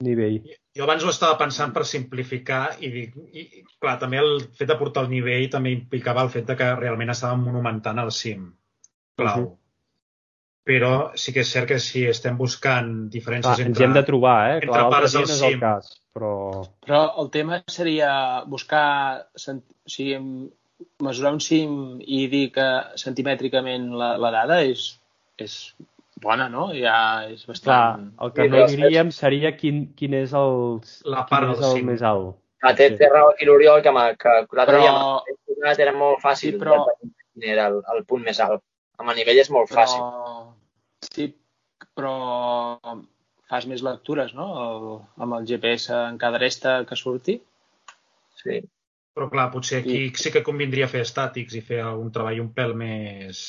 nivell. 0.04 0.42
Jo 0.78 0.84
abans 0.86 1.02
ho 1.02 1.10
estava 1.10 1.34
pensant 1.40 1.72
per 1.74 1.82
simplificar 1.88 2.62
i, 2.86 2.88
i, 2.88 3.06
i 3.42 3.62
clar, 3.82 3.96
també 3.98 4.20
el 4.22 4.36
fet 4.54 4.68
de 4.70 4.76
portar 4.78 5.02
el 5.06 5.10
nivell 5.10 5.48
també 5.50 5.72
implicava 5.74 6.22
el 6.22 6.30
fet 6.30 6.46
de 6.46 6.54
que 6.60 6.68
realment 6.78 7.10
estàvem 7.14 7.42
monumentant 7.48 7.98
el 8.04 8.12
cim. 8.14 8.52
Clau. 9.18 9.40
Mhm. 9.40 9.56
Però 10.68 10.92
sí 11.16 11.32
que 11.32 11.40
és 11.40 11.50
cert 11.50 11.66
que 11.70 11.78
si 11.80 12.02
estem 12.06 12.36
buscant 12.36 12.88
diferències 13.08 13.54
Clar, 13.56 13.64
ens 13.64 13.70
entre... 13.72 13.82
hi 13.82 13.86
hem 13.88 13.94
de 13.96 14.02
trobar, 14.04 14.36
eh? 14.50 14.56
entre 14.58 14.68
Clar, 14.74 14.90
parts 14.92 15.14
del 15.16 15.24
no 15.24 15.32
és 15.32 15.42
el 15.42 15.54
cim. 15.54 15.60
cas, 15.62 15.86
però... 16.14 16.32
Però 16.84 16.98
el 17.22 17.30
tema 17.32 17.62
seria 17.72 18.10
buscar, 18.46 18.84
o 19.32 19.38
sigui, 19.88 20.12
em- 20.18 20.50
mesurar 21.02 21.32
un 21.34 21.40
cim 21.40 21.72
i 22.04 22.26
dir 22.30 22.44
que 22.54 22.66
centimètricament 23.00 23.88
la, 23.98 24.10
la 24.20 24.30
dada 24.34 24.60
és, 24.68 24.84
és 25.40 25.56
bona, 26.22 26.48
no? 26.52 26.68
Ja 26.74 27.24
és 27.28 27.44
Clar, 27.44 27.54
bastant... 27.54 28.04
el 28.24 28.32
que 28.36 28.44
Sí, 28.46 28.48
no 28.54 28.66
diríem 28.72 29.10
seria 29.14 29.52
quin, 29.56 29.80
quin 29.98 30.14
és 30.14 30.32
el, 30.36 30.80
La 31.04 31.24
part 31.30 31.48
quin 31.48 31.56
és 31.56 31.66
el 31.74 31.84
més 31.88 32.02
alt. 32.02 32.36
Ah, 32.62 32.74
té, 32.74 32.88
Sí. 32.90 32.96
té 32.98 33.08
raó 33.12 33.30
aquí 33.30 33.46
l'Oriol, 33.46 33.82
que, 33.82 33.92
que 34.18 34.34
l'altre 34.56 34.78
Però- 34.80 35.22
dia 35.58 35.74
era 35.84 35.92
molt 35.94 36.18
fàcil 36.22 36.52
Sí, 36.54 36.58
però- 36.58 36.84
quin 37.00 37.44
era 37.52 37.68
el, 37.70 37.82
el 37.94 38.04
punt 38.04 38.24
més 38.26 38.40
alt. 38.40 38.62
Amb 38.98 39.10
el 39.10 39.16
nivell 39.20 39.38
és 39.38 39.50
molt 39.54 39.70
fàcil. 39.70 40.00
Però, 40.02 40.54
sí, 41.12 41.28
però 41.94 42.14
fas 43.48 43.66
més 43.70 43.82
lectures, 43.86 44.34
no? 44.34 44.48
El, 44.64 44.88
amb 45.22 45.34
el 45.38 45.46
GPS 45.46 45.92
en 45.94 46.18
cada 46.18 46.36
aresta 46.36 46.84
que 46.88 46.96
surti. 46.98 47.38
Sí. 48.42 48.58
Però 49.14 49.28
clar, 49.30 49.48
potser 49.50 49.80
aquí 49.80 50.12
sí 50.14 50.30
que 50.30 50.42
convindria 50.46 50.86
fer 50.90 51.00
estàtics 51.06 51.54
i 51.58 51.62
fer 51.64 51.80
un 51.86 52.10
treball 52.14 52.40
un 52.42 52.52
pèl 52.54 52.74
més, 52.74 53.40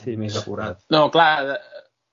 Sí, 0.00 0.14
més 0.16 0.36
acurat. 0.38 0.78
No, 0.94 1.10
clar, 1.10 1.58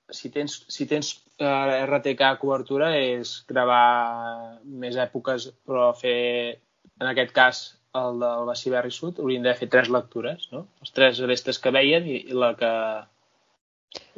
si 0.10 0.30
tens, 0.32 0.62
si 0.72 0.88
tens 0.88 1.12
eh, 1.40 1.84
RTK 1.86 2.38
cobertura 2.42 2.94
és 2.98 3.34
gravar 3.50 4.58
més 4.64 4.98
èpoques, 5.00 5.50
però 5.68 5.92
fer, 5.98 6.60
en 7.02 7.12
aquest 7.12 7.34
cas, 7.36 7.62
el 7.98 8.20
del 8.22 8.46
Baciberri 8.48 8.92
Sud, 8.94 9.20
hauríem 9.20 9.46
de 9.46 9.56
fer 9.58 9.70
tres 9.74 9.90
lectures, 9.94 10.50
no? 10.54 10.66
Les 10.84 10.94
tres 10.94 11.22
arestes 11.26 11.60
que 11.60 11.74
veien 11.74 12.08
i, 12.08 12.22
i 12.28 12.38
la 12.38 12.54
que... 12.60 12.74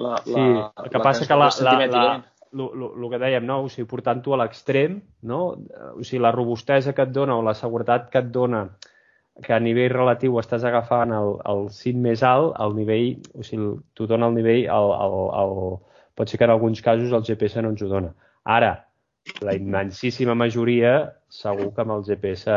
La, 0.01 0.17
Sí, 0.25 0.41
el 0.41 0.89
que 0.91 0.99
passa 0.99 1.27
que 1.29 1.37
la, 1.37 1.47
la, 1.63 1.73
la, 1.87 2.05
el 2.51 3.05
que 3.11 3.19
dèiem, 3.21 3.45
no? 3.45 3.61
o 3.63 3.69
sigui, 3.71 3.87
portant-ho 3.87 4.33
a 4.33 4.39
l'extrem, 4.41 4.97
no? 5.29 5.41
o 5.93 6.03
sigui, 6.03 6.21
la 6.25 6.33
robustesa 6.35 6.95
que 6.97 7.05
et 7.05 7.13
dona 7.15 7.37
o 7.37 7.45
la 7.45 7.55
seguretat 7.55 8.09
que 8.11 8.23
et 8.23 8.31
dona 8.33 8.65
que 9.43 9.53
a 9.55 9.59
nivell 9.63 9.91
relatiu 9.93 10.37
estàs 10.41 10.65
agafant 10.67 11.13
el, 11.15 11.35
el 11.51 11.65
cim 11.75 12.01
més 12.03 12.23
alt, 12.25 12.53
el 12.63 12.75
nivell, 12.77 13.09
o 13.35 13.45
sigui, 13.45 13.71
t'ho 13.95 14.07
dona 14.09 14.29
el 14.29 14.37
nivell, 14.39 14.65
el, 14.75 14.93
el, 15.05 15.17
el, 15.41 15.55
pot 16.19 16.29
ser 16.31 16.39
que 16.39 16.47
en 16.47 16.55
alguns 16.55 16.81
casos 16.85 17.15
el 17.15 17.25
GPS 17.25 17.63
no 17.63 17.73
ens 17.73 17.83
ho 17.83 17.89
dona. 17.91 18.13
Ara, 18.43 18.73
la 19.45 19.53
immensíssima 19.55 20.35
majoria, 20.35 20.93
segur 21.29 21.69
que 21.75 21.83
amb 21.83 21.95
el 21.97 22.03
GPS 22.07 22.55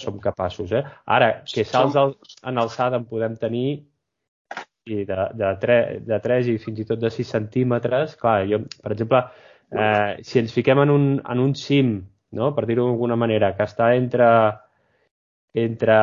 som 0.00 0.20
capaços. 0.22 0.72
Eh? 0.72 0.84
Ara, 1.16 1.30
que 1.50 1.64
salts 1.66 1.98
al, 2.00 2.14
en 2.46 2.60
alçada 2.62 3.00
en 3.00 3.08
podem 3.10 3.36
tenir 3.40 3.68
i 4.84 5.04
de, 5.08 5.16
de, 5.32 5.50
3, 5.60 6.04
de 6.04 6.18
3 6.20 6.50
i 6.52 6.58
fins 6.60 6.80
i 6.82 6.86
tot 6.88 7.00
de 7.00 7.10
6 7.10 7.30
centímetres, 7.36 8.16
clar, 8.20 8.42
jo, 8.50 8.60
per 8.84 8.92
exemple, 8.92 9.22
eh, 9.72 10.20
si 10.22 10.40
ens 10.42 10.52
fiquem 10.52 10.82
en 10.84 10.92
un, 10.92 11.06
en 11.24 11.40
un 11.40 11.54
cim, 11.56 11.96
no? 12.36 12.52
per 12.56 12.66
dir-ho 12.68 12.84
d'alguna 12.90 13.16
manera, 13.16 13.54
que 13.56 13.64
està 13.64 13.94
entre, 13.96 14.28
entre, 15.54 15.96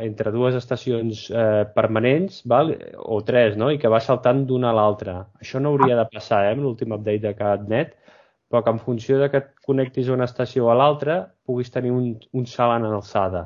entre 0.00 0.32
dues 0.32 0.54
estacions 0.56 1.26
eh, 1.30 1.64
permanents, 1.74 2.40
val? 2.48 2.72
o 3.04 3.20
tres, 3.22 3.56
no? 3.60 3.68
i 3.70 3.78
que 3.78 3.90
va 3.92 4.00
saltant 4.00 4.46
d'una 4.48 4.70
a 4.72 4.76
l'altra. 4.76 5.18
Això 5.44 5.60
no 5.60 5.74
hauria 5.74 5.98
de 5.98 6.06
passar 6.12 6.42
eh, 6.46 6.54
amb 6.54 6.64
l'últim 6.64 6.94
update 6.96 7.26
de 7.26 7.34
CatNet, 7.36 7.92
però 8.48 8.62
que 8.64 8.72
en 8.72 8.80
funció 8.80 9.18
de 9.20 9.28
que 9.28 9.42
et 9.42 9.52
connectis 9.66 10.08
a 10.08 10.16
una 10.16 10.28
estació 10.30 10.66
o 10.66 10.72
a 10.72 10.78
l'altra 10.78 11.18
puguis 11.44 11.70
tenir 11.74 11.92
un, 11.92 12.14
un 12.32 12.48
salt 12.48 12.78
en 12.78 12.88
alçada. 12.88 13.44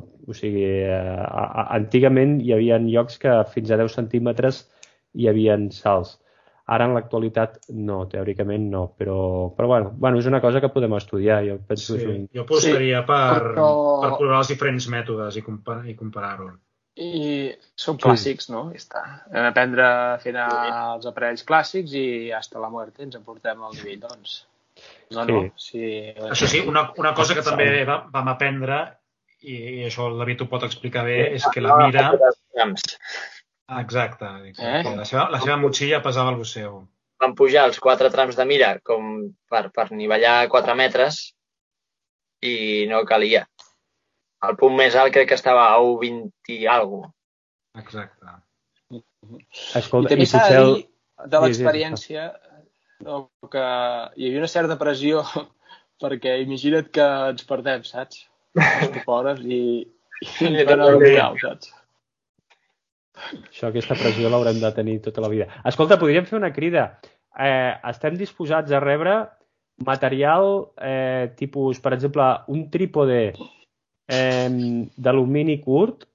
O 0.00 0.32
sigui, 0.32 0.64
eh, 0.64 1.20
antigament 1.76 2.38
hi 2.40 2.54
havia 2.56 2.80
llocs 2.80 3.20
que 3.20 3.36
fins 3.52 3.70
a 3.70 3.80
10 3.80 3.98
centímetres 4.00 4.64
hi 5.18 5.28
havia 5.28 5.58
salts. 5.76 6.16
Ara 6.70 6.86
en 6.86 6.92
l'actualitat 6.94 7.56
no, 7.74 8.04
teòricament 8.06 8.68
no, 8.70 8.84
però, 8.98 9.16
però 9.56 9.66
bueno, 9.72 9.88
bueno, 9.98 10.18
és 10.22 10.26
una 10.30 10.38
cosa 10.40 10.60
que 10.62 10.68
podem 10.70 10.92
estudiar. 10.94 11.40
Jo 11.48 11.56
penso 11.66 11.96
Sí, 11.96 11.98
que 11.98 12.04
és 12.04 12.10
un... 12.16 12.26
jo 12.36 12.44
apostaria 12.46 13.00
per, 13.08 13.16
però- 13.50 14.00
per 14.04 14.10
provar 14.20 14.38
els 14.44 14.52
diferents 14.52 14.86
mètodes 14.92 15.36
i, 15.40 15.42
compar 15.42 15.80
i 15.90 15.96
comparar-ho. 15.98 16.52
I 17.00 17.50
són 17.78 17.96
clàssics, 18.02 18.50
no? 18.52 18.68
I 18.74 18.78
està. 18.78 19.02
Hem 19.32 19.44
d'aprendre 19.48 19.84
a 19.86 20.18
fer 20.22 20.34
els 20.36 21.06
aparells 21.10 21.42
clàssics 21.48 21.94
i 21.96 22.30
hasta 22.36 22.60
la 22.62 22.68
muerte 22.70 23.02
ens 23.06 23.16
en 23.18 23.22
portem 23.26 23.62
al 23.66 23.74
nivell, 23.74 24.00
doncs. 24.04 24.40
No, 25.14 25.24
no. 25.26 25.40
Sí. 25.58 25.82
Això 26.30 26.46
sí, 26.50 26.60
una, 26.66 26.90
una 26.98 27.14
cosa 27.18 27.34
que 27.34 27.42
també 27.46 27.84
va- 27.88 28.04
vam 28.12 28.28
aprendre, 28.30 28.82
i, 29.42 29.56
i 29.80 29.84
això 29.88 30.06
el 30.10 30.18
David 30.20 30.42
ho 30.44 30.50
pot 30.52 30.62
explicar 30.68 31.02
bé, 31.08 31.18
és 31.38 31.46
que 31.54 31.62
la 31.64 31.76
mira... 31.86 32.10
Trams. 33.70 33.84
Exacte, 33.84 34.30
exacte. 34.48 34.88
Eh? 34.90 34.96
La, 34.98 35.06
seva, 35.06 35.28
la 35.30 35.40
seva 35.42 35.56
motxilla 35.62 36.02
pesava 36.02 36.34
el 36.34 36.42
seu. 36.48 36.82
Vam 37.22 37.36
pujar 37.38 37.68
els 37.68 37.78
quatre 37.78 38.10
trams 38.10 38.36
de 38.38 38.46
mira 38.48 38.74
com 38.82 39.30
per, 39.50 39.68
per 39.76 39.90
nivellar 39.92 40.48
4 40.50 40.74
metres 40.74 41.20
i 42.42 42.86
no 42.90 43.04
calia. 43.06 43.44
El 44.48 44.56
punt 44.58 44.74
més 44.74 44.96
alt 44.96 45.12
crec 45.14 45.28
que 45.30 45.36
estava 45.38 45.68
a 45.68 45.78
1,20 45.84 46.54
i 46.56 46.66
alguna 46.66 47.10
Exacte. 47.78 48.38
I 48.90 49.02
Escolta, 49.78 50.10
també 50.14 50.24
i 50.24 50.30
s'ha 50.30 50.46
de 50.48 50.62
dir 50.64 50.86
de 51.30 51.40
l'experiència 51.44 52.24
no, 53.04 53.18
que 53.52 53.62
hi 53.62 54.30
havia 54.30 54.40
una 54.40 54.50
certa 54.50 54.78
pressió 54.80 55.22
perquè 56.02 56.38
imagina't 56.42 56.88
que 56.96 57.06
ens 57.34 57.46
perdem, 57.46 57.84
saps? 57.86 58.24
Els 58.56 59.04
pobres 59.06 59.44
i, 59.44 59.60
i 60.24 60.48
ens 60.48 60.64
van 60.72 60.82
a 60.82 60.88
buscar, 60.96 61.28
saps? 61.44 61.76
Això, 63.38 63.68
aquesta 63.68 63.96
pressió 63.98 64.30
l'haurem 64.30 64.60
de 64.62 64.72
tenir 64.76 65.00
tota 65.04 65.24
la 65.24 65.30
vida. 65.32 65.48
Escolta, 65.68 65.98
podríem 66.00 66.26
fer 66.28 66.38
una 66.38 66.52
crida. 66.52 66.86
Eh, 67.38 67.72
estem 67.90 68.16
disposats 68.18 68.72
a 68.72 68.82
rebre 68.82 69.16
material 69.86 70.72
eh, 70.82 71.32
tipus, 71.36 71.80
per 71.80 71.94
exemple, 71.96 72.26
un 72.52 72.68
trípode 72.70 73.20
eh, 73.32 74.48
d'alumini 74.96 75.60
curt, 75.64 76.10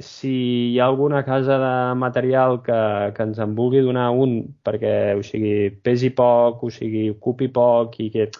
si 0.00 0.72
hi 0.72 0.78
ha 0.80 0.86
alguna 0.86 1.24
casa 1.24 1.58
de 1.60 1.94
material 1.94 2.62
que, 2.62 3.12
que 3.14 3.22
ens 3.22 3.38
en 3.38 3.54
vulgui 3.54 3.82
donar 3.84 4.08
un 4.16 4.40
perquè, 4.64 5.14
o 5.18 5.22
sigui, 5.26 5.70
pesi 5.84 6.10
poc, 6.16 6.64
o 6.64 6.70
sigui, 6.72 7.10
ocupi 7.12 7.50
poc 7.52 8.00
i 8.00 8.08
que, 8.14 8.30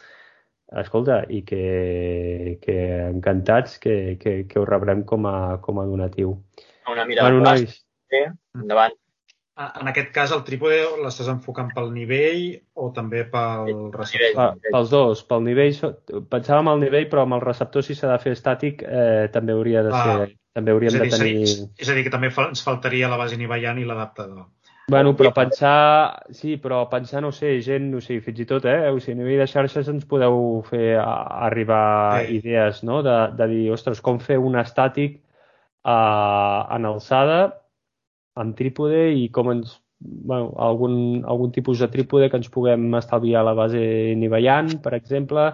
escolta, 0.81 1.21
i 1.29 1.43
que, 1.45 2.59
que 2.65 2.79
encantats 3.11 3.79
que, 3.79 4.17
que, 4.21 4.35
que 4.49 4.61
ho 4.61 4.65
rebrem 4.65 5.05
com 5.05 5.29
a, 5.29 5.59
com 5.61 5.81
a 5.81 5.87
donatiu. 5.87 6.39
Una 6.93 7.05
mira 7.07 7.23
Bueno, 7.23 7.39
de 7.39 7.45
plàstic. 7.45 7.77
nois, 8.11 8.35
Endavant. 8.61 8.93
A- 9.61 9.73
En 9.81 9.89
aquest 9.89 10.11
cas, 10.15 10.31
el 10.33 10.43
trípode 10.43 10.79
l'estàs 11.05 11.29
enfocant 11.29 11.69
pel 11.75 11.91
nivell 11.93 12.61
o 12.75 12.91
també 12.97 13.25
pel 13.29 13.91
receptor? 13.93 14.35
Pa, 14.35 14.47
pels 14.73 14.91
dos, 14.91 15.23
pel 15.29 15.43
nivell, 15.45 15.75
pensàvem 16.31 16.69
al 16.73 16.81
nivell, 16.81 17.09
però 17.11 17.23
amb 17.27 17.35
el 17.37 17.43
receptor 17.45 17.83
si 17.85 17.95
s'ha 17.95 18.09
de 18.13 18.19
fer 18.23 18.33
estàtic 18.33 18.83
eh, 18.83 19.29
també 19.33 19.53
hauria 19.53 19.83
de 19.83 19.91
ser, 19.91 20.17
Ah. 20.23 20.29
també 20.55 20.73
hauríem 20.73 20.95
És 20.95 20.97
a, 20.97 20.99
de 20.99 21.05
dir, 21.05 21.19
tenir... 21.19 21.47
seria, 21.47 21.69
és 21.79 21.89
a 21.91 21.95
dir, 21.95 22.05
que 22.05 22.11
també 22.11 22.31
fa, 22.31 22.49
ens 22.49 22.63
faltaria 22.65 23.09
la 23.09 23.17
base 23.21 23.37
nivellant 23.37 23.79
i 23.79 23.85
l'adaptador. 23.85 24.47
Bueno, 24.89 25.15
però 25.15 25.31
pensar, 25.33 26.25
sí, 26.33 26.57
però 26.57 26.89
pensar, 26.91 27.21
no 27.23 27.31
sé, 27.31 27.61
gent, 27.63 27.93
o 27.95 28.01
sigui, 28.01 28.21
fins 28.25 28.41
i 28.41 28.47
tot, 28.47 28.65
eh, 28.65 28.89
o 28.91 28.99
sigui, 28.99 29.13
a 29.21 29.23
nivell 29.23 29.39
de 29.39 29.47
xarxes 29.47 29.87
ens 29.89 30.05
podeu 30.07 30.65
fer 30.67 30.97
arribar 30.99 32.25
Sí. 32.27 32.37
idees, 32.41 32.83
no?, 32.83 33.03
de, 33.03 33.29
de 33.37 33.47
dir, 33.47 33.71
ostres, 33.71 34.01
com 34.01 34.19
fer 34.19 34.39
un 34.39 34.57
estàtic 34.59 35.21
eh, 35.85 36.61
en 36.77 36.89
alçada, 36.91 37.41
amb 38.41 38.57
trípode 38.57 39.09
i 39.17 39.29
com 39.35 39.53
ens, 39.53 39.79
bueno, 40.01 40.53
algun, 40.57 40.95
algun 41.29 41.53
tipus 41.53 41.83
de 41.83 41.91
trípode 41.93 42.31
que 42.31 42.41
ens 42.41 42.53
puguem 42.53 42.89
estalviar 42.99 43.43
a 43.43 43.51
la 43.51 43.57
base 43.59 43.83
nivellant, 44.17 44.77
per 44.85 44.95
exemple. 44.99 45.51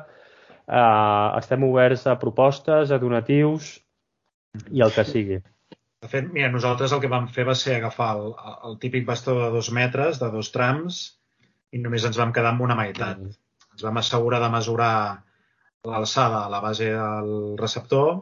Eh, 0.66 1.28
estem 1.40 1.66
oberts 1.66 2.06
a 2.06 2.16
propostes, 2.22 2.90
a 2.90 3.02
donatius 3.02 3.76
i 4.72 4.82
el 4.82 4.94
que 4.94 5.04
sigui. 5.06 5.42
De 6.02 6.10
fet, 6.12 6.28
mira, 6.32 6.50
nosaltres 6.52 6.92
el 6.92 7.00
que 7.02 7.10
vam 7.10 7.26
fer 7.32 7.46
va 7.48 7.54
ser 7.58 7.78
agafar 7.78 8.10
el, 8.18 8.32
el 8.68 8.76
típic 8.82 9.06
bastó 9.08 9.34
de 9.40 9.50
dos 9.54 9.70
metres, 9.74 10.20
de 10.22 10.28
dos 10.30 10.52
trams, 10.54 11.00
i 11.72 11.80
només 11.82 12.04
ens 12.08 12.18
vam 12.20 12.32
quedar 12.36 12.52
amb 12.52 12.64
una 12.66 12.76
meitat. 12.78 13.22
Ens 13.72 13.84
vam 13.84 13.98
assegurar 14.00 14.40
de 14.42 14.50
mesurar 14.52 14.92
l'alçada 15.86 16.44
a 16.44 16.52
la 16.52 16.60
base 16.64 16.90
del 16.92 17.56
receptor, 17.60 18.20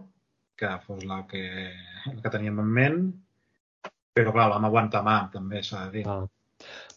que 0.59 0.71
fos 0.87 1.05
la 1.09 1.25
que, 1.31 1.45
la 2.07 2.21
que 2.23 2.33
teníem 2.33 2.61
en 2.63 2.71
ment, 2.79 3.03
però 4.15 4.33
clar, 4.35 4.49
vam 4.53 4.69
aguantar 4.69 5.03
mà, 5.07 5.19
també 5.33 5.63
s'ha 5.67 5.87
de 5.87 5.99
dir. 5.99 6.05
Ah. 6.09 6.23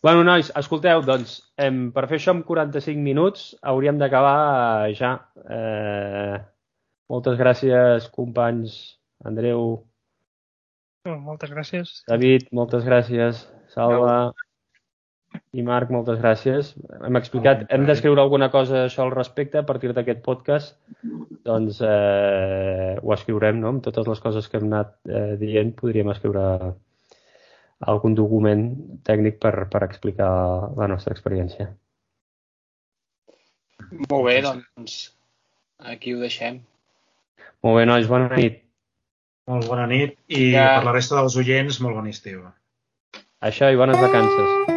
Bueno, 0.06 0.24
nois, 0.24 0.52
escolteu, 0.60 1.02
doncs, 1.06 1.40
em, 1.60 1.88
per 1.92 2.06
fer 2.08 2.20
això 2.20 2.36
en 2.36 2.44
45 2.46 3.02
minuts 3.04 3.50
hauríem 3.72 3.98
d'acabar 4.00 4.92
ja. 5.00 5.16
Eh, 5.50 6.38
moltes 7.10 7.40
gràcies, 7.42 8.10
companys. 8.14 8.78
Andreu, 9.26 9.72
moltes 11.08 11.50
gràcies. 11.50 12.04
David, 12.08 12.52
moltes 12.54 12.86
gràcies. 12.86 13.48
Salva 13.74 14.18
i 15.58 15.64
Marc, 15.66 15.90
moltes 15.94 16.20
gràcies. 16.22 16.74
Hem 17.06 17.18
explicat, 17.20 17.66
hem 17.74 17.86
d'escriure 17.88 18.22
alguna 18.22 18.50
cosa 18.54 18.86
això 18.86 19.04
al 19.06 19.14
respecte 19.16 19.60
a 19.62 19.66
partir 19.68 19.94
d'aquest 19.94 20.22
podcast. 20.26 20.76
Doncs 21.48 21.80
eh, 21.86 22.98
ho 23.02 23.14
escriurem, 23.16 23.60
no? 23.64 23.74
Amb 23.76 23.84
totes 23.86 24.08
les 24.08 24.22
coses 24.24 24.48
que 24.52 24.60
hem 24.60 24.68
anat 24.72 24.96
eh, 25.08 25.36
dient, 25.42 25.74
podríem 25.78 26.12
escriure 26.14 26.44
algun 27.88 28.16
document 28.18 28.64
tècnic 29.06 29.38
per, 29.44 29.68
per 29.70 29.84
explicar 29.86 30.30
la 30.78 30.88
nostra 30.90 31.14
experiència. 31.14 31.70
Molt 34.10 34.26
bé, 34.26 34.40
doncs 34.44 34.98
aquí 35.86 36.16
ho 36.16 36.24
deixem. 36.24 36.62
Molt 37.64 37.80
bé, 37.80 37.86
nois, 37.90 38.08
bona 38.10 38.30
nit. 38.36 38.64
Molt 39.48 39.68
bona 39.70 39.86
nit 39.88 40.18
i 40.28 40.52
Ja. 40.52 40.80
per 40.80 40.90
la 40.90 40.96
resta 40.98 41.16
dels 41.22 41.38
oients, 41.40 41.80
molt 41.80 41.96
bon 41.96 42.08
estiu. 42.12 42.42
Això 43.42 43.72
i 43.72 43.78
bones 43.80 44.02
vacances. 44.02 44.77